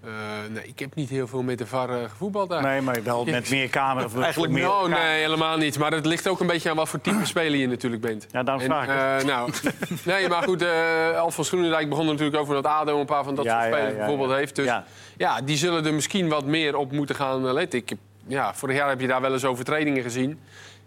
Eh, 0.04 0.10
nee, 0.50 0.66
ik 0.66 0.78
heb 0.78 0.94
niet 0.94 1.08
heel 1.08 1.26
veel 1.26 1.42
met 1.42 1.58
de 1.58 1.66
VAR 1.66 1.90
eh, 2.02 2.08
gevoetbald 2.10 2.48
daar. 2.48 2.62
Nee, 2.62 2.80
maar 2.80 3.02
wel 3.02 3.24
met 3.24 3.50
meer 3.50 3.68
camera. 3.68 4.08
Eigenlijk 4.22 4.52
meer... 4.52 4.62
nou, 4.62 4.88
nee, 4.88 5.20
helemaal 5.20 5.56
niet. 5.56 5.78
Maar 5.78 5.92
het 5.92 6.06
ligt 6.06 6.28
ook 6.28 6.40
een 6.40 6.46
beetje 6.46 6.70
aan 6.70 6.76
wat 6.76 6.88
voor 6.88 7.00
type 7.00 7.26
speler 7.34 7.58
je 7.58 7.66
natuurlijk 7.68 8.02
bent. 8.02 8.26
Ja, 8.30 8.42
daarom 8.42 8.64
vraag 8.64 8.84
ik 8.84 9.20
eh, 9.20 9.26
nou, 9.26 9.50
nee, 10.04 10.28
maar 10.28 10.42
goed, 10.42 10.62
eh 10.62 11.18
Alfons 11.18 11.48
Groenendijk 11.48 11.88
begon 11.88 12.04
er 12.04 12.10
natuurlijk 12.12 12.38
over 12.40 12.54
dat 12.54 12.66
ADO 12.66 13.00
een 13.00 13.06
paar 13.06 13.24
van 13.24 13.34
dat 13.34 13.44
Ja, 13.44 13.60
soort 13.60 13.72
spelers 13.74 13.92
ja, 13.92 13.98
bijvoorbeeld 13.98 14.32
heeft. 14.32 14.56
Dus 14.56 14.72
Ja. 15.16 15.40
die 15.40 15.56
zullen 15.56 15.86
er 15.86 15.94
misschien 15.94 16.28
wat 16.28 16.44
meer 16.44 16.76
op 16.76 16.92
moeten 16.92 17.14
gaan 17.14 17.52
letten. 17.52 17.78
Ik 17.78 17.92
ja, 18.26 18.54
vorig 18.54 18.76
jaar 18.76 18.88
heb 18.88 19.00
je 19.00 19.06
daar 19.06 19.20
wel 19.20 19.32
eens 19.32 19.44
overtredingen 19.44 20.02
gezien. 20.02 20.28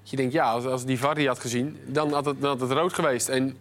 Dat 0.02 0.10
je 0.10 0.16
denkt, 0.16 0.34
ja, 0.34 0.52
als, 0.52 0.66
als 0.66 0.86
die 0.86 1.00
VAR 1.00 1.16
die 1.16 1.28
had 1.28 1.40
gezien, 1.40 1.78
dan 1.86 2.14
had 2.14 2.26
het, 2.26 2.42
dan 2.42 2.50
had 2.50 2.70
het 2.70 2.72
rood 2.78 2.94
geweest. 2.94 3.30
En 3.30 3.58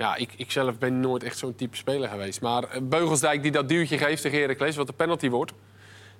ja, 0.00 0.16
ik, 0.16 0.30
ik 0.36 0.50
zelf 0.50 0.78
ben 0.78 1.00
nooit 1.00 1.22
echt 1.22 1.38
zo'n 1.38 1.54
type 1.54 1.76
speler 1.76 2.08
geweest. 2.08 2.40
Maar 2.40 2.64
eh, 2.64 2.80
Beugelsdijk 2.82 3.42
die 3.42 3.52
dat 3.52 3.68
duwtje 3.68 3.98
geeft 3.98 4.22
tegen 4.22 4.40
Heracles, 4.40 4.76
wat 4.76 4.86
de 4.86 4.92
penalty 4.92 5.28
wordt... 5.28 5.52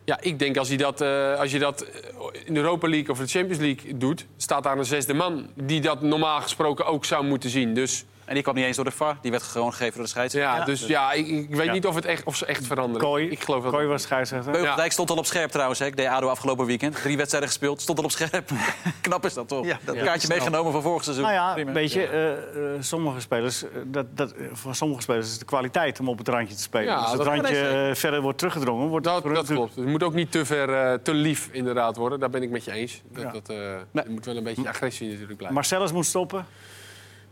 Ja, 0.05 0.21
ik 0.21 0.39
denk 0.39 0.57
als, 0.57 0.69
hij 0.69 0.77
dat, 0.77 1.01
eh, 1.01 1.39
als 1.39 1.51
je 1.51 1.59
dat 1.59 1.83
eh, 1.83 2.01
in 2.45 2.55
de 2.55 2.61
Europa 2.61 2.89
League 2.89 3.11
of 3.11 3.19
de 3.19 3.27
Champions 3.27 3.59
League 3.59 3.97
doet... 3.97 4.27
staat 4.37 4.63
daar 4.63 4.79
een 4.79 4.85
zesde 4.85 5.15
man 5.15 5.51
die 5.55 5.81
dat 5.81 6.03
normaal 6.03 6.41
gesproken 6.41 6.87
ook 6.87 7.05
zou 7.05 7.25
moeten 7.25 7.51
zien. 7.51 7.75
Dus 7.75 8.05
En 8.31 8.37
die 8.37 8.45
kwam 8.45 8.55
niet 8.57 8.65
eens 8.65 8.77
door 8.77 8.85
de 8.85 8.91
VAR, 8.91 9.17
die 9.21 9.31
werd 9.31 9.43
gewoon 9.43 9.71
gegeven 9.71 9.95
door 9.95 10.03
de 10.03 10.09
scheidsrechter. 10.09 10.59
ja, 10.59 10.65
dus, 10.65 10.87
ja 10.87 11.13
ik, 11.13 11.27
ik 11.27 11.55
weet 11.55 11.67
Ja. 11.67 11.73
niet 11.73 11.87
of, 11.87 11.95
het 11.95 12.05
echt, 12.05 12.25
of 12.25 12.37
ze 12.37 12.47
echt 12.47 12.67
veranderen. 12.67 13.07
Kooi, 13.07 13.29
ik 13.31 13.41
geloof 13.43 13.63
dat 13.63 13.73
Kooi 13.73 13.87
was 13.87 14.03
scheidsrechter. 14.03 14.53
Beugelsdijk 14.53 14.93
stond 14.93 15.11
al 15.11 15.17
op 15.17 15.27
scherp 15.27 15.51
trouwens. 15.51 15.79
Hè. 15.79 15.87
Ik 15.87 15.97
deed 15.97 16.07
ADO 16.07 16.29
afgelopen 16.29 16.67
weekend. 16.67 16.97
Drie 17.03 17.17
wedstrijden 17.17 17.49
gespeeld, 17.51 17.81
stond 17.81 17.99
al 17.99 18.05
op 18.05 18.11
scherp. 18.11 18.51
Knap 19.01 19.25
is 19.25 19.35
dat 19.35 19.49
toch? 19.49 19.67
Ja, 19.67 19.79
dat 19.85 19.97
kaartje 19.97 20.29
meegenomen 20.29 20.73
van 20.73 20.83
vorig 20.83 21.03
seizoen. 21.05 21.25
Nou 21.25 21.37
ja, 21.37 21.53
Prima. 21.53 21.73
weet 21.73 21.93
je, 21.93 22.07
eh, 22.07 22.75
eh, 22.75 22.83
sommige 22.83 23.21
spelers, 23.21 23.63
eh, 23.63 23.69
dat, 23.87 24.07
dat, 24.17 24.35
voor 24.53 24.75
sommige 24.75 25.03
spelers 25.03 25.25
is 25.27 25.31
het 25.31 25.41
de 25.41 25.47
kwaliteit 25.47 26.01
om 26.01 26.09
op 26.09 26.19
het 26.19 26.29
randje 26.29 26.55
te 26.55 26.63
spelen. 26.63 26.87
Ja, 26.87 26.95
Als 26.95 27.09
het 27.09 27.19
dat- 27.19 27.27
randje 27.27 27.91
verder 27.95 28.21
wordt 28.21 28.39
teruggedrongen, 28.39 28.89
wordt 28.89 29.05
Dat, 29.05 29.23
klopt. 29.23 29.75
Het 29.77 29.87
moet 29.87 30.03
ook 30.03 30.15
niet 30.15 30.33
te 30.33 30.45
ver, 30.45 30.75
eh, 30.75 30.95
te 31.03 31.15
lief 31.15 31.49
inderdaad 31.53 31.97
worden. 31.97 32.21
Daar 32.21 32.31
ben 32.31 32.43
ik 32.43 32.51
met 32.51 32.65
je 32.65 32.73
eens. 32.73 33.03
Dat, 33.13 33.23
Ja. 33.47 33.81
dat, 33.93 34.09
moet 34.09 34.25
wel 34.25 34.37
een 34.37 34.43
beetje 34.45 34.69
agressie 34.69 35.07
natuurlijk 35.07 35.37
blijven. 35.37 35.55
Marcellus 35.57 35.93
moet 35.93 36.07
stoppen. 36.07 36.47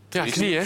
Ja, 0.09 0.25
knieën. 0.25 0.65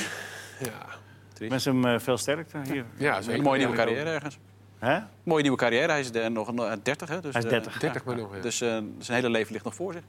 Ja, 0.58 1.48
Met 1.48 1.64
hem 1.64 1.84
eh, 1.84 1.98
veel 1.98 2.18
sterkte 2.18 2.58
hier. 2.72 2.84
ja 2.96 3.20
Een 3.28 3.42
mooie 3.42 3.58
nieuwe 3.58 3.74
carrière 3.76 4.10
ergens. 4.10 4.38
Hè? 4.78 4.98
Mooie 5.22 5.42
nieuwe 5.42 5.56
carrière. 5.56 5.90
Hij 5.90 6.00
is 6.00 6.10
de- 6.12 6.28
nog 6.28 6.48
een, 6.48 6.58
eh, 6.58 6.72
30, 6.82 7.08
hè? 7.08 7.20
Dus, 7.20 7.32
Hij 7.32 7.42
is 7.42 7.48
eh, 7.48 7.52
30. 7.54 7.78
30 7.78 8.04
maar 8.04 8.16
nog, 8.16 8.34
ja. 8.36 8.40
Dus 8.42 8.60
eh, 8.60 8.68
zijn 8.98 9.16
hele 9.18 9.30
leven 9.30 9.52
ligt 9.52 9.64
nog 9.64 9.74
voor 9.74 9.92
zich. 9.92 10.02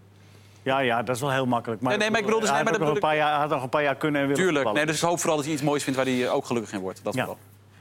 Ja, 0.61 0.79
ja, 0.79 1.03
dat 1.03 1.15
is 1.15 1.21
wel 1.21 1.31
heel 1.31 1.45
makkelijk. 1.45 1.81
Maar, 1.81 1.89
Nee, 1.89 1.99
nee, 1.99 2.09
maar 2.09 2.19
ik 2.19 2.25
bedoel 2.25 2.39
dus- 2.39 2.49
hij 2.49 2.57
nee, 2.57 2.67
had 2.71 2.79
maar 2.79 2.89
ook 2.89 2.93
dat 2.95 3.03
nog 3.03 3.11
een 3.11 3.17
paar 3.19 3.29
jaar, 3.29 3.39
had 3.39 3.49
nog 3.49 3.63
een 3.63 3.69
paar 3.69 3.83
jaar 3.83 3.95
kunnen 3.95 4.21
en 4.21 4.27
willen 4.27 4.43
Tuurlijk. 4.43 4.71
Nee, 4.73 4.85
dus 4.85 4.95
ik 5.01 5.07
hoop 5.07 5.19
vooral 5.19 5.35
dat 5.35 5.45
hij 5.45 5.53
iets 5.53 5.63
moois 5.63 5.83
vindt 5.83 5.97
waar 5.99 6.07
hij 6.07 6.29
ook 6.29 6.45
gelukkig 6.45 6.71
in 6.73 6.79
wordt. 6.79 7.03
Dat 7.03 7.13
Ja. 7.13 7.19
vooral. 7.25 7.39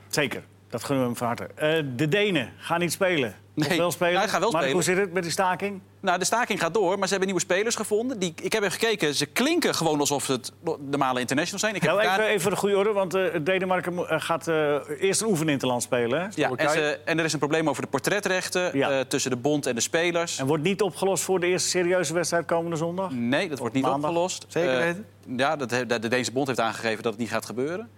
Zeker, 0.08 0.42
dat 0.68 0.84
gunnen 0.84 1.04
we 1.04 1.10
hem 1.10 1.18
van 1.18 1.26
harte. 1.26 1.44
Eh, 1.54 1.82
de 1.96 2.08
Denen 2.08 2.52
gaan 2.56 2.80
niet 2.80 2.92
spelen. 2.92 3.34
Of 3.56 3.68
Nee. 3.68 3.78
wel 3.78 3.90
spelen? 3.90 4.12
Ja, 4.12 4.18
hij 4.18 4.28
gaat 4.28 4.40
wel 4.40 4.50
maar 4.50 4.60
spelen. 4.62 4.76
hoe 4.76 4.84
zit 4.86 4.96
het 4.96 5.12
met 5.12 5.22
die 5.22 5.32
staking? 5.32 5.80
Nou, 6.00 6.18
de 6.18 6.24
staking 6.24 6.60
gaat 6.60 6.74
door, 6.74 6.90
maar 6.98 7.02
ze 7.08 7.14
hebben 7.14 7.26
nieuwe 7.26 7.40
spelers 7.40 7.74
gevonden. 7.74 8.18
Die, 8.18 8.34
ik 8.42 8.52
heb 8.52 8.62
even 8.62 8.78
gekeken, 8.80 9.14
ze 9.14 9.26
klinken 9.26 9.74
gewoon 9.74 10.00
alsof 10.00 10.26
het 10.26 10.52
normale 10.90 11.20
internationals 11.20 11.62
zijn. 11.62 11.74
Ik 11.74 11.82
heb 11.82 11.90
Nou, 11.96 12.02
even, 12.08 12.24
even 12.24 12.40
voor 12.40 12.50
de 12.50 12.56
goede 12.56 12.76
orde, 12.76 12.92
want 12.92 13.14
eh, 13.14 13.24
Denemarken 13.42 14.08
eh, 14.08 14.20
gaat 14.20 14.48
eh, 14.48 14.74
eerst 14.98 15.20
een 15.20 15.26
oefeninterland 15.28 15.82
spelen. 15.82 16.20
Hè? 16.20 16.26
ja, 16.34 16.50
en, 16.56 16.70
ze, 16.70 16.98
en 17.04 17.18
er 17.18 17.24
is 17.24 17.32
een 17.32 17.38
probleem 17.38 17.68
over 17.68 17.82
de 17.82 17.88
portretrechten 17.88 18.76
Ja. 18.78 18.90
eh, 18.90 19.00
tussen 19.00 19.30
de 19.30 19.36
bond 19.36 19.66
en 19.66 19.74
de 19.74 19.80
spelers. 19.80 20.38
En 20.38 20.46
wordt 20.46 20.62
niet 20.62 20.82
opgelost 20.82 21.22
voor 21.24 21.40
de 21.40 21.46
eerste 21.46 21.68
serieuze 21.68 22.14
wedstrijd 22.14 22.46
komende 22.46 22.76
zondag? 22.76 23.10
Nee, 23.10 23.48
dat 23.48 23.58
wordt 23.58 23.74
niet 23.74 23.84
Maandag. 23.84 24.10
opgelost. 24.10 24.44
Zeker 24.48 24.78
weten? 24.78 25.06
ja, 25.36 25.56
dat, 25.56 25.68
de 26.02 26.08
Deense 26.08 26.32
bond 26.32 26.46
heeft 26.46 26.60
aangegeven 26.60 27.02
dat 27.02 27.12
het 27.12 27.20
niet 27.20 27.30
gaat 27.30 27.46
gebeuren. 27.46 27.90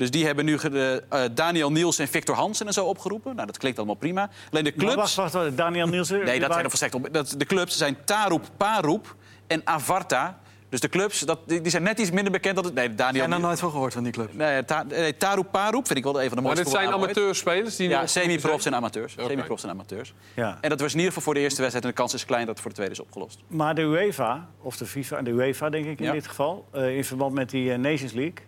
Dus 0.00 0.10
die 0.10 0.26
hebben 0.26 0.44
nu 0.44 0.56
de, 0.56 1.02
eh, 1.08 1.22
Daniel 1.34 1.72
Niels 1.72 1.98
en 1.98 2.08
Victor 2.08 2.34
Hansen 2.36 2.66
en 2.66 2.72
zo 2.72 2.84
opgeroepen. 2.86 3.34
Nou, 3.34 3.46
dat 3.46 3.58
klinkt 3.58 3.78
allemaal 3.78 3.96
prima. 3.96 4.30
Alleen 4.50 4.64
de 4.64 4.72
Maar 4.76 4.84
clubs... 4.86 4.94
wacht, 4.94 5.14
wacht, 5.14 5.32
wacht, 5.32 5.56
Daniel 5.56 5.86
Nielsen? 5.86 6.24
Nee, 6.24 6.40
dat 6.40 6.50
zijn 6.52 6.64
er 6.64 6.68
volstrekt 6.70 6.94
op. 6.94 7.08
Dat, 7.12 7.34
de 7.36 7.44
clubs 7.44 7.76
zijn 7.76 7.96
Taroep, 8.04 8.48
Paroep 8.56 9.16
en 9.46 9.60
Avarta. 9.64 10.38
Dus 10.68 10.80
de 10.80 10.88
clubs, 10.88 11.20
dat, 11.20 11.38
die, 11.46 11.68
zijn 11.70 11.82
net 11.82 11.98
iets 11.98 12.10
minder 12.10 12.32
bekend 12.32 12.54
dan... 12.54 12.64
Het, 12.64 12.74
nee, 12.74 12.94
Daniel... 12.94 13.24
Ik 13.24 13.28
heb 13.30 13.38
er 13.38 13.44
nooit 13.46 13.58
van 13.58 13.70
gehoord 13.70 13.92
van 13.92 14.02
die 14.02 14.12
club. 14.12 14.34
Nee, 14.34 14.64
ta, 14.64 14.82
nee, 14.82 15.16
Taroep, 15.16 15.46
Paroep 15.50 15.86
vind 15.86 15.98
ik 15.98 16.04
wel 16.04 16.22
een 16.22 16.28
van 16.28 16.36
de 16.36 16.42
Maar 16.42 16.54
mooiste 16.54 16.64
dit 16.64 16.72
zijn 16.82 16.92
amateurspelers 16.92 17.76
die 17.76 17.88
Ja, 17.88 18.06
semi-profs 18.06 18.62
zijn? 18.62 18.74
en 18.74 18.80
amateurs. 18.80 19.14
Semi-profs 19.18 19.62
en 19.62 19.70
amateurs. 19.70 20.14
Ja. 20.34 20.58
En 20.60 20.68
dat 20.70 20.80
was 20.80 20.90
in 20.90 20.96
ieder 20.96 21.08
geval 21.12 21.22
voor 21.24 21.34
de 21.34 21.40
eerste 21.40 21.58
wedstrijd. 21.60 21.84
En 21.86 21.90
de 21.90 21.96
kans 21.96 22.14
is 22.14 22.24
klein 22.24 22.40
dat 22.46 22.50
het 22.50 22.60
voor 22.60 22.70
de 22.70 22.76
tweede 22.76 22.94
is 22.94 23.00
opgelost. 23.00 23.38
Maar 23.46 23.74
de 23.74 23.82
UEFA, 23.82 24.48
of 24.60 24.76
de 24.76 24.86
FIFA, 24.86 25.22
de 25.22 25.30
UEFA 25.30 25.70
denk 25.70 25.86
ik 25.86 25.98
in 25.98 26.04
Ja. 26.06 26.12
dit 26.12 26.26
geval... 26.28 26.68
eh, 26.72 26.96
in 26.96 27.04
verband 27.04 27.32
met 27.34 27.50
die 27.50 27.72
eh, 27.72 27.78
Nations 27.78 28.12
League... 28.12 28.38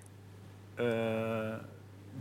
eh, 0.91 1.55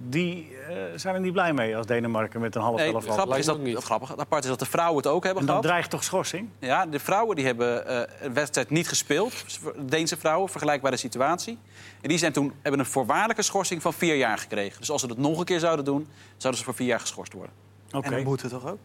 die 0.07 0.57
eh, 0.69 0.75
zijn 0.95 1.15
er 1.15 1.21
niet 1.21 1.33
blij 1.33 1.53
mee 1.53 1.77
als 1.77 1.85
Denemarken 1.85 2.41
met 2.41 2.55
een 2.55 2.61
half 2.61 2.75
Nee, 2.77 2.93
elftal. 2.93 3.13
grappig 3.13 3.37
is 3.37 3.45
dat, 3.45 3.59
niet. 3.59 3.77
grappig, 3.77 4.17
apart 4.17 4.43
is 4.43 4.49
dat 4.49 4.59
de 4.59 4.65
vrouwen 4.65 4.97
het 4.97 5.07
ook 5.07 5.23
hebben 5.23 5.41
En 5.41 5.47
dan 5.47 5.55
gehad. 5.55 5.71
dreigt 5.71 5.89
toch 5.89 6.03
schorsing? 6.03 6.49
Ja, 6.59 6.85
de 6.85 6.99
vrouwen 6.99 7.35
die 7.35 7.45
hebben 7.45 7.87
eh, 7.87 8.25
een 8.25 8.33
wedstrijd 8.33 8.69
niet 8.69 8.87
gespeeld. 8.87 9.61
De 9.75 9.85
Deense 9.85 10.17
vrouwen, 10.17 10.49
vergelijkbare 10.49 10.97
situatie. 10.97 11.57
En 12.01 12.09
die 12.09 12.17
zijn 12.17 12.31
toen, 12.31 12.53
hebben 12.61 12.79
een 12.79 12.85
voorwaardelijke 12.85 13.41
schorsing 13.41 13.81
van 13.81 13.93
vier 13.93 14.15
jaar 14.15 14.37
gekregen. 14.37 14.79
Dus 14.79 14.91
als 14.91 15.01
ze 15.01 15.07
dat 15.07 15.17
nog 15.17 15.39
een 15.39 15.45
keer 15.45 15.59
zouden 15.59 15.85
doen, 15.85 16.07
zouden 16.37 16.59
ze 16.59 16.65
voor 16.65 16.75
vier 16.75 16.87
jaar 16.87 16.99
geschorst 16.99 17.33
worden. 17.33 17.53
Oké. 17.91 18.05
En 18.07 18.11
dat 18.15 18.23
moet 18.23 18.41
het 18.41 18.51
toch 18.51 18.67
ook? 18.67 18.77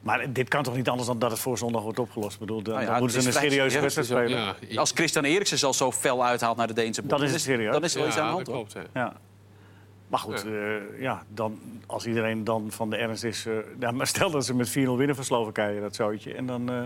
Maar 0.00 0.32
dit 0.32 0.48
kan 0.48 0.62
toch 0.62 0.76
niet 0.76 0.88
anders 0.88 1.08
dan 1.08 1.18
dat 1.18 1.30
het 1.30 1.40
voor 1.40 1.58
zondag 1.58 1.82
wordt 1.82 1.98
opgelost? 1.98 2.32
Ik 2.34 2.40
bedoel, 2.40 2.62
dan, 2.62 2.74
Nou 2.74 2.84
ja, 2.86 2.90
dan 2.92 3.00
moeten 3.00 3.16
het 3.24 3.32
ze 3.34 3.38
een 3.44 3.50
serieuze 3.50 3.80
wedstrijd 3.80 4.08
spelen. 4.08 4.54
ja, 4.68 4.80
als 4.80 4.90
Christian 4.94 5.24
Eriksen 5.24 5.66
al 5.66 5.74
zo 5.74 5.92
fel 5.92 6.24
uithaalt 6.24 6.56
naar 6.56 6.66
de 6.66 6.72
Deense 6.72 7.00
bond... 7.00 7.12
Dan 7.12 7.22
is 7.22 7.32
het 7.32 7.40
serieus. 7.40 7.72
Dan 7.72 7.84
is 7.84 7.92
er 7.94 7.98
wel 7.98 8.08
iets 8.08 8.18
aan 8.18 8.26
de 8.26 8.32
hand, 8.32 8.48
klopt. 8.48 8.74
ja. 8.94 9.12
Maar 10.08 10.20
goed, 10.20 10.44
ja. 10.46 10.78
ja, 10.98 11.22
dan, 11.34 11.58
als 11.86 12.06
iedereen 12.06 12.44
dan 12.44 12.66
van 12.70 12.90
de 12.90 12.96
ernst 12.96 13.24
is... 13.24 13.46
eh, 13.46 13.52
ja, 13.80 13.90
maar 13.90 14.06
stel 14.06 14.30
dat 14.30 14.44
ze 14.44 14.54
met 14.54 14.68
4-0 14.68 14.72
winnen 14.72 15.14
van 15.14 15.24
Slowakije, 15.24 15.80
dat 15.80 15.94
zootje. 15.94 16.34
En 16.34 16.46
dan... 16.46 16.70
eh, 16.70 16.80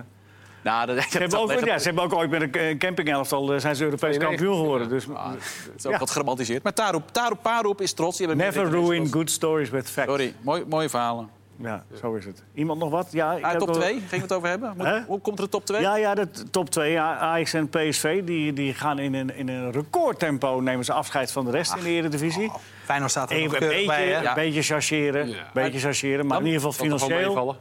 Nou, 0.62 0.86
dat, 0.86 1.02
ze, 1.10 1.18
hebben 1.18 1.38
ook, 1.38 1.64
ja, 1.64 1.78
ze 1.78 1.84
hebben 1.84 2.04
ook 2.04 2.14
ooit 2.14 2.30
met 2.30 2.42
een 2.42 2.52
eh, 2.52 2.78
campingelftal 2.78 3.52
eh, 3.54 3.60
zijn 3.60 3.76
ze 3.76 3.84
Europees 3.84 4.14
92, 4.16 4.28
kampioen 4.28 4.56
geworden. 4.64 4.88
Dus 4.88 5.04
Dat 5.06 5.36
is 5.76 5.86
ook 5.86 5.92
Ja. 5.92 5.98
wat 5.98 6.10
geromantiseerd. 6.10 6.62
Maar 6.62 6.72
Taroep, 6.72 7.08
Taroep, 7.12 7.42
Paroep 7.42 7.80
is 7.80 7.92
trots. 7.92 8.18
Never 8.18 8.62
ruin 8.70 8.92
is 8.92 8.96
trots. 8.96 9.10
good 9.12 9.30
stories 9.30 9.70
with 9.70 9.90
facts. 9.90 10.08
Sorry, 10.10 10.34
mooi, 10.40 10.64
mooie 10.68 10.88
verhalen. 10.88 11.28
Ja, 11.56 11.84
zo 12.00 12.14
is 12.14 12.24
het. 12.24 12.42
Iemand 12.54 12.80
nog 12.80 12.90
wat? 12.90 13.08
Ja, 13.10 13.32
ik 13.32 13.44
Ah, 13.44 13.50
heb 13.50 13.58
top 13.58 13.68
wel- 13.68 13.78
2, 13.78 13.92
gingen 13.92 14.08
we 14.10 14.16
het 14.16 14.32
over 14.32 14.48
hebben? 14.48 14.74
Moet- 14.76 14.86
Hè? 14.86 15.00
hoe 15.06 15.20
komt 15.20 15.38
er 15.38 15.44
de 15.44 15.50
top 15.50 15.66
2? 15.66 15.80
Ja, 15.80 15.96
ja, 15.96 16.14
de 16.14 16.28
top 16.50 16.70
2. 16.70 16.92
Ja, 16.92 17.16
Ajax 17.18 17.52
en 17.52 17.68
PSV 17.68 18.22
die, 18.24 18.52
die 18.52 18.74
gaan 18.74 18.98
in 18.98 19.14
een, 19.14 19.36
in 19.36 19.48
een 19.48 19.72
recordtempo 19.72 20.60
nemen 20.60 20.84
ze 20.84 20.92
afscheid 20.92 21.32
van 21.32 21.44
de 21.44 21.50
rest 21.50 21.74
in 21.76 21.82
de 21.82 21.88
Eredivisie. 21.88 22.50
Feyenoord 22.84 23.10
staat 23.10 23.30
er 23.30 23.36
Even 23.36 23.50
nog 23.52 23.60
een 23.60 23.68
beetje, 23.68 23.86
bij? 23.86 24.08
Ja. 24.08 24.28
een 24.28 24.34
beetje 24.34 24.62
chargeren, 24.62 25.28
Ja. 25.28 25.50
beetje 25.52 25.78
chargeren, 25.78 26.26
maar 26.26 26.36
Dan- 26.38 26.46
in 26.46 26.52
ieder 26.52 26.68
geval 26.68 26.84
financieel. 26.86 27.18
meevallen? 27.28 27.56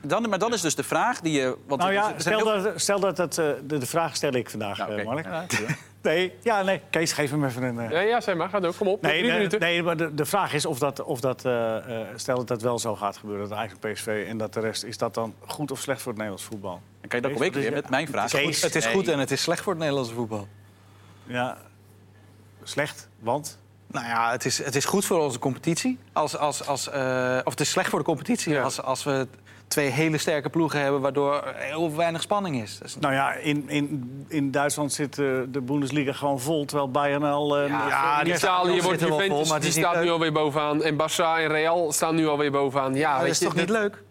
Dan, 0.00 0.28
maar 0.28 0.38
dan 0.38 0.52
is 0.52 0.60
dus 0.60 0.74
de 0.74 0.82
vraag 0.82 1.20
die 1.20 1.32
je... 1.32 1.56
Want 1.66 1.80
Nou 1.80 1.92
ja, 1.92 2.12
stel 2.16 2.36
heel- 2.52 2.62
dat, 2.62 2.80
stel 2.80 3.00
dat 3.00 3.18
het, 3.18 3.38
eh, 3.38 3.46
de, 3.66 3.78
de 3.78 3.86
vraag 3.86 4.16
stel 4.16 4.32
ik 4.32 4.50
vandaag, 4.50 4.78
Nou. 4.78 5.02
Mark. 5.04 5.24
Ja, 5.24 5.44
Nee, 6.02 6.32
ja, 6.42 6.62
nee, 6.62 6.80
Kees, 6.90 7.12
geef 7.12 7.30
hem 7.30 7.44
even 7.44 7.62
een... 7.62 7.78
eh, 7.78 7.90
Ja, 7.90 8.00
ja, 8.00 8.20
zeg 8.20 8.34
maar. 8.36 8.48
Ga 8.48 8.58
ook. 8.58 8.76
Kom 8.76 8.88
op. 8.88 9.02
Nee, 9.02 9.12
drie 9.12 9.24
nee, 9.24 9.32
minuten. 9.36 9.60
nee, 9.60 9.82
maar 9.82 9.96
de, 9.96 10.14
de 10.14 10.24
vraag 10.24 10.52
is 10.54 10.66
of 10.66 10.78
dat, 10.78 11.02
of 11.02 11.20
dat 11.20 11.44
eh, 11.44 12.00
eh, 12.00 12.06
stel 12.16 12.36
dat 12.36 12.48
dat 12.48 12.62
wel 12.62 12.78
zo 12.78 12.96
gaat 12.96 13.16
gebeuren, 13.16 13.48
dat 13.48 13.58
Ajax 13.58 13.72
en 13.80 13.92
PSV 13.92 14.24
en 14.28 14.36
dat 14.38 14.54
de 14.54 14.60
rest, 14.60 14.84
is 14.84 14.98
dat 14.98 15.14
dan 15.14 15.34
goed 15.46 15.70
of 15.70 15.80
slecht 15.80 15.98
voor 16.02 16.12
het 16.12 16.20
Nederlands 16.20 16.48
voetbal? 16.50 16.80
Dan 17.00 17.08
kan 17.08 17.20
je 17.20 17.26
dat 17.28 17.36
kom 17.36 17.42
ik 17.46 17.52
weer 17.52 17.72
met 17.72 17.88
mijn 17.90 18.06
vraag. 18.08 18.30
Kees. 18.30 18.62
Het 18.62 18.74
is 18.74 18.84
Nee. 18.84 18.94
goed 18.94 19.08
en 19.08 19.18
het 19.18 19.30
is 19.30 19.42
slecht 19.42 19.60
voor 19.62 19.72
het 19.72 19.80
Nederlandse 19.80 20.14
voetbal. 20.14 20.48
Ja, 21.24 21.56
slecht, 22.62 23.08
want? 23.18 23.58
Nou 23.92 24.06
ja, 24.06 24.30
het 24.30 24.44
is, 24.44 24.64
het 24.64 24.74
is 24.76 24.84
goed 24.84 25.04
voor 25.04 25.20
onze 25.20 25.38
competitie. 25.38 25.98
Als, 26.12 26.36
als, 26.36 26.66
als, 26.66 26.88
eh, 26.90 27.38
of 27.44 27.50
het 27.50 27.60
is 27.60 27.70
slecht 27.70 27.88
voor 27.90 27.98
de 27.98 28.04
competitie 28.04 28.52
Ja. 28.52 28.62
als, 28.62 28.82
als 28.82 29.04
we 29.04 29.26
twee 29.68 29.88
hele 29.90 30.18
sterke 30.18 30.48
ploegen 30.48 30.80
hebben... 30.80 31.00
waardoor 31.00 31.42
er 31.46 31.54
heel 31.56 31.96
weinig 31.96 32.22
spanning 32.22 32.62
is. 32.62 32.78
Nou 33.00 33.14
ja, 33.14 33.32
in, 33.32 33.68
in, 33.68 34.24
in 34.28 34.50
Duitsland 34.50 34.92
zit 34.92 35.14
de 35.14 35.60
Bundesliga 35.62 36.12
gewoon 36.12 36.40
vol, 36.40 36.64
terwijl 36.64 36.90
Bayern 36.90 37.22
al... 37.22 37.56
eh, 37.58 37.68
Ja, 37.68 38.22
die 38.24 38.34
Italië 38.34 38.82
wordt 38.82 39.00
wel 39.00 39.08
vol, 39.08 39.18
Juventus, 39.20 39.50
maar 39.50 39.60
die 39.60 39.70
staat 39.70 39.94
nu 39.94 40.00
leuk. 40.00 40.10
alweer 40.10 40.32
bovenaan. 40.32 40.82
En 40.82 40.94
Barça 40.94 41.16
en 41.38 41.48
Real 41.48 41.92
staan 41.92 42.14
nu 42.14 42.26
alweer 42.28 42.50
bovenaan. 42.50 42.94
Ja, 42.94 43.18
dat 43.18 43.26
is 43.28 43.38
je, 43.38 43.44
toch 43.44 43.54
niet 43.54 43.68
dat- 43.68 43.76
leuk? 43.76 44.02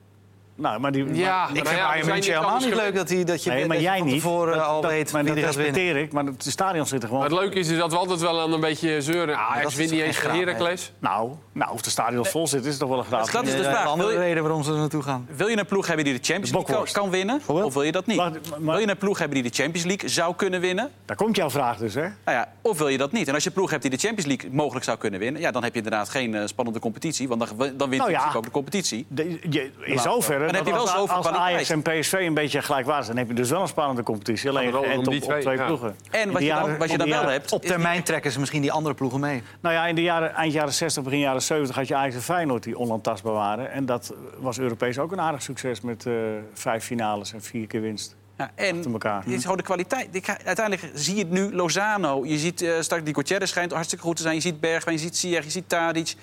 Nou, 0.61 0.79
maar 0.79 0.91
die, 0.91 1.13
Ja, 1.13 1.37
maar- 1.39 1.49
Ik 1.57 1.63
Nou 1.63 1.67
vind 1.67 1.87
Bayern 1.87 2.07
München 2.07 2.33
helemaal 2.33 2.59
niet 2.59 2.75
leuk 2.75 2.95
dat, 2.95 3.07
die, 3.07 3.25
dat 3.25 3.43
je 3.43 3.49
nee, 3.49 3.65
maar 3.65 3.75
dat 3.75 3.85
jij 3.85 3.97
van 3.97 4.07
niet. 4.07 4.15
tevoren 4.21 4.53
Dat- 4.57 4.65
al 4.65 4.81
dat- 4.81 4.91
weet 4.91 5.11
maar 5.11 5.23
wie 5.23 5.33
dat 5.33 5.43
gaat 5.43 5.55
winnen. 5.55 5.73
respecteer 5.73 6.01
ik, 6.03 6.11
maar 6.11 6.25
het 6.25 6.45
stadion 6.47 6.85
zit 6.85 7.01
er 7.01 7.07
gewoon... 7.07 7.21
Maar 7.23 7.31
het 7.31 7.39
leuke 7.39 7.59
is 7.59 7.67
dus 7.67 7.77
dat 7.77 7.91
we 7.91 7.97
altijd 7.97 8.19
wel 8.21 8.41
aan 8.41 8.53
een 8.53 8.59
beetje 8.59 9.01
zeuren. 9.01 9.37
Ajax 9.37 9.67
is 9.71 9.75
wint 9.75 9.91
niet 9.91 10.01
eens 10.01 10.17
geen 10.17 10.29
van 10.29 10.39
Heracles. 10.39 10.91
Nou, 10.99 11.31
nou, 11.51 11.71
of 11.71 11.81
de 11.81 11.89
stadion 11.89 12.25
vol 12.25 12.47
zit, 12.47 12.65
is 12.65 12.77
toch 12.77 12.89
wel 12.89 12.97
een 12.97 13.05
graad. 13.05 13.31
Dat 13.31 13.43
is 13.45 13.55
de 13.55 13.63
vraag. 13.63 13.81
Een 13.81 13.87
andere 13.87 14.17
reden 14.17 14.43
waarom 14.43 14.63
ze 14.63 14.71
er 14.71 14.77
naartoe 14.77 15.01
gaan. 15.03 15.27
wil 15.35 15.47
je 15.47 15.57
een 15.59 15.65
ploeg 15.65 15.87
hebben 15.87 16.05
die 16.05 16.13
de 16.13 16.19
Champions 16.23 16.51
De 16.51 16.73
League 16.73 16.91
kan, 16.93 17.09
winnen? 17.09 17.41
Of 17.45 17.73
wil 17.73 17.83
je 17.83 17.91
dat 17.91 18.05
niet? 18.05 18.21
Wil 18.59 18.77
je 18.77 18.89
een 18.89 18.97
ploeg 18.97 19.19
hebben 19.19 19.41
die 19.41 19.51
de 19.51 19.55
Champions 19.61 19.87
League 19.87 20.09
zou 20.09 20.35
kunnen 20.35 20.61
winnen? 20.61 20.89
Daar 21.05 21.17
komt 21.17 21.35
jouw 21.35 21.49
vraag 21.49 21.77
dus, 21.77 21.93
hè? 21.93 22.01
Nou 22.01 22.11
ja, 22.25 22.47
of 22.61 22.77
wil 22.77 22.87
je 22.87 22.97
dat 22.97 23.11
niet? 23.11 23.27
En 23.27 23.33
als 23.33 23.43
je 23.43 23.49
een 23.49 23.55
ploeg 23.55 23.69
hebt 23.69 23.81
die 23.81 23.91
de 23.91 23.97
Champions 23.97 24.25
League 24.25 24.49
mogelijk 24.51 24.85
zou 24.85 24.97
kunnen 24.97 25.19
winnen... 25.19 25.41
Ja, 25.41 25.51
dan 25.51 25.63
heb 25.63 25.71
je 25.71 25.77
inderdaad 25.81 26.09
geen 26.09 26.35
eh, 26.35 26.41
spannende 26.45 26.79
competitie. 26.79 27.27
Want 27.27 27.39
dan, 27.39 27.49
dan 27.57 27.67
wint 27.67 27.79
Nou 27.79 27.89
je 27.91 27.97
natuurlijk 28.17 28.35
ook 28.35 28.43
de 28.43 28.51
competitie. 28.51 29.05
De, 29.07 29.39
in 29.83 29.99
zoverre, 29.99 30.50
Dan 30.51 30.65
heb 30.65 30.65
je 30.65 30.71
wel 30.71 30.81
als, 30.81 30.91
zoveel 30.91 31.15
als 31.15 31.27
kwaliteit. 31.27 31.53
Ajax 31.53 31.69
en 31.69 31.81
PSV 31.81 32.13
een 32.13 32.33
beetje 32.33 32.61
gelijkwaardig 32.61 33.05
zijn... 33.05 33.17
dan 33.17 33.25
heb 33.25 33.35
je 33.35 33.41
dus 33.41 33.51
wel 33.51 33.61
een 33.61 33.67
spannende 33.67 34.03
competitie. 34.03 34.49
Alleen 34.49 34.71
wel 34.71 34.81
op, 34.81 35.07
op 35.07 35.13
twee, 35.13 35.41
twee 35.41 35.57
ja. 35.57 35.65
ploegen. 35.65 35.95
En 36.11 36.31
wat 36.31 36.41
je 36.41 36.47
dan, 36.47 36.57
jaren- 36.57 36.77
wat 36.77 36.91
je 36.91 36.97
dan 36.97 37.09
wel 37.09 37.27
hebt... 37.27 37.51
Op 37.51 37.61
termijn 37.61 38.03
trekken 38.03 38.31
ze 38.31 38.39
misschien 38.39 38.61
die 38.61 38.71
andere 38.71 38.95
ploegen 38.95 39.19
mee. 39.19 39.43
Nou 39.59 39.75
ja, 39.75 39.85
in 39.87 39.95
de 39.95 40.01
jaren, 40.01 40.33
eind 40.33 40.53
jaren 40.53 40.73
60, 40.73 41.03
begin 41.03 41.19
jaren 41.19 41.41
70 41.41 41.75
had 41.75 41.87
je 41.87 41.95
Ajax 41.95 42.15
en 42.15 42.21
Feyenoord 42.21 42.63
die 42.63 42.77
onaantastbaar 42.77 43.33
waren. 43.33 43.71
En 43.71 43.85
dat 43.85 44.13
was 44.37 44.59
Europees 44.59 44.99
ook 44.99 45.11
een 45.11 45.21
aardig 45.21 45.41
succes 45.41 45.81
met 45.81 46.05
eh, 46.05 46.13
vijf 46.53 46.83
finales 46.83 47.33
en 47.33 47.41
vier 47.41 47.67
keer 47.67 47.81
winst. 47.81 48.15
Ja, 48.41 48.51
en 48.63 48.83
elkaar. 48.91 49.23
het 49.23 49.33
is 49.33 49.41
gewoon 49.41 49.57
de 49.57 49.63
kwaliteit. 49.63 50.07
Uiteindelijk 50.45 50.91
zie 50.93 51.15
je 51.15 51.21
het 51.21 51.31
nu, 51.31 51.55
Lozano. 51.55 52.25
Je 52.25 52.37
ziet 52.37 52.61
eh, 52.61 52.73
straks 52.79 53.03
die 53.03 53.13
Gutierrez 53.13 53.49
schijnt 53.49 53.71
hartstikke 53.71 54.03
goed 54.03 54.15
te 54.15 54.21
zijn. 54.21 54.35
Je 54.35 54.41
ziet 54.41 54.59
Bergwijn, 54.59 54.95
je 54.97 55.01
ziet 55.03 55.17
Ziyech, 55.17 55.43
je 55.43 55.49
ziet 55.49 55.69
Tadic. 55.69 56.15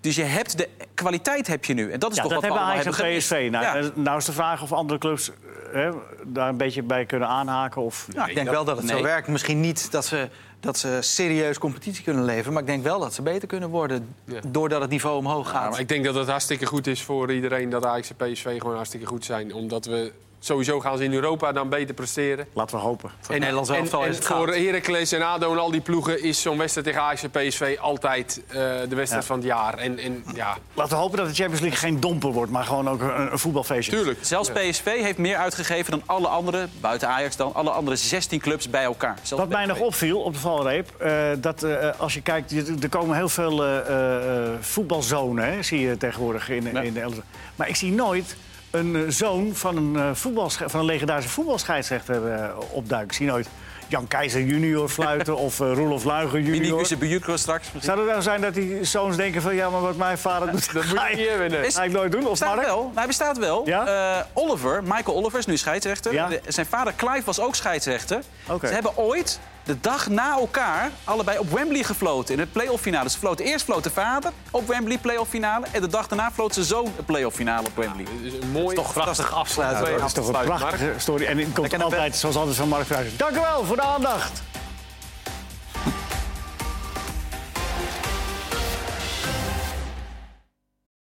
Dus 0.00 0.16
je 0.16 0.22
hebt 0.22 0.58
de 0.58 0.68
kwaliteit 0.94 1.46
heb 1.46 1.64
je 1.64 1.74
nu. 1.74 1.92
En 1.92 1.98
dat 1.98 2.10
is 2.10 2.16
Ja, 2.16 2.22
toch 2.22 2.32
dat 2.32 2.40
wat 2.40 2.50
we 2.50 2.56
hebben 2.56 2.66
allemaal 2.66 2.82
Ajax 2.82 2.98
en 2.98 3.04
hebben 3.04 3.20
PSV. 3.20 3.48
Nou, 3.50 3.64
Ja. 3.64 3.76
eh, 3.90 3.96
nou 4.04 4.18
is 4.18 4.24
de 4.24 4.32
vraag 4.32 4.62
of 4.62 4.72
andere 4.72 4.98
clubs 4.98 5.30
eh, 5.30 5.34
hè, 5.72 5.90
daar 6.24 6.48
een 6.48 6.56
beetje 6.56 6.82
bij 6.82 7.04
kunnen 7.06 7.28
aanhaken. 7.28 7.82
Of... 7.82 8.08
Ik 8.26 8.34
denk 8.34 8.48
wel 8.50 8.64
dat 8.64 8.76
het 8.76 8.88
zo 8.88 9.02
werkt. 9.02 9.28
Misschien 9.28 9.60
niet 9.60 9.90
dat 9.92 10.04
ze, 10.06 10.28
dat 10.60 10.78
ze 10.78 10.98
serieus 11.00 11.58
competitie 11.58 12.04
kunnen 12.04 12.24
leveren... 12.24 12.52
maar 12.52 12.62
ik 12.62 12.68
denk 12.68 12.82
wel 12.82 12.98
dat 13.00 13.14
ze 13.14 13.22
beter 13.22 13.48
kunnen 13.48 13.68
worden... 13.68 14.14
Ja. 14.24 14.40
doordat 14.46 14.80
het 14.80 14.90
niveau 14.90 15.16
omhoog 15.18 15.52
Ja, 15.52 15.58
gaat. 15.58 15.70
maar 15.70 15.80
ik 15.80 15.88
denk 15.88 16.04
dat 16.04 16.14
het 16.14 16.28
hartstikke 16.28 16.66
goed 16.66 16.86
is 16.86 17.02
voor 17.02 17.32
iedereen 17.32 17.70
dat 17.70 17.84
Ajax 17.84 18.10
en 18.16 18.32
PSV 18.32 18.58
gewoon 18.60 18.76
hartstikke 18.76 19.06
goed 19.06 19.24
zijn. 19.24 19.54
Omdat 19.54 19.84
we 19.84 20.12
sowieso 20.38 20.80
gaan 20.80 20.96
ze 20.98 21.04
in 21.04 21.12
Europa 21.12 21.52
dan 21.52 21.68
beter 21.68 21.94
presteren. 21.94 22.46
Laten 22.52 22.76
we 22.76 22.82
hopen. 22.82 23.10
Voor 23.20 23.30
het 23.30 23.38
Nederlands 23.38 23.70
En, 23.70 23.76
elftal 23.76 24.02
en 24.02 24.08
is 24.10 24.16
het 24.16 24.24
voor. 24.24 24.48
Heracles 24.48 25.12
en 25.12 25.22
ADO 25.22 25.52
en 25.52 25.58
al 25.58 25.70
die 25.70 25.80
ploegen 25.80 26.22
is 26.22 26.42
zo'n 26.42 26.58
wedstrijd 26.58 26.86
tegen 26.86 27.02
Ajax 27.02 27.22
en 27.22 27.30
PSV 27.30 27.76
altijd 27.80 28.42
eh, 28.48 28.54
de 28.88 28.94
wedstrijd 28.94 29.22
Ja. 29.22 29.28
van 29.28 29.36
het 29.36 29.46
jaar. 29.46 29.78
En, 29.78 29.98
en 29.98 30.24
ja, 30.34 30.56
Laten 30.74 30.92
we 30.96 31.02
hopen 31.02 31.18
dat 31.18 31.26
de 31.28 31.34
Champions 31.34 31.60
League 31.60 31.78
geen 31.78 32.00
domper 32.00 32.32
wordt, 32.32 32.52
maar 32.52 32.64
gewoon 32.64 32.88
ook 32.88 33.00
een, 33.00 33.32
een 33.32 33.38
voetbalfeestje. 33.38 33.92
tuurlijk. 33.92 34.18
Zelfs 34.22 34.50
PSV 34.50 34.84
heeft 35.02 35.18
meer 35.18 35.36
uitgegeven 35.36 35.90
dan 35.90 36.02
alle 36.06 36.28
andere, 36.28 36.68
buiten 36.80 37.08
Ajax 37.08 37.36
dan, 37.36 37.54
alle 37.54 37.70
andere 37.70 37.96
16 37.96 38.40
clubs 38.40 38.70
bij 38.70 38.84
elkaar. 38.84 39.18
Zelfs 39.22 39.42
Wat 39.44 39.52
mij 39.52 39.66
nog 39.66 39.78
opviel 39.78 40.20
op 40.20 40.32
de 40.32 40.38
valreep, 40.38 40.90
eh, 40.98 41.22
dat 41.38 41.62
eh, 41.62 41.90
als 42.00 42.14
je 42.14 42.20
kijkt, 42.22 42.52
er 42.82 42.88
komen 42.88 43.16
heel 43.16 43.28
veel 43.28 43.64
eh, 43.64 43.78
eh, 43.78 44.46
eh, 44.46 44.52
voetbalzonen, 44.60 45.44
hè, 45.52 45.62
zie 45.62 45.80
je 45.80 45.96
tegenwoordig 45.96 46.48
in, 46.50 46.70
Ja. 46.72 46.80
in 46.80 46.92
de. 46.92 47.04
Maar 47.56 47.68
ik 47.68 47.76
zie 47.76 47.92
nooit 47.92 48.36
een 48.76 48.96
eh, 48.96 49.02
zoon 49.08 49.50
van 49.54 49.76
een, 49.76 49.96
eh, 49.96 50.10
voetbalsche- 50.14 50.68
van 50.68 50.80
een 50.80 50.86
legendarische 50.86 51.30
voetbalscheidsrechter 51.30 52.32
eh, 52.32 52.48
opduiken. 52.70 53.08
Ik 53.10 53.16
zie 53.16 53.26
nooit 53.26 53.48
Jan 53.88 54.06
Keizer 54.08 54.42
junior 54.42 54.88
fluiten 54.88 55.36
of 55.46 55.60
uh, 55.60 55.72
Roelof 55.72 56.04
Luigen 56.04 56.42
junior. 56.42 56.86
Mini 56.98 57.36
straks. 57.38 57.62
misschien. 57.62 57.80
Zou 57.82 57.98
het 57.98 58.08
nou 58.08 58.22
zijn 58.22 58.40
dat 58.40 58.54
die 58.54 58.84
zoons 58.84 59.16
denken 59.16 59.42
van... 59.42 59.54
ja, 59.54 59.70
maar 59.70 59.80
wat 59.80 59.96
mijn 59.96 60.18
vader 60.18 60.50
doet, 60.50 60.72
Dat 60.72 60.84
moet 60.84 60.98
ga 60.98 61.08
je 61.08 61.28
hebben. 61.28 61.50
nee. 61.50 61.66
Is- 61.66 61.74
ga 61.74 61.82
ik 61.82 61.92
nooit 61.92 62.12
doen? 62.12 62.24
Of 62.24 62.30
Bestaat 62.30 62.54
Mark? 62.54 62.66
wel. 62.66 62.92
Hij 62.94 63.06
bestaat 63.06 63.38
wel. 63.38 63.62
Ja? 63.66 63.86
Eh, 64.18 64.24
Oliver, 64.32 64.82
Michael 64.82 65.16
Oliver 65.16 65.38
is 65.38 65.46
nu 65.46 65.56
scheidsrechter. 65.56 66.12
Ja. 66.12 66.28
De- 66.28 66.40
zijn 66.48 66.66
vader 66.66 66.92
Clive 66.96 67.22
was 67.24 67.40
ook 67.40 67.54
scheidsrechter. 67.54 68.22
Oké. 68.48 68.66
Ze 68.66 68.72
hebben 68.74 68.96
ooit 68.96 69.40
de 69.66 69.80
dag 69.80 70.08
na 70.08 70.32
elkaar 70.32 70.90
allebei 71.04 71.38
op 71.38 71.50
Wembley 71.50 71.82
gefloten 71.82 72.34
in 72.34 72.40
het 72.40 72.52
playoff 72.52 72.82
finale. 72.82 73.10
Ze 73.10 73.18
floten 73.18 73.44
eerst 73.44 73.64
floot 73.64 73.84
de 73.84 73.90
vader 73.90 74.32
op 74.50 74.66
Wembley 74.66 74.98
playoff 74.98 75.30
finale 75.30 75.66
en 75.72 75.80
de 75.80 75.88
dag 75.88 76.06
daarna 76.06 76.30
floot 76.30 76.54
zijn 76.54 76.66
zoon 76.66 76.92
de 76.96 77.02
playoff 77.02 77.36
finale 77.36 77.66
op 77.66 77.76
Wembley. 77.76 78.06
Het 78.22 78.32
is 78.32 78.40
een 78.42 78.50
mooi... 78.50 78.76
toch 78.76 78.92
prachtig 78.92 79.34
afsluiten. 79.34 79.98
Dat 79.98 80.06
is 80.06 80.12
toch 80.12 80.28
een 80.28 80.44
prachtige 80.44 80.92
story. 80.96 81.24
En 81.24 81.38
het 81.38 81.44
komt 81.44 81.58
Lekker 81.58 81.78
naar 81.78 81.86
altijd, 81.86 82.16
zoals 82.16 82.36
altijd, 82.36 82.56
van 82.56 82.68
Mark 82.68 82.86
Vrijs. 82.86 83.16
Dank 83.16 83.36
u 83.36 83.40
wel 83.40 83.64
voor 83.64 83.76
de 83.76 83.82
aandacht. 83.82 84.42